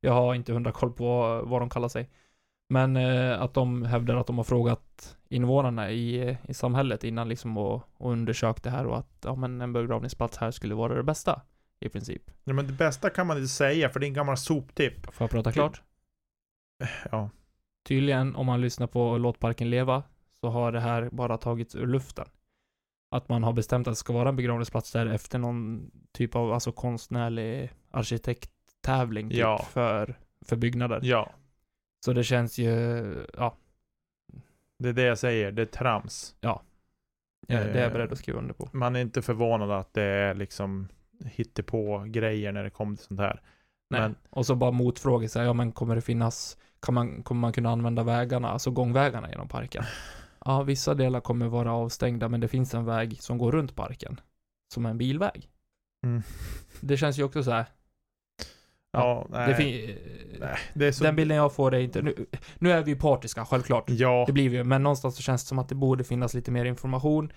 Jag 0.00 0.12
har 0.12 0.34
inte 0.34 0.52
hundra 0.52 0.72
koll 0.72 0.92
på 0.92 1.40
vad, 1.44 1.62
de 1.62 1.70
kallar 1.70 1.88
sig. 1.88 2.10
Men 2.68 2.96
eh, 2.96 3.42
att 3.42 3.54
de 3.54 3.82
hävdar 3.82 4.16
att 4.16 4.26
de 4.26 4.36
har 4.36 4.44
frågat 4.44 5.16
invånarna 5.28 5.90
i, 5.90 6.36
i 6.48 6.54
samhället 6.54 7.04
innan 7.04 7.28
liksom 7.28 7.58
och, 7.58 7.82
och 7.96 8.12
undersökt 8.12 8.62
det 8.62 8.70
här 8.70 8.86
och 8.86 8.98
att 8.98 9.24
ja 9.24 9.34
men 9.34 9.60
en 9.60 9.72
begravningsplats 9.72 10.38
här 10.38 10.50
skulle 10.50 10.74
vara 10.74 10.94
det 10.94 11.02
bästa. 11.02 11.40
I 11.80 11.88
princip. 11.88 12.22
Ja, 12.44 12.52
men 12.52 12.66
det 12.66 12.72
bästa 12.72 13.10
kan 13.10 13.26
man 13.26 13.36
inte 13.36 13.48
säga 13.48 13.88
för 13.90 14.00
det 14.00 14.06
är 14.06 14.08
en 14.08 14.14
gammal 14.14 14.36
soptipp. 14.36 15.14
Får 15.14 15.24
jag 15.24 15.30
prata 15.30 15.52
klart? 15.52 15.82
Ja. 17.10 17.30
Tydligen, 17.84 18.36
om 18.36 18.46
man 18.46 18.60
lyssnar 18.60 18.86
på 18.86 19.18
Låtparken 19.18 19.70
Leva, 19.70 20.02
så 20.40 20.48
har 20.48 20.72
det 20.72 20.80
här 20.80 21.08
bara 21.12 21.36
tagits 21.38 21.74
ur 21.74 21.86
luften. 21.86 22.26
Att 23.10 23.28
man 23.28 23.42
har 23.44 23.52
bestämt 23.52 23.86
att 23.88 23.92
det 23.92 23.96
ska 23.96 24.12
vara 24.12 24.28
en 24.28 24.36
begravningsplats 24.36 24.92
där 24.92 25.06
efter 25.06 25.38
någon 25.38 25.90
typ 26.12 26.34
av 26.36 26.52
alltså 26.52 26.72
konstnärlig 26.72 27.72
arkitekttävling 27.90 29.28
typ, 29.30 29.38
Ja. 29.38 29.58
för, 29.70 30.18
för 30.46 30.56
byggnader. 30.56 31.00
Ja. 31.02 31.30
Så 32.04 32.12
det 32.12 32.24
känns 32.24 32.58
ju, 32.58 32.68
ja, 33.36 33.56
Det 34.78 34.88
är 34.88 34.92
det 34.92 35.02
jag 35.02 35.18
säger, 35.18 35.52
det 35.52 35.62
är 35.62 35.66
trams. 35.66 36.34
ja, 36.40 36.62
det 37.48 37.54
är 37.54 37.74
jag 37.76 37.86
Eh. 37.86 37.92
beredd 37.92 38.12
att 38.12 38.18
skriva 38.18 38.38
under 38.38 38.54
på. 38.54 38.68
Man 38.72 38.96
är 38.96 39.00
inte 39.00 39.22
förvånad 39.22 39.70
att 39.70 39.94
det 39.94 40.02
är 40.02 40.34
liksom 40.34 40.88
hittepå 41.24 42.04
grejer 42.06 42.52
när 42.52 42.64
det 42.64 42.70
kommer 42.70 42.96
till 42.96 43.04
sånt 43.06 43.20
här. 43.20 43.40
Nej. 43.90 44.00
Men 44.00 44.14
Och 44.30 44.46
så 44.46 44.54
bara 44.54 44.70
motfråga 44.70 45.28
sig, 45.28 45.44
ja 45.46 45.52
men 45.52 45.72
kommer 45.72 45.94
det 45.94 46.00
finnas, 46.00 46.56
kan 46.80 46.94
man, 46.94 47.22
kommer 47.22 47.40
man 47.40 47.52
kunna 47.52 47.70
använda 47.70 48.02
vägarna, 48.02 48.48
alltså 48.50 48.70
gångvägarna 48.70 49.30
genom 49.30 49.48
parken? 49.48 49.84
Ja, 50.44 50.62
vissa 50.62 50.94
delar 50.94 51.20
kommer 51.20 51.46
vara 51.48 51.72
avstängda, 51.72 52.28
men 52.28 52.40
det 52.40 52.48
finns 52.48 52.74
en 52.74 52.84
väg 52.84 53.22
som 53.22 53.38
går 53.38 53.52
runt 53.52 53.76
parken. 53.76 54.20
Som 54.74 54.86
är 54.86 54.90
en 54.90 54.98
bilväg. 54.98 55.48
Mm. 56.06 56.22
Det 56.80 56.96
känns 56.96 57.18
ju 57.18 57.22
också 57.24 57.42
så 57.42 57.50
här. 57.50 57.64
ja, 58.92 59.26
nej. 59.30 59.48
Det 59.48 59.54
fin- 59.54 59.96
nej, 60.40 60.58
det 60.74 60.86
är 60.86 60.92
så... 60.92 61.04
Den 61.04 61.16
bilden 61.16 61.36
jag 61.36 61.54
får 61.54 61.74
är 61.74 61.78
inte, 61.80 62.02
nu, 62.02 62.26
nu 62.58 62.72
är 62.72 62.82
vi 62.82 62.90
ju 62.90 62.96
partiska, 62.96 63.44
självklart. 63.44 63.84
Ja. 63.90 64.24
Det 64.26 64.32
blir 64.32 64.48
vi 64.48 64.56
ju, 64.56 64.64
men 64.64 64.82
någonstans 64.82 65.16
så 65.16 65.22
känns 65.22 65.44
det 65.44 65.48
som 65.48 65.58
att 65.58 65.68
det 65.68 65.74
borde 65.74 66.04
finnas 66.04 66.34
lite 66.34 66.50
mer 66.50 66.64
information. 66.64 67.32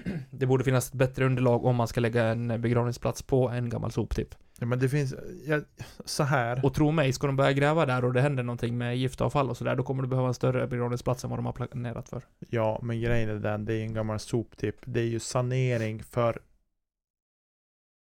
Det 0.30 0.46
borde 0.46 0.64
finnas 0.64 0.88
ett 0.88 0.94
bättre 0.94 1.26
underlag 1.26 1.64
om 1.64 1.76
man 1.76 1.88
ska 1.88 2.00
lägga 2.00 2.24
en 2.24 2.60
begravningsplats 2.60 3.22
på 3.22 3.48
en 3.48 3.68
gammal 3.68 3.92
soptipp. 3.92 4.34
ja, 4.58 4.66
men 4.66 4.78
det 4.78 4.88
finns, 4.88 5.14
ja, 5.46 5.60
så 6.04 6.22
här. 6.22 6.64
Och 6.64 6.74
tro 6.74 6.90
mig, 6.90 7.12
ska 7.12 7.26
de 7.26 7.36
börja 7.36 7.52
gräva 7.52 7.86
där 7.86 8.04
och 8.04 8.12
det 8.12 8.20
händer 8.20 8.42
någonting 8.42 8.78
med 8.78 8.96
giftavfall 8.96 9.50
och 9.50 9.56
sådär, 9.56 9.76
då 9.76 9.82
kommer 9.82 10.02
du 10.02 10.08
behöva 10.08 10.28
en 10.28 10.34
större 10.34 10.66
begravningsplats 10.66 11.24
än 11.24 11.30
vad 11.30 11.38
de 11.38 11.46
har 11.46 11.52
planerat 11.52 12.08
för. 12.08 12.22
Ja, 12.48 12.80
men 12.82 13.00
grejen 13.00 13.30
är 13.30 13.34
den, 13.34 13.64
det 13.64 13.74
är 13.74 13.82
en 13.82 13.94
gammal 13.94 14.18
soptipp. 14.18 14.76
Det 14.84 15.00
är 15.00 15.04
ju 15.06 15.20
sanering 15.20 16.02
för 16.02 16.38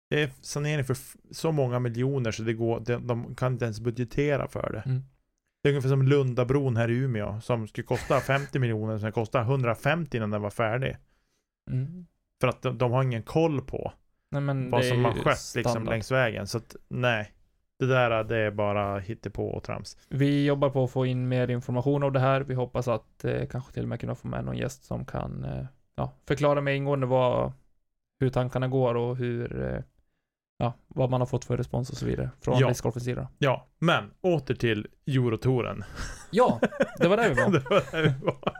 det 0.09 0.23
är 0.23 0.29
sanering 0.41 0.85
för 0.85 0.97
så 1.31 1.51
många 1.51 1.79
miljoner 1.79 2.31
så 2.31 2.43
det 2.43 2.53
går, 2.53 2.79
de, 2.79 3.07
de 3.07 3.35
kan 3.35 3.53
inte 3.53 3.65
ens 3.65 3.79
budgetera 3.79 4.47
för 4.47 4.71
det. 4.73 4.83
Mm. 4.85 5.03
Det 5.63 5.69
är 5.69 5.71
ungefär 5.71 5.89
som 5.89 6.01
Lundabron 6.01 6.77
här 6.77 6.89
i 6.89 6.93
Umeå 6.93 7.41
som 7.41 7.67
skulle 7.67 7.87
kosta 7.87 8.19
50 8.19 8.59
miljoner, 8.59 8.97
sen 8.97 9.11
kostade 9.11 9.43
150 9.43 10.17
innan 10.17 10.29
den 10.29 10.41
var 10.41 10.49
färdig. 10.49 10.97
Mm. 11.69 12.05
För 12.41 12.47
att 12.47 12.61
de, 12.61 12.77
de 12.77 12.91
har 12.91 13.03
ingen 13.03 13.23
koll 13.23 13.61
på 13.61 13.93
Nej 14.31 14.69
vad 14.69 14.85
som 14.85 15.05
har 15.05 15.11
skett 15.11 15.55
liksom 15.55 15.85
längs 15.85 16.11
vägen. 16.11 16.47
Så 16.47 16.57
att 16.57 16.75
nej, 16.87 17.33
det 17.79 17.85
där 17.85 18.23
det 18.23 18.37
är 18.37 18.51
bara 18.51 18.99
hittepå 18.99 19.47
och 19.47 19.63
trams. 19.63 19.97
Vi 20.09 20.45
jobbar 20.45 20.69
på 20.69 20.83
att 20.83 20.91
få 20.91 21.05
in 21.05 21.27
mer 21.27 21.49
information 21.49 22.03
av 22.03 22.11
det 22.11 22.19
här. 22.19 22.41
Vi 22.41 22.53
hoppas 22.53 22.87
att 22.87 23.25
eh, 23.25 23.47
kanske 23.47 23.73
till 23.73 23.83
och 23.83 23.89
med 23.89 23.99
kunna 23.99 24.15
få 24.15 24.27
med 24.27 24.45
någon 24.45 24.57
gäst 24.57 24.83
som 24.83 25.05
kan 25.05 25.43
eh, 25.43 25.65
ja, 25.95 26.13
förklara 26.27 26.61
mer 26.61 26.71
ingående 26.73 27.07
vad, 27.07 27.51
hur 28.19 28.29
tankarna 28.29 28.67
går 28.67 28.95
och 28.95 29.17
hur, 29.17 29.73
eh, 29.73 29.83
ja, 30.57 30.73
vad 30.87 31.09
man 31.09 31.21
har 31.21 31.25
fått 31.25 31.45
för 31.45 31.57
respons 31.57 31.89
och 31.89 31.97
så 31.97 32.05
vidare 32.05 32.29
från 32.41 32.59
Ja. 32.59 32.67
discgolfens 32.67 33.05
sida. 33.05 33.27
Ja, 33.37 33.67
men 33.79 34.11
åter 34.21 34.55
till 34.55 34.87
Eurotouren. 35.07 35.83
Ja, 36.31 36.59
det 36.97 37.07
var 37.07 37.17
där 37.17 37.29
vi 37.29 37.35
var. 37.35 37.51
det 37.51 37.69
var 37.69 37.91
där 37.91 38.01
vi 38.01 38.25
var. 38.25 38.53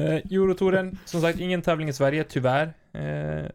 Eh, 0.00 0.32
Eurotouren, 0.32 0.98
som 1.04 1.20
sagt, 1.20 1.40
ingen 1.40 1.62
tävling 1.62 1.88
i 1.88 1.92
Sverige, 1.92 2.24
tyvärr. 2.24 2.72
Eh, 2.92 3.50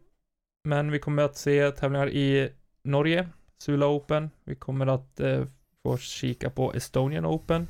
men 0.67 0.91
vi 0.91 0.99
kommer 0.99 1.23
att 1.23 1.37
se 1.37 1.71
tävlingar 1.71 2.09
i 2.09 2.49
Norge, 2.83 3.29
Sula 3.57 3.87
Open. 3.87 4.29
Vi 4.43 4.55
kommer 4.55 4.87
att 4.87 5.19
eh, 5.19 5.45
Får 5.83 5.97
kika 5.97 6.49
på 6.49 6.73
Estonian 6.73 7.25
Open. 7.25 7.67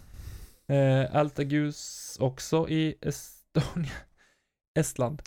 Eh, 0.68 1.16
Altagus 1.16 2.18
också 2.20 2.70
i 2.70 2.96
Estonia. 3.02 3.92
Estland. 4.80 5.22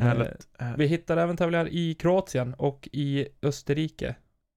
Eh, 0.00 0.06
Härligt. 0.06 0.48
Eh, 0.60 0.76
vi 0.76 0.86
hittar 0.86 1.16
även 1.16 1.36
tävlingar 1.36 1.68
i 1.68 1.94
Kroatien 1.94 2.54
och 2.54 2.88
i 2.92 3.28
Österrike. 3.42 4.14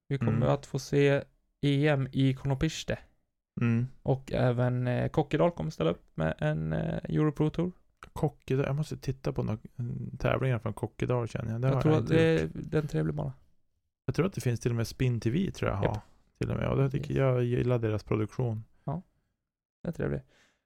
Vi 0.08 0.18
kommer 0.18 0.32
Mm. 0.32 0.50
att 0.50 0.66
få 0.66 0.80
se 0.80 1.24
EM 1.62 2.08
i 2.12 2.34
Konopiste. 2.34 3.00
Mm. 3.62 3.88
Och 4.04 4.32
även 4.32 4.88
eh, 4.88 5.10
Kokkedal 5.10 5.52
kommer 5.52 5.72
ställa 5.72 5.90
upp 5.90 6.18
med 6.18 6.34
en 6.38 6.74
eh, 6.74 6.96
Europro 7.04 7.50
Tour. 7.50 7.72
Kokkedal, 8.14 8.66
jag 8.66 8.76
måste 8.76 8.98
titta 8.98 9.34
på 9.34 9.44
några 9.44 9.60
mm, 9.80 10.18
tävlingar 10.18 10.60
från 10.60 10.74
Kokkedal 10.74 11.28
känner 11.28 11.52
jag. 11.52 11.62
Det 11.62 11.68
Jag 11.68 11.82
tror 11.82 11.94
jag 11.94 12.06
det, 12.06 12.42
gjort. 12.42 12.52
det 12.54 12.78
är 12.78 12.82
en 12.82 12.88
trevlig 12.88 13.16
bana. 13.16 13.34
Jag 14.06 14.16
tror 14.16 14.26
att 14.26 14.34
det 14.34 14.42
finns 14.42 14.60
till 14.60 14.72
och 14.72 14.76
med 14.76 14.88
Spin 14.88 15.20
TV 15.20 15.52
tror 15.52 15.72
jag 15.72 15.78
har. 15.78 15.86
Japp. 15.86 16.00
Till 16.38 16.52
och 16.52 16.58
med. 16.58 16.68
Och 16.68 16.78
det 16.78 16.90
tycker 16.90 17.14
jag 17.14 17.44
gillar 17.44 17.80
deras 17.80 18.04
produktion. 18.04 18.64
Det 19.84 19.90
är 19.90 19.92
trevlig. 19.92 20.22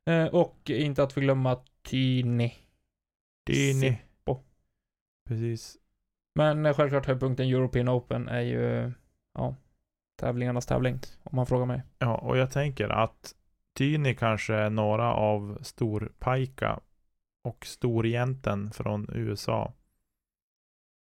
Eh, 0.05 0.25
och 0.25 0.69
inte 0.69 1.03
att 1.03 1.13
förglömma 1.13 1.59
Tyni. 1.81 2.53
Dyni. 3.45 3.89
Sippo. 3.89 4.39
Precis. 5.27 5.77
Men 6.35 6.65
eh, 6.65 6.73
självklart 6.73 7.05
höjdpunkten 7.05 7.47
European 7.47 7.89
Open 7.89 8.27
är 8.27 8.41
ju, 8.41 8.91
ja, 9.33 9.55
tävlingarnas 10.19 10.65
tävling. 10.65 10.99
Om 11.23 11.35
man 11.35 11.45
frågar 11.45 11.65
mig. 11.65 11.81
Ja, 11.99 12.17
och 12.17 12.37
jag 12.37 12.51
tänker 12.51 12.89
att 12.89 13.35
Tyni 13.77 14.15
kanske 14.15 14.53
är 14.53 14.69
några 14.69 15.13
av 15.13 15.59
storpajka 15.61 16.79
och 17.45 17.65
storjänten 17.65 18.71
från 18.71 19.09
USA. 19.13 19.73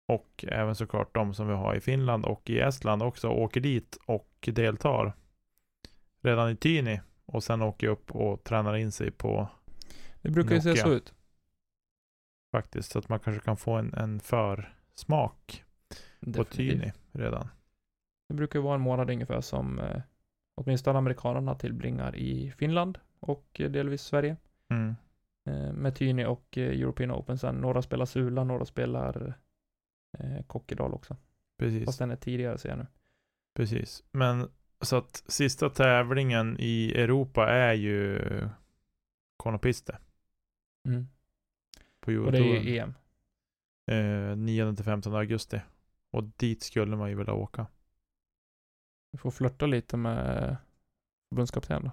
Och 0.08 0.44
även 0.48 0.74
såklart 0.74 1.14
de 1.14 1.34
som 1.34 1.48
vi 1.48 1.54
har 1.54 1.74
i 1.74 1.80
Finland 1.80 2.24
och 2.24 2.50
i 2.50 2.60
Estland 2.60 3.02
också 3.02 3.28
åker 3.28 3.60
dit 3.60 3.98
och 4.06 4.48
deltar 4.52 5.16
redan 6.22 6.50
i 6.50 6.56
Tyni 6.56 7.00
och 7.26 7.44
sen 7.44 7.62
åker 7.62 7.88
upp 7.88 8.10
och 8.10 8.44
tränar 8.44 8.76
in 8.76 8.92
sig 8.92 9.10
på 9.10 9.48
Det 10.22 10.30
brukar 10.30 10.54
ju 10.54 10.60
se 10.60 10.76
så 10.76 10.92
ut. 10.92 11.14
faktiskt 12.52 12.90
så 12.92 12.98
att 12.98 13.08
man 13.08 13.20
kanske 13.20 13.44
kan 13.44 13.56
få 13.56 13.72
en, 13.72 13.94
en 13.94 14.20
försmak 14.20 15.64
på 16.20 16.26
Definitivt. 16.26 16.56
Tyni 16.56 16.92
redan. 17.12 17.48
Det 18.28 18.34
brukar 18.34 18.58
ju 18.58 18.62
vara 18.62 18.74
en 18.74 18.80
månad 18.80 19.10
ungefär 19.10 19.40
som 19.40 19.78
eh, 19.78 20.02
åtminstone 20.54 20.98
amerikanerna 20.98 21.54
tillbringar 21.54 22.16
i 22.16 22.52
Finland 22.58 22.98
och 23.20 23.60
eh, 23.60 23.70
delvis 23.70 24.02
Sverige. 24.02 24.36
Mm. 24.68 24.96
Eh, 25.48 25.72
med 25.72 25.94
Tyni 25.94 26.24
och 26.24 26.58
eh, 26.58 26.80
European 26.80 27.12
Open 27.12 27.38
sen. 27.38 27.54
Några 27.54 27.82
spelar 27.82 28.06
Sula, 28.06 28.44
några 28.44 28.64
spelar 28.64 29.34
eh, 30.18 30.42
Kokkedal 30.46 30.94
också. 30.94 31.16
Precis. 31.58 31.84
Fast 31.84 31.98
den 31.98 32.10
är 32.10 32.16
tidigare 32.16 32.58
ser 32.58 32.68
jag 32.68 32.78
nu. 32.78 32.86
Precis. 33.54 34.04
Men 34.10 34.50
så 34.80 34.96
att 34.96 35.24
sista 35.26 35.70
tävlingen 35.70 36.56
i 36.58 36.92
Europa 36.96 37.48
är 37.48 37.72
ju 37.72 38.20
Konopiste 39.36 39.98
Mm. 40.88 41.08
på 42.00 42.12
Och 42.12 42.32
det 42.32 42.38
är 42.38 42.60
ju 42.60 42.78
EM. 42.78 42.94
Eh, 43.90 44.36
9 44.36 44.74
till 44.74 44.84
15 44.84 45.14
augusti. 45.14 45.60
Och 46.10 46.24
dit 46.24 46.62
skulle 46.62 46.96
man 46.96 47.08
ju 47.10 47.16
vilja 47.16 47.32
åka. 47.32 47.66
Vi 49.12 49.18
får 49.18 49.30
flörta 49.30 49.66
lite 49.66 49.96
med 49.96 50.56
förbundskapten 51.28 51.82
då. 51.84 51.90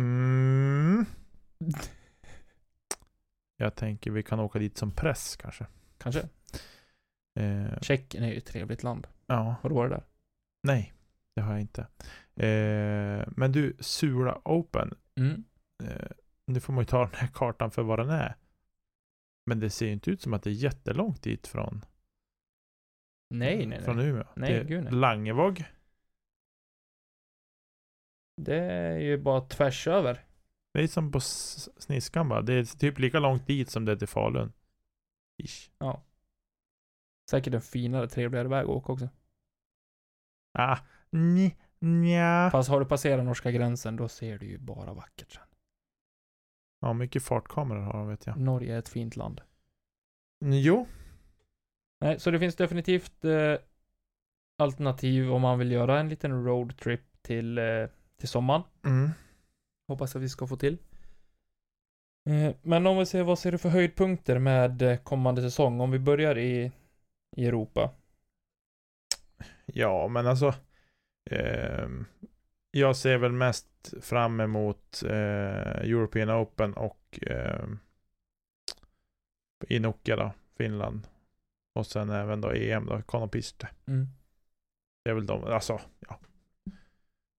Mm. 0.00 1.06
Jag 3.56 3.74
tänker 3.74 4.10
vi 4.10 4.22
kan 4.22 4.40
åka 4.40 4.58
dit 4.58 4.76
som 4.76 4.90
press 4.90 5.36
kanske. 5.36 5.66
Kanske. 5.98 6.28
Eh, 7.40 7.80
Tjeckien 7.80 8.24
är 8.24 8.28
ju 8.28 8.36
ett 8.36 8.46
trevligt 8.46 8.82
land. 8.82 9.06
ja, 9.26 9.56
Har 9.62 9.68
du 9.68 9.74
varit 9.74 9.90
där? 9.92 10.04
nej. 10.62 10.94
Det 11.34 11.42
har 11.42 11.52
jag 11.52 11.60
inte. 11.60 11.80
Eh, 12.46 13.28
men 13.36 13.52
du, 13.52 13.76
Sula 13.80 14.40
Open. 14.44 14.94
Mm. 15.16 15.44
Eh, 15.82 16.10
nu 16.46 16.60
får 16.60 16.72
man 16.72 16.82
ju 16.82 16.86
ta 16.86 16.98
den 17.06 17.14
här 17.14 17.28
kartan 17.34 17.70
för 17.70 17.82
vad 17.82 17.98
den 17.98 18.10
är. 18.10 18.36
Men 19.46 19.60
det 19.60 19.70
ser 19.70 19.86
ju 19.86 19.92
inte 19.92 20.10
ut 20.10 20.22
som 20.22 20.34
att 20.34 20.42
det 20.42 20.50
är 20.50 20.54
jättelångt 20.54 21.22
dit 21.22 21.46
från, 21.46 21.84
Nej, 23.30 23.66
nej, 23.66 23.82
från 23.82 23.96
nej. 23.96 24.06
Umeå. 24.06 24.24
Nej, 24.36 24.52
det 24.52 24.58
är 24.58 24.64
gud, 24.64 24.84
nej. 24.84 24.92
Langevåg. 24.92 25.64
Det 28.36 28.56
är 28.62 28.98
ju 28.98 29.18
bara 29.18 29.40
tvärs 29.40 29.86
över. 29.88 30.24
Det 30.78 30.84
är 30.84 30.88
som 30.88 31.12
på 31.12 31.20
Sniskan 31.20 32.28
bara. 32.28 32.42
Det 32.42 32.52
är 32.52 32.64
typ 32.78 32.98
lika 32.98 33.18
långt 33.18 33.46
dit 33.46 33.70
som 33.70 33.84
det 33.84 33.92
är 33.92 33.96
till 33.96 34.08
Falun. 34.08 34.52
Ish. 35.42 35.70
Ja. 35.78 36.02
Säkert 37.30 37.54
en 37.54 37.62
finare, 37.62 38.08
trevligare 38.08 38.48
väg 38.48 38.64
att 38.64 38.70
åka 38.70 38.92
också. 38.92 39.08
Ah, 40.52 40.78
ni, 41.10 41.56
nja. 41.78 42.48
Fast 42.52 42.68
har 42.68 42.80
du 42.80 42.86
passerat 42.86 43.24
norska 43.24 43.50
gränsen, 43.50 43.96
då 43.96 44.08
ser 44.08 44.38
du 44.38 44.46
ju 44.46 44.58
bara 44.58 44.92
vackert 44.92 45.32
sen. 45.32 45.42
Ja, 46.80 46.92
mycket 46.92 47.22
fartkameror 47.22 47.82
har 47.82 47.92
de 47.92 48.08
vet 48.08 48.26
jag. 48.26 48.36
Norge 48.36 48.74
är 48.74 48.78
ett 48.78 48.88
fint 48.88 49.16
land. 49.16 49.40
Jo. 50.44 50.86
Nej, 52.00 52.20
så 52.20 52.30
det 52.30 52.38
finns 52.38 52.56
definitivt 52.56 53.24
eh, 53.24 53.54
alternativ 54.58 55.32
om 55.32 55.42
man 55.42 55.58
vill 55.58 55.72
göra 55.72 56.00
en 56.00 56.08
liten 56.08 56.44
roadtrip 56.44 57.22
till, 57.22 57.58
eh, 57.58 57.86
till 58.18 58.28
sommaren. 58.28 58.62
Mm. 58.84 59.10
Hoppas 59.88 60.16
att 60.16 60.22
vi 60.22 60.28
ska 60.28 60.46
få 60.46 60.56
till. 60.56 60.78
Eh, 62.30 62.54
men 62.62 62.86
om 62.86 62.98
vi 62.98 63.06
ser, 63.06 63.22
vad 63.22 63.38
ser 63.38 63.52
du 63.52 63.58
för 63.58 63.68
höjdpunkter 63.68 64.38
med 64.38 64.82
eh, 64.82 64.96
kommande 64.96 65.42
säsong? 65.42 65.80
Om 65.80 65.90
vi 65.90 65.98
börjar 65.98 66.38
i, 66.38 66.72
i 67.36 67.46
Europa. 67.46 67.90
Ja, 69.66 70.08
men 70.08 70.26
alltså. 70.26 70.54
ehm, 71.30 72.04
jag 72.70 72.96
ser 72.96 73.18
väl 73.18 73.32
mest 73.32 73.94
fram 74.00 74.40
emot 74.40 75.02
eh, 75.02 75.80
European 75.80 76.30
Open 76.30 76.74
och 76.74 77.18
eh, 77.22 77.68
i 79.68 79.78
Nokia 79.78 80.16
då, 80.16 80.32
Finland. 80.56 81.08
Och 81.74 81.86
sen 81.86 82.10
även 82.10 82.40
då 82.40 82.50
EM 82.50 82.86
då, 82.86 83.02
Konopiste. 83.02 83.68
Mm. 83.86 84.06
Det 85.04 85.10
är 85.10 85.14
väl 85.14 85.26
de, 85.26 85.44
alltså, 85.44 85.80
ja. 86.08 86.18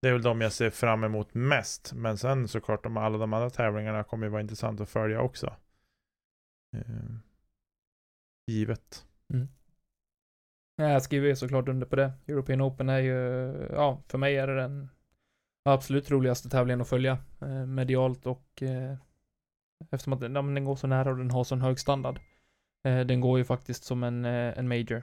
Det 0.02 0.08
är 0.08 0.12
väl 0.12 0.22
de 0.22 0.40
jag 0.40 0.52
ser 0.52 0.70
fram 0.70 1.04
emot 1.04 1.34
mest. 1.34 1.92
Men 1.94 2.18
sen 2.18 2.48
såklart, 2.48 2.82
de, 2.82 2.96
alla 2.96 3.18
de 3.18 3.32
andra 3.32 3.50
tävlingarna 3.50 4.04
kommer 4.04 4.26
ju 4.26 4.30
vara 4.30 4.42
intressant 4.42 4.80
att 4.80 4.90
följa 4.90 5.20
också. 5.20 5.56
Eh, 6.76 7.14
givet. 8.46 9.06
Mm. 9.32 9.48
Jag 10.76 11.02
skriver 11.02 11.28
ju 11.28 11.36
såklart 11.36 11.68
under 11.68 11.86
på 11.86 11.96
det. 11.96 12.12
European 12.26 12.62
Open 12.62 12.88
är 12.88 12.98
ju, 12.98 13.16
ja, 13.72 14.02
för 14.08 14.18
mig 14.18 14.36
är 14.36 14.46
det 14.46 14.56
den 14.56 14.88
absolut 15.64 16.10
roligaste 16.10 16.48
tävlingen 16.48 16.80
att 16.80 16.88
följa. 16.88 17.18
Eh, 17.40 17.66
medialt 17.66 18.26
och 18.26 18.62
eh, 18.62 18.96
eftersom 19.90 20.12
att 20.12 20.20
den, 20.20 20.34
den 20.34 20.64
går 20.64 20.76
så 20.76 20.86
nära 20.86 21.10
och 21.10 21.16
den 21.16 21.30
har 21.30 21.44
sån 21.44 21.60
hög 21.60 21.78
standard. 21.78 22.20
Eh, 22.84 23.00
den 23.00 23.20
går 23.20 23.38
ju 23.38 23.44
faktiskt 23.44 23.84
som 23.84 24.02
en, 24.02 24.24
eh, 24.24 24.58
en 24.58 24.68
major. 24.68 25.02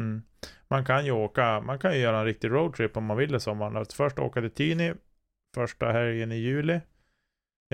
Mm. 0.00 0.22
Man 0.68 0.84
kan 0.84 1.04
ju 1.04 1.10
åka, 1.12 1.60
man 1.60 1.78
kan 1.78 1.92
ju 1.92 1.98
göra 1.98 2.18
en 2.18 2.24
riktig 2.24 2.50
roadtrip 2.50 2.96
om 2.96 3.04
man 3.04 3.16
vill 3.16 3.34
i 3.34 3.40
sommaren. 3.40 3.76
Att 3.76 3.92
först 3.92 4.18
åka 4.18 4.40
till 4.40 4.50
Tyni 4.50 4.94
första 5.54 5.92
helgen 5.92 6.32
i 6.32 6.36
juli. 6.36 6.80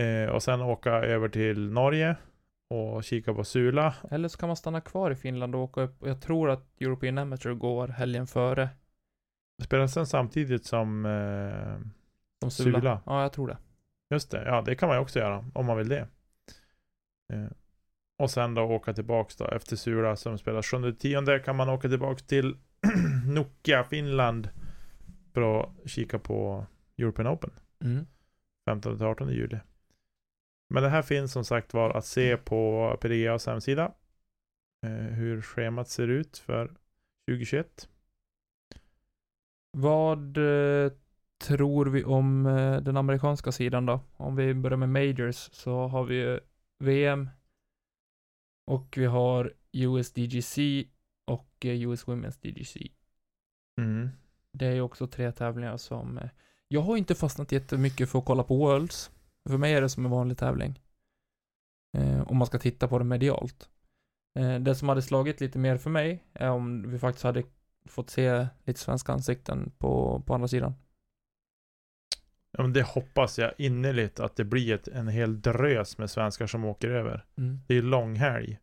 Eh, 0.01 0.31
och 0.31 0.43
sen 0.43 0.61
åka 0.61 0.91
över 0.91 1.29
till 1.29 1.73
Norge 1.73 2.17
och 2.71 3.05
kika 3.05 3.35
på 3.35 3.45
Sula. 3.45 3.95
Eller 4.11 4.29
så 4.29 4.39
kan 4.39 4.49
man 4.49 4.57
stanna 4.57 4.81
kvar 4.81 5.11
i 5.11 5.17
Finland 5.17 5.55
och 5.55 5.61
åka 5.61 5.81
upp. 5.81 5.97
Jag 6.01 6.23
tror 6.23 6.51
att 6.51 6.81
European 6.81 7.19
Amateur 7.19 7.55
går 7.55 7.89
helgen 7.89 8.27
före. 8.27 8.69
Spelas 9.63 9.93
sen 9.95 10.07
samtidigt 10.07 10.67
som 10.67 11.07
eh, 11.07 11.81
Som 12.41 12.51
Sula. 12.51 12.79
Sula. 12.79 13.01
Ja, 13.07 13.23
jag 13.23 13.33
tror 13.33 13.49
det. 13.49 13.59
Just 14.11 14.31
det, 14.31 14.45
ja 14.45 14.63
det 14.63 14.75
kan 14.75 14.89
man 14.89 14.97
ju 14.97 15.03
också 15.03 15.19
göra 15.19 15.45
om 15.55 15.67
man 15.67 15.77
vill 15.77 15.89
det. 15.89 16.09
Eh, 17.33 17.47
och 18.17 18.31
sen 18.31 18.55
då 18.55 18.63
åka 18.63 18.93
tillbaks 18.93 19.37
då 19.37 19.49
efter 19.49 19.77
Sula 19.77 20.17
som 20.17 20.39
spelas 20.39 20.67
7-10 20.73 21.39
kan 21.39 21.57
man 21.57 21.69
åka 21.69 21.89
tillbaks 21.89 22.23
till 22.23 22.57
Nokia, 23.27 23.85
Finland. 23.85 24.49
För 25.35 25.61
att 25.61 25.91
kika 25.91 26.19
på 26.19 26.67
European 26.99 27.29
Open. 27.29 27.51
Mm. 27.85 28.07
15-18 28.71 29.31
juli. 29.31 29.59
Men 30.69 30.83
det 30.83 30.89
här 30.89 31.03
finns 31.03 31.33
som 31.33 31.45
sagt 31.45 31.75
var 31.75 31.91
att 31.91 32.07
se 32.07 32.37
på 32.37 32.97
PDGAs 33.01 33.47
hemsida. 33.47 33.93
Eh, 34.87 34.91
hur 34.91 35.43
schemat 35.43 35.89
ser 35.89 36.09
ut 36.09 36.39
för 36.39 36.67
2021. 37.29 37.89
Vad 39.71 40.37
eh, 40.37 40.93
tror 41.39 41.87
vi 41.87 42.05
om 42.05 42.47
eh, 42.47 42.77
den 42.81 42.97
amerikanska 42.97 43.53
sidan 43.53 43.87
då? 43.87 44.01
Om 44.17 44.37
vi 44.37 44.55
börjar 44.55 44.77
med 44.77 44.89
Majors 44.89 45.49
så 45.53 45.87
har 45.87 46.05
vi 46.05 46.15
ju 46.15 46.41
VM 46.79 47.29
och 48.67 48.95
vi 48.97 49.07
har 49.07 49.53
USDGC 49.73 50.85
och 51.27 51.65
eh, 51.65 51.83
US 51.83 52.07
Women's 52.07 52.39
DGC. 52.43 52.77
Mm. 53.81 54.09
Det 54.53 54.67
är 54.67 54.75
ju 54.75 54.81
också 54.81 55.07
tre 55.07 55.33
tävlingar 55.33 55.77
som 55.77 56.19
eh, 56.19 56.29
jag 56.69 56.81
har 56.81 56.97
inte 56.97 57.15
fastnat 57.15 57.53
jättemycket 57.53 58.11
för 58.11 58.19
att 58.19 58.25
kolla 58.25 58.43
på 58.43 58.57
Worlds. 58.57 59.11
För 59.49 59.59
mig 59.59 59.75
är 59.75 59.81
det 59.81 59.89
som 59.89 60.05
en 60.05 60.11
vanlig 60.11 60.39
tävling. 60.39 60.81
Eh, 61.97 62.23
om 62.23 62.37
man 62.37 62.47
ska 62.47 62.59
titta 62.59 62.89
på 62.89 62.99
det 62.99 63.05
medialt. 63.05 63.69
Eh, 64.39 64.59
det 64.59 64.75
som 64.75 64.89
hade 64.89 65.03
slagit 65.03 65.41
lite 65.41 65.59
mer 65.59 65.77
för 65.77 65.91
mig 65.91 66.25
är 66.33 66.51
om 66.51 66.91
vi 66.91 66.99
faktiskt 66.99 67.25
hade 67.25 67.43
fått 67.89 68.11
se 68.11 68.47
lite 68.65 68.81
svenska 68.81 69.13
ansikten 69.13 69.73
på, 69.79 70.23
på 70.27 70.35
andra 70.35 70.49
sidan. 70.49 70.75
Ja, 72.57 72.63
men 72.63 72.73
det 72.73 72.83
hoppas 72.83 73.39
jag 73.39 73.53
innerligt 73.59 74.21
att 74.21 74.37
det 74.37 74.45
blir 74.45 74.75
ett, 74.75 74.89
en 74.89 75.09
hel 75.09 75.41
drös 75.41 75.99
med 75.99 76.11
svenskar 76.11 76.47
som 76.47 76.65
åker 76.65 76.91
över. 76.91 77.25
Mm. 77.39 77.61
Det 77.67 77.75
är 77.75 77.77
ju 77.77 77.83
långhelg. 77.83 78.59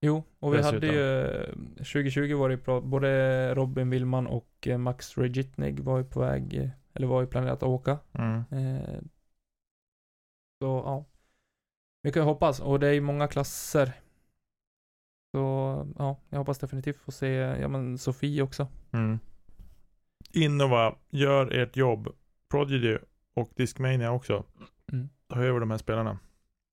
Jo, 0.00 0.24
och 0.38 0.52
vi 0.52 0.56
Dessutom. 0.56 0.74
hade 0.74 0.86
ju 0.86 1.44
2020 1.76 2.34
var 2.34 2.48
det 2.48 2.56
bra, 2.56 2.80
både 2.80 3.54
Robin 3.54 3.90
Willman 3.90 4.26
och 4.26 4.68
eh, 4.68 4.78
Max 4.78 5.18
Regitnig 5.18 5.80
var 5.80 5.98
ju 5.98 6.04
på 6.04 6.20
väg, 6.20 6.54
eh, 6.54 6.70
eller 6.94 7.06
var 7.06 7.20
ju 7.20 7.26
planerat 7.26 7.62
att 7.62 7.68
åka. 7.68 7.98
Mm. 8.12 8.36
Eh, 8.50 9.00
så 10.62 10.82
ja. 10.84 11.04
Vi 12.02 12.12
kan 12.12 12.22
ju 12.22 12.26
hoppas, 12.26 12.60
och 12.60 12.80
det 12.80 12.88
är 12.88 12.92
ju 12.92 13.00
många 13.00 13.28
klasser. 13.28 13.92
Så 15.34 15.40
ja, 15.98 16.16
jag 16.28 16.38
hoppas 16.38 16.58
definitivt 16.58 16.96
få 16.96 17.10
se, 17.12 17.28
ja 17.36 17.68
men 17.68 17.98
Sofie 17.98 18.42
också. 18.42 18.68
Mm. 18.92 19.18
Innova, 20.32 20.94
gör 21.10 21.52
ert 21.52 21.76
jobb. 21.76 22.08
Prodigy 22.50 22.98
och 23.38 23.50
Discmania 23.56 24.10
också. 24.12 24.44
Mm. 24.92 25.08
Ta 25.28 25.40
över 25.42 25.60
de 25.60 25.70
här 25.70 25.78
spelarna. 25.78 26.18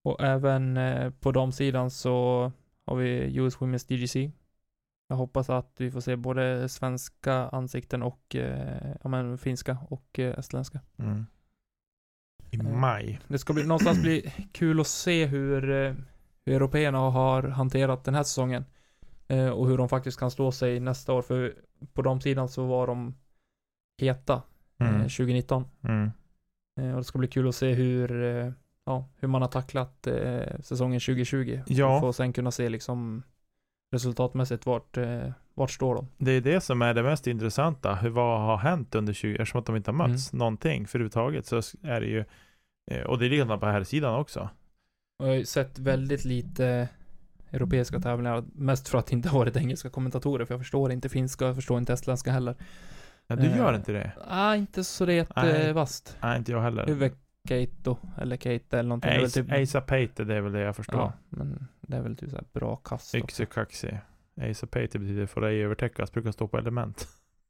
Och 0.04 0.24
även 0.24 0.78
eh, 0.78 1.10
på 1.12 1.32
damsidan 1.32 1.92
så 1.92 2.52
har 2.86 2.96
vi 2.96 3.38
US 3.38 3.58
Women's 3.58 3.88
DGC. 3.88 4.32
Jag 5.08 5.16
hoppas 5.16 5.50
att 5.50 5.76
vi 5.78 5.92
får 5.92 6.02
se 6.02 6.16
både 6.16 6.70
svenska 6.70 7.34
ansikten 7.34 8.04
och 8.04 8.36
eh, 8.36 8.96
ja, 9.04 9.10
men, 9.10 9.38
finska 9.38 9.78
och 9.90 10.20
eh, 10.20 10.40
estländska. 10.40 10.80
Mm. 10.98 11.26
I 12.52 12.58
Eh. 12.58 12.64
maj. 12.64 13.20
Det 13.28 13.40
ska 13.40 13.54
bli, 13.54 13.64
någonstans 13.64 14.02
bli 14.02 14.34
kul 14.52 14.80
att 14.80 14.88
se 14.88 15.26
hur, 15.26 15.70
eh, 15.72 15.94
hur 16.46 16.56
européerna 16.56 16.98
har 16.98 17.44
hanterat 17.44 18.04
den 18.04 18.16
här 18.16 18.24
säsongen. 18.24 18.66
Eh, 19.28 19.50
och 19.50 19.68
hur 19.68 19.78
de 19.78 19.90
faktiskt 19.90 20.20
kan 20.20 20.32
stå 20.32 20.52
sig 20.52 20.80
nästa 20.80 21.14
år. 21.14 21.22
För 21.22 21.56
på 21.94 22.02
damsidan 22.02 22.50
så 22.50 22.66
var 22.66 22.88
de 22.88 23.16
heta 24.02 24.42
Mm. 24.78 25.02
2019. 25.02 25.66
Mm. 25.84 26.12
Eh, 26.80 26.92
och 26.92 26.98
det 26.98 27.04
ska 27.04 27.20
bli 27.20 27.28
kul 27.28 27.48
att 27.48 27.56
se 27.56 27.74
hur, 27.74 28.24
eh, 28.24 28.52
ja, 28.86 29.08
hur 29.20 29.28
man 29.28 29.42
har 29.42 29.50
tacklat 29.50 30.08
eh, 30.08 30.60
säsongen 30.60 31.00
2020. 31.00 31.62
Ja. 31.68 32.00
Få 32.00 32.14
sen 32.14 32.34
kunna 32.34 32.52
se 32.52 32.70
liksom 32.70 33.24
resultatmässigt 33.92 34.66
vart, 34.66 34.98
vart 35.54 35.72
står 35.72 35.96
de. 35.96 36.08
Det 36.18 36.32
är 36.32 36.42
det 36.42 36.62
som 36.62 36.82
är 36.82 36.94
det 36.94 37.04
mest 37.04 37.28
intressanta. 37.28 37.96
Hur, 37.96 38.10
vad 38.10 38.42
har 38.42 38.58
hänt 38.58 38.96
under 38.96 39.14
20, 39.14 39.36
eftersom 39.36 39.60
att 39.60 39.66
de 39.66 39.76
inte 39.76 39.92
har 39.92 40.08
mötts 40.08 40.34
någonting 40.34 40.88
förut 40.88 41.14
så 41.14 41.62
är 41.82 42.02
det 42.02 42.08
ju, 42.08 42.24
och 43.06 43.20
det 43.20 43.26
är 43.26 43.30
likadant 43.30 43.62
på 43.62 43.68
här 43.68 43.84
sidan 43.84 44.16
också. 44.16 44.50
Och 45.20 45.26
jag 45.26 45.32
har 45.32 45.36
ju 45.36 45.46
sett 45.46 45.80
väldigt 45.80 46.26
lite 46.26 46.90
europeiska 47.52 48.00
tävlingar, 48.00 48.44
mest 48.54 48.90
för 48.90 48.98
att 48.98 49.06
det 49.06 49.14
inte 49.14 49.30
har 49.30 49.40
varit 49.40 49.56
engelska 49.56 49.90
kommentatorer, 49.90 50.46
för 50.46 50.54
jag 50.54 50.62
förstår 50.62 50.92
inte 50.92 51.10
finska, 51.10 51.46
jag 51.46 51.56
förstår 51.56 51.78
inte 51.78 51.94
estländska 51.94 52.32
heller. 52.32 52.56
Ja, 53.28 53.36
du 53.36 53.48
Eh, 53.48 53.58
gör 53.58 53.76
inte 53.76 53.92
det? 53.92 54.12
Ah, 54.28 54.56
inte 54.56 54.84
så 54.84 55.06
det 55.06 55.30
Nej. 55.36 55.46
jättevast. 55.48 56.18
Nej, 56.22 56.38
inte 56.38 56.52
jag 56.52 56.62
heller. 56.62 56.86
Huvudkeito, 56.88 57.98
eller 58.18 58.38
Keita 58.38 58.80
eller 58.80 58.90
någonting. 58.90 59.24
Ace, 59.26 59.44
typ, 59.44 59.52
Asa 59.52 59.82
Pate, 59.82 60.24
det 60.24 60.36
är 60.36 60.42
väl 60.42 60.52
det 60.52 60.60
jag 60.60 60.76
förstår. 60.76 61.00
ja, 61.00 61.14
men 61.30 61.68
det 61.82 61.98
är 61.98 62.02
väl 62.02 62.18
typ 62.18 62.30
såhär 62.30 62.46
bra 62.54 62.76
kast. 62.76 63.16
Yxekaxi. 63.16 63.98
Asa 64.42 64.68
Pate 64.68 65.00
betyder 65.00 65.26
får 65.26 65.46
ej 65.46 65.64
övertäckas, 65.64 66.12
brukar 66.12 66.32
stå 66.32 66.48
på 66.48 66.58
element. 66.58 67.08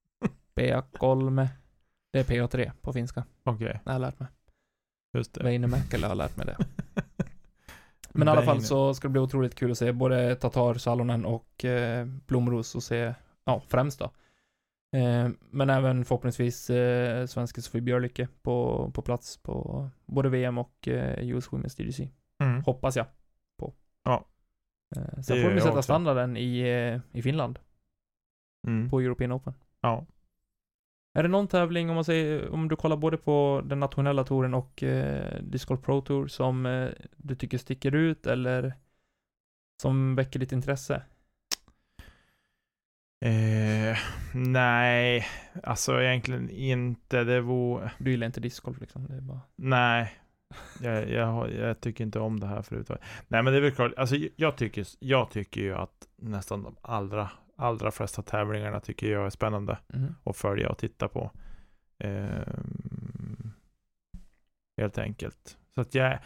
Peakolme. 0.56 1.50
Det 2.14 2.20
är 2.20 2.24
PA3 2.24 2.72
på 2.82 2.94
finska. 2.94 3.24
Okej, 3.44 3.80
har 3.86 3.94
jag 3.94 4.02
lärt 4.02 4.20
mig. 4.20 4.30
just 5.18 5.34
det. 5.34 5.44
Väinämäkelä 5.44 6.08
har 6.08 6.16
lärt 6.16 6.38
mig 6.38 6.46
det. 6.46 6.58
Men 8.14 8.28
i 8.28 8.32
alla 8.32 8.42
fall 8.42 8.62
så 8.62 8.94
ska 8.94 9.08
det 9.08 9.12
bli 9.12 9.22
otroligt 9.22 9.56
kul 9.56 9.72
att 9.72 9.78
se 9.78 9.92
både 9.92 10.36
Tatar 10.36 10.74
Salonen 10.74 11.26
och 11.26 11.66
eh, 11.66 12.06
Blomros 12.06 12.76
och 12.76 12.84
se, 12.84 13.14
ja, 13.46 13.62
främst 13.68 14.00
då. 14.00 14.12
Eh, 14.96 15.30
men 15.50 15.70
även 15.70 16.06
förhoppningsvis 16.06 16.70
eh, 16.70 17.26
svenska 17.26 17.62
Sofie 17.62 17.82
Björlycke 17.82 18.28
på, 18.42 18.92
på 18.94 19.02
plats 19.02 19.38
på 19.38 19.90
både 20.06 20.30
VM 20.30 20.58
och 20.58 20.88
eh, 20.88 21.30
US 21.30 21.50
Women's 21.50 21.78
DGC. 21.78 22.10
Mm. 22.44 22.64
Hoppas 22.64 22.96
jag 22.96 23.06
på. 23.58 23.74
Ja. 24.04 24.26
Eh, 24.96 25.22
sen 25.22 25.42
får 25.44 25.50
de 25.50 25.60
sätta 25.60 25.72
också. 25.72 25.82
standarden 25.82 26.38
i, 26.38 26.60
eh, 26.60 27.18
i 27.20 27.22
Finland 27.22 27.60
Mm. 28.68 28.90
på 28.90 29.00
European 29.02 29.32
Open. 29.32 29.54
Ja. 29.82 30.06
Är 31.18 31.24
det 31.24 31.30
någon 31.30 31.48
tävling, 31.48 31.90
om 31.90 31.96
man 31.96 32.06
säger, 32.06 32.50
om 32.50 32.68
du 32.68 32.76
kollar 32.76 32.98
både 32.98 33.18
på 33.18 33.62
den 33.66 33.80
nationella 33.80 34.24
touren 34.24 34.54
och 34.54 34.84
eh, 34.84 35.42
Disc 35.42 35.66
Golf 35.66 35.82
Pro 35.82 36.02
Tour 36.02 36.28
som 36.28 36.66
eh, 36.66 36.90
du 37.18 37.36
tycker 37.36 37.58
sticker 37.58 37.96
ut 37.96 38.28
eller 38.28 38.74
som 39.82 40.16
väcker 40.16 40.40
ditt 40.40 40.52
intresse? 40.52 41.02
Eh, 43.22 43.98
nej, 44.34 45.26
alltså 45.64 46.02
egentligen 46.02 46.50
inte. 46.50 47.24
Det 47.24 47.42
vore... 47.42 47.92
Du 47.98 48.12
gillar 48.12 48.28
inte 48.28 48.40
discgolf 48.40 48.80
liksom, 48.82 49.08
det 49.08 49.14
är 49.16 49.22
bara... 49.22 49.42
Nej. 49.56 50.14
Jag, 50.82 51.10
jag, 51.10 51.52
jag 51.54 51.82
tycker 51.82 52.04
inte 52.04 52.20
om 52.20 52.40
det 52.40 52.48
här 52.48 52.62
förut. 52.62 52.90
Nej 53.28 53.44
men 53.44 53.46
det 53.46 53.58
är 53.58 53.62
väl 53.62 53.72
klart, 53.72 53.94
alltså 53.98 54.16
jag 54.36 54.56
tycker, 54.56 54.86
jag 55.00 55.30
tycker 55.32 55.62
ju 55.62 55.76
att 55.76 56.08
nästan 56.16 56.64
de 56.64 56.76
allra, 56.82 57.32
allra 57.58 57.92
flesta 57.92 58.22
tävlingarna 58.22 58.80
tycker 58.80 59.12
jag 59.12 59.26
är 59.26 59.30
spännande 59.30 59.78
Mhm. 59.94 60.16
att 60.24 60.38
följa 60.38 60.70
och 60.70 60.78
titta 60.78 61.08
på. 61.08 61.32
Ehm, 62.00 63.52
helt 64.82 64.98
enkelt. 64.98 65.58
Så 65.76 65.82
att 65.82 65.96
jag, 65.96 66.20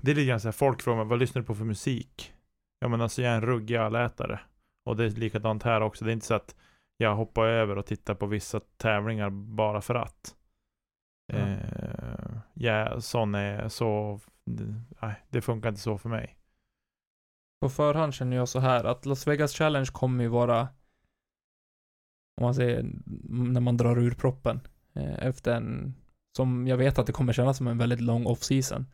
det 0.00 0.10
är 0.10 0.14
lite 0.14 0.28
grann 0.28 0.40
så 0.40 0.48
här, 0.48 0.52
folk 0.52 0.82
frågar 0.82 0.96
mig, 0.98 1.06
vad 1.06 1.18
lyssnar 1.18 1.42
du 1.42 1.46
på 1.46 1.54
för 1.54 1.64
musik? 1.64 2.32
Ja 2.80 2.88
men 2.88 3.00
alltså 3.00 3.22
jag 3.22 3.32
är 3.32 3.36
en 3.36 3.42
ruggig 3.46 3.76
allätare. 3.76 4.40
Och 4.84 4.96
det 4.96 5.04
är 5.04 5.10
likadant 5.10 5.62
här 5.62 5.80
också. 5.80 6.04
Det 6.04 6.10
är 6.10 6.12
inte 6.12 6.26
så 6.26 6.34
att 6.34 6.56
jag 6.96 7.16
hoppar 7.16 7.46
över 7.46 7.78
och 7.78 7.86
tittar 7.86 8.14
på 8.14 8.26
vissa 8.26 8.60
tävlingar 8.60 9.30
bara 9.30 9.80
för 9.80 9.94
att. 9.94 10.34
Ja. 11.26 11.38
Eh, 11.38 12.38
ja, 12.54 13.00
sån 13.00 13.34
är 13.34 13.68
så, 13.68 14.20
nej, 15.00 15.14
det 15.30 15.40
funkar 15.40 15.68
inte 15.68 15.80
så 15.80 15.98
för 15.98 16.08
mig. 16.08 16.36
På 17.60 17.68
förhand 17.68 18.14
känner 18.14 18.36
jag 18.36 18.48
så 18.48 18.58
här 18.58 18.84
att 18.84 19.06
Las 19.06 19.26
Vegas 19.26 19.54
Challenge 19.54 19.88
kommer 19.92 20.24
ju 20.24 20.28
vara 20.28 20.68
om 22.36 22.44
man 22.44 22.54
säger 22.54 22.90
när 23.28 23.60
man 23.60 23.76
drar 23.76 23.98
ur 23.98 24.10
proppen 24.14 24.60
eh, 24.92 25.26
efter 25.26 25.54
en 25.54 25.94
som 26.36 26.66
jag 26.66 26.76
vet 26.76 26.98
att 26.98 27.06
det 27.06 27.12
kommer 27.12 27.32
kännas 27.32 27.56
som 27.56 27.66
en 27.66 27.78
väldigt 27.78 28.00
lång 28.00 28.26
off-season 28.26 28.86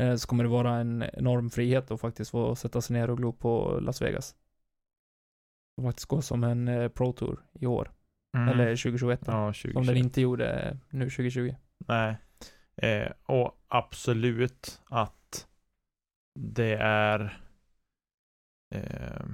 eh, 0.00 0.14
så 0.14 0.28
kommer 0.28 0.44
det 0.44 0.50
vara 0.50 0.74
en 0.74 1.04
enorm 1.12 1.50
frihet 1.50 1.90
att 1.90 2.00
faktiskt 2.00 2.30
få 2.30 2.56
sätta 2.56 2.80
sig 2.80 2.96
ner 2.96 3.10
och 3.10 3.16
glo 3.16 3.32
på 3.32 3.78
Las 3.80 4.02
Vegas. 4.02 4.34
Och 5.76 5.84
faktiskt 5.84 6.06
gå 6.08 6.22
som 6.22 6.44
en 6.44 6.68
eh, 6.68 6.88
Pro 6.88 7.12
Tour 7.12 7.40
i 7.60 7.66
år. 7.66 7.90
Mm. 8.36 8.48
Eller 8.48 8.66
2021 8.76 9.20
då, 9.20 9.32
ja, 9.32 9.52
Som 9.52 9.70
2021. 9.72 9.86
den 9.86 9.96
inte 9.96 10.20
gjorde 10.20 10.78
nu 10.90 11.04
2020. 11.10 11.54
Nej. 11.88 12.16
Eh, 12.82 13.12
och 13.22 13.64
absolut 13.68 14.82
att 14.84 15.46
det 16.38 16.74
är 16.80 17.38
eh, 18.74 19.26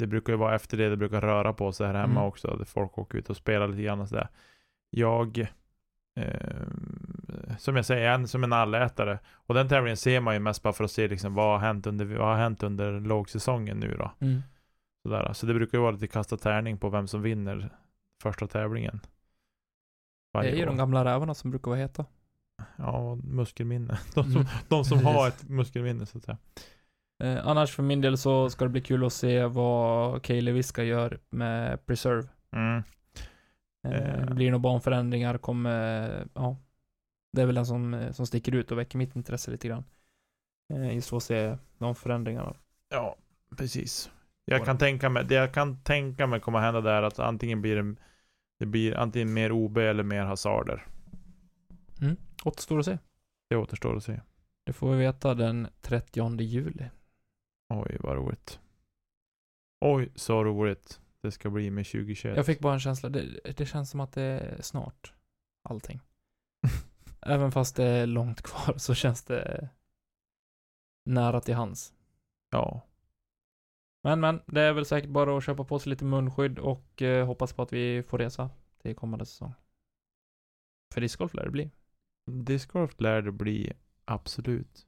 det 0.00 0.06
brukar 0.06 0.32
ju 0.32 0.36
vara 0.38 0.54
efter 0.54 0.76
det 0.76 0.88
det 0.88 0.96
brukar 0.96 1.20
röra 1.20 1.52
på 1.52 1.72
sig 1.72 1.86
här 1.86 1.94
hemma 1.94 2.12
Mm. 2.20 2.22
också. 2.28 2.56
Där 2.56 2.64
folk 2.64 2.98
åker 2.98 3.18
ut 3.18 3.30
och 3.30 3.36
spelar 3.36 3.68
lite 3.68 3.82
grann 3.82 4.00
och 4.00 4.08
sådär. 4.08 4.28
Jag 4.90 5.38
eh, 6.20 6.66
som 7.58 7.76
jag 7.76 7.86
säger, 7.86 8.10
en, 8.10 8.28
som 8.28 8.44
en 8.44 8.52
allätare. 8.52 9.18
Och 9.32 9.54
den 9.54 9.68
tävlingen 9.68 9.96
ser 9.96 10.20
man 10.20 10.34
ju 10.34 10.40
mest 10.40 10.62
bara 10.62 10.72
för 10.72 10.84
att 10.84 10.90
se 10.90 11.08
liksom, 11.08 11.34
vad 11.34 11.46
har 11.60 11.66
hänt 11.66 11.86
under, 11.86 12.04
vad 12.04 12.28
har 12.28 12.36
hänt 12.36 12.62
under 12.62 13.00
lågsäsongen 13.00 13.80
nu 13.80 13.94
då. 13.98 14.12
Mm. 14.20 14.42
Sådär. 15.02 15.32
Så 15.32 15.46
det 15.46 15.54
brukar 15.54 15.78
ju 15.78 15.82
vara 15.82 15.90
lite 15.92 16.06
kasta 16.08 16.36
tärning 16.36 16.78
på 16.78 16.88
vem 16.88 17.08
som 17.08 17.22
vinner 17.22 17.70
första 18.22 18.46
tävlingen. 18.46 19.00
Det 20.32 20.38
är 20.50 20.56
ju 20.56 20.62
år. 20.62 20.66
de 20.66 20.76
gamla 20.76 21.04
rävarna 21.04 21.34
som 21.34 21.50
brukar 21.50 21.70
vara 21.70 21.80
heta. 21.80 22.04
Ja, 22.76 23.14
muskelminne. 23.14 23.98
De 24.14 24.22
som, 24.24 24.32
Mm. 24.32 24.46
de 24.68 24.84
som 24.84 25.04
har 25.06 25.28
ett 25.28 25.48
muskelminne 25.48 26.06
så 26.06 26.18
att 26.18 26.24
säga. 26.24 26.38
Eh, 27.22 27.46
annars 27.46 27.74
för 27.76 27.82
min 27.82 28.00
del 28.00 28.18
så 28.18 28.50
ska 28.50 28.64
det 28.64 28.68
bli 28.70 28.80
kul 28.80 29.04
att 29.04 29.12
se 29.12 29.44
vad 29.44 30.22
Kaeli 30.22 30.52
Viska 30.52 30.84
gör 30.84 31.20
med 31.30 31.86
Preserve. 31.86 32.28
Mm. 32.52 32.82
Eh, 33.86 33.92
Eh. 34.20 34.24
blir 34.34 34.46
det 34.46 34.50
några 34.50 34.58
banförändringar, 34.62 35.38
kommer, 35.38 36.26
ja. 36.34 36.56
Det 37.32 37.42
är 37.42 37.46
väl 37.46 37.54
den 37.54 37.66
som, 37.66 37.94
eh, 37.94 38.12
som 38.12 38.26
sticker 38.26 38.54
ut 38.54 38.72
och 38.72 38.78
väcker 38.78 38.98
mitt 38.98 39.16
intresse 39.16 39.50
lite 39.50 39.68
grann. 39.68 39.84
Eh, 40.72 40.94
just 40.94 41.12
att 41.12 41.22
se 41.22 41.56
de 41.78 41.94
förändringarna. 41.94 42.54
Ja, 42.88 43.16
precis. 43.56 44.10
Jag 44.44 44.64
kan 44.64 44.78
tänka 44.78 45.08
mig, 45.08 45.24
det 45.24 45.34
jag 45.34 45.54
kan 45.54 45.82
tänka 45.82 46.26
mig 46.26 46.40
kommer 46.40 46.58
hända 46.58 46.80
där 46.80 47.02
att 47.02 47.18
antingen 47.18 47.62
blir 47.62 47.76
det, 47.76 47.96
det 48.58 48.66
blir 48.66 48.96
antingen 48.96 49.32
mer 49.32 49.52
OB 49.52 49.78
eller 49.78 50.02
mer 50.02 50.22
hasarder. 50.22 50.86
Återstår 52.44 52.78
att 52.78 52.84
se. 52.84 52.98
Det 53.50 53.56
återstår 53.56 53.96
att 53.96 54.04
se. 54.04 54.20
Det 54.66 54.72
får 54.72 54.90
vi 54.90 54.98
veta 54.98 55.34
den 55.34 55.68
30 55.80 56.40
juli. 56.40 56.90
Oj, 57.74 57.96
vad 58.00 58.16
roligt. 58.16 58.60
Oj, 59.80 60.12
så 60.14 60.44
roligt 60.44 61.00
det 61.22 61.32
ska 61.32 61.50
bli 61.50 61.70
med 61.70 61.86
2021. 61.86 62.36
Jag 62.36 62.46
fick 62.46 62.60
bara 62.60 62.74
en 62.74 62.80
känsla, 62.80 63.08
det, 63.08 63.54
det 63.56 63.66
känns 63.66 63.90
som 63.90 64.00
att 64.00 64.12
det 64.12 64.22
är 64.22 64.62
snart. 64.62 65.12
Allting. 65.68 66.00
Även 67.22 67.52
fast 67.52 67.76
det 67.76 67.84
är 67.84 68.06
långt 68.06 68.42
kvar 68.42 68.74
så 68.78 68.94
känns 68.94 69.22
det 69.22 69.68
nära 71.04 71.40
till 71.40 71.54
hands. 71.54 71.94
Ja. 72.50 72.86
Men 74.02 74.20
men, 74.20 74.42
det 74.46 74.60
är 74.60 74.72
väl 74.72 74.84
säkert 74.84 75.10
bara 75.10 75.36
att 75.36 75.44
köpa 75.44 75.64
på 75.64 75.78
sig 75.78 75.90
lite 75.90 76.04
munskydd 76.04 76.58
och 76.58 77.02
eh, 77.02 77.26
hoppas 77.26 77.52
på 77.52 77.62
att 77.62 77.72
vi 77.72 78.02
får 78.02 78.18
resa 78.18 78.50
till 78.82 78.96
kommande 78.96 79.26
säsong. 79.26 79.54
För 80.94 81.00
discgolf 81.00 81.34
lär 81.34 81.44
det 81.44 81.50
bli. 81.50 81.70
discgolf 82.26 83.00
lär 83.00 83.22
det 83.22 83.32
bli, 83.32 83.72
absolut. 84.04 84.86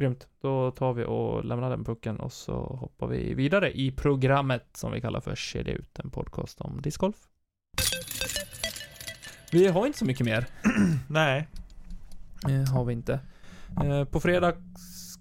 Grymt. 0.00 0.28
Då 0.40 0.70
tar 0.70 0.92
vi 0.92 1.04
och 1.04 1.44
lämnar 1.44 1.70
den 1.70 1.84
pucken 1.84 2.20
och 2.20 2.32
så 2.32 2.52
hoppar 2.52 3.06
vi 3.06 3.34
vidare 3.34 3.78
i 3.78 3.92
programmet 3.92 4.76
som 4.76 4.92
vi 4.92 5.00
kallar 5.00 5.20
för 5.20 5.34
Kedja 5.34 5.74
ut, 5.74 5.98
en 5.98 6.10
podcast 6.10 6.60
om 6.60 6.82
discgolf. 6.82 7.28
Vi 9.52 9.68
har 9.68 9.86
inte 9.86 9.98
så 9.98 10.04
mycket 10.04 10.26
mer. 10.26 10.46
Nej, 11.08 11.48
Eh, 12.48 12.72
har 12.72 12.84
vi 12.84 12.92
inte. 12.92 13.20
Eh, 13.84 14.04
på 14.04 14.20
fredag 14.20 14.54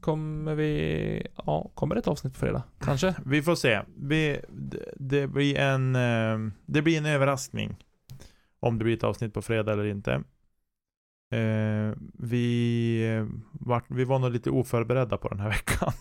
kommer 0.06 0.56
vi... 0.56 1.28
Ja, 1.46 1.72
kommer 1.74 1.96
det 1.96 2.00
ett 2.00 2.08
avsnitt 2.08 2.34
på 2.34 2.40
fredag? 2.40 2.64
Kanske? 2.80 3.16
vi 3.26 3.42
får 3.42 3.56
se. 3.56 3.82
Vi, 3.98 4.40
det, 4.96 5.28
blir 5.28 5.58
en, 5.58 5.96
eh, 5.96 6.52
det 6.66 6.82
blir 6.82 6.98
en 6.98 7.06
överraskning. 7.06 7.76
Om 8.60 8.78
det 8.78 8.84
blir 8.84 8.98
ett 8.98 9.04
avsnitt 9.04 9.34
på 9.34 9.42
fredag 9.42 9.74
eller 9.74 9.86
inte. 9.86 10.12
Eh, 11.34 11.94
vi, 12.14 13.16
eh, 13.16 13.26
var, 13.52 13.82
vi 13.90 14.04
var 14.04 14.20
nog 14.20 14.32
lite 14.32 14.50
oförberedda 14.50 15.18
på 15.18 15.28
den 15.28 15.40
här 15.40 15.50
veckan. 15.58 15.92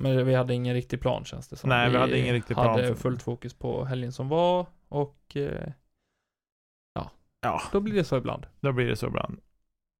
Men 0.00 0.26
vi 0.26 0.34
hade 0.34 0.54
ingen 0.54 0.74
riktig 0.74 1.00
plan 1.00 1.24
känns 1.24 1.48
det 1.48 1.56
som. 1.56 1.68
Nej, 1.68 1.90
vi 1.90 1.96
hade 1.96 2.18
ingen 2.18 2.34
riktig 2.34 2.56
plan 2.56 2.66
hade 2.66 2.86
för- 2.88 2.94
fullt 2.94 3.22
fokus 3.22 3.54
på 3.54 3.84
helgen 3.84 4.12
som 4.12 4.28
var 4.28 4.66
och 4.88 5.36
eh, 5.36 5.72
Ja, 7.44 7.62
då 7.72 7.80
blir 7.80 7.94
det 7.94 8.04
så 8.04 8.16
ibland. 8.16 8.46
då 8.60 8.72
blir 8.72 8.86
det 8.86 8.96
så 8.96 9.06
ibland. 9.06 9.40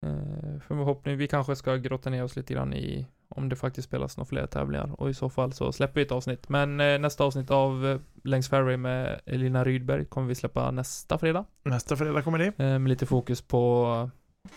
Eh, 0.02 0.60
förhoppning, 0.60 1.16
vi 1.16 1.28
kanske 1.28 1.56
ska 1.56 1.76
grotta 1.76 2.10
ner 2.10 2.24
oss 2.24 2.36
lite 2.36 2.54
grann 2.54 2.74
i 2.74 3.06
om 3.28 3.48
det 3.48 3.56
faktiskt 3.56 3.88
spelas 3.88 4.16
några 4.16 4.26
fler 4.26 4.46
tävlingar 4.46 5.00
och 5.00 5.10
i 5.10 5.14
så 5.14 5.30
fall 5.30 5.52
så 5.52 5.72
släpper 5.72 5.94
vi 5.94 6.02
ett 6.02 6.12
avsnitt. 6.12 6.48
Men 6.48 6.80
eh, 6.80 6.98
nästa 6.98 7.24
avsnitt 7.24 7.50
av 7.50 7.86
eh, 7.86 8.00
Längs 8.24 8.48
Fairway 8.48 8.76
med 8.76 9.20
Elina 9.26 9.64
Rydberg 9.64 10.04
kommer 10.04 10.28
vi 10.28 10.34
släppa 10.34 10.70
nästa 10.70 11.18
fredag. 11.18 11.44
Nästa 11.62 11.96
fredag 11.96 12.22
kommer 12.22 12.38
det. 12.38 12.46
Eh, 12.46 12.78
med 12.78 12.88
lite 12.88 13.06
fokus 13.06 13.42
på 13.42 14.10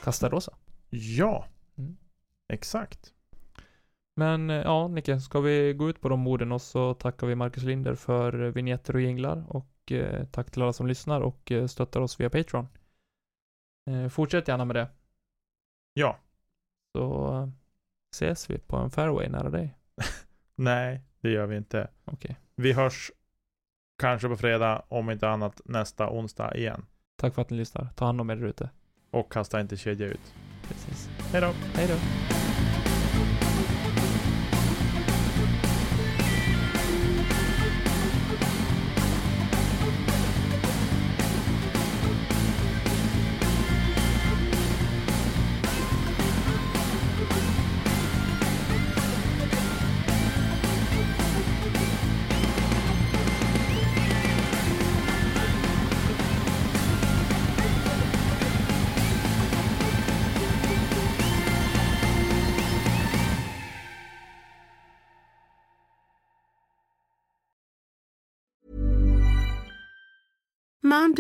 Castarosa. 0.04 0.54
Ja, 0.90 1.46
Mm. 1.78 1.98
exakt. 2.54 3.14
Men 4.16 4.50
ja, 4.50 4.88
Nicke, 4.88 5.20
ska 5.20 5.40
vi 5.40 5.74
gå 5.74 5.90
ut 5.90 6.02
på 6.02 6.10
de 6.10 6.28
orden 6.28 6.52
och 6.52 6.62
så 6.62 6.94
tackar 6.94 7.28
vi 7.28 7.36
Marcus 7.36 7.64
Linder 7.64 7.96
för 7.96 8.34
vignetter 8.34 8.96
och 8.96 9.02
jinglar 9.02 9.46
och 9.48 9.92
tack 10.32 10.52
till 10.52 10.62
alla 10.62 10.74
som 10.74 10.88
lyssnar 10.88 11.22
och 11.22 11.52
stöttar 11.68 12.02
oss 12.02 12.20
via 12.20 12.30
Patreon. 12.30 12.68
Fortsätt 14.10 14.48
gärna 14.48 14.66
med 14.66 14.76
det. 14.76 14.88
Ja, 15.98 16.18
Så 16.96 17.52
ses 18.16 18.50
vi 18.50 18.58
på 18.58 18.78
en 18.78 18.90
fairway 18.90 19.30
nära 19.30 19.50
dig. 19.50 19.78
nej, 20.56 21.02
det 21.22 21.30
gör 21.30 21.46
vi 21.46 21.58
inte. 21.58 21.88
Okej. 22.06 22.36
Vi 22.56 22.74
hörs 22.74 23.12
kanske 24.00 24.28
på 24.28 24.38
fredag, 24.38 24.84
om 24.88 25.12
inte 25.12 25.30
annat 25.30 25.62
nästa 25.66 26.10
onsdag 26.10 26.56
igen. 26.56 26.86
Tack 27.16 27.34
för 27.36 27.42
att 27.42 27.50
ni 27.50 27.58
lyssnar. 27.58 27.88
Ta 27.96 28.06
hand 28.06 28.22
om 28.22 28.30
er 28.30 28.46
ute. 28.46 28.70
Och 29.12 29.32
kasta 29.32 29.62
inte 29.62 29.78
kedja 29.78 30.08
ut. 30.08 30.34
Precis. 30.68 31.10
Hej 31.32 31.42
då! 31.42 31.52
Hej 31.74 31.88
då. 31.88 32.35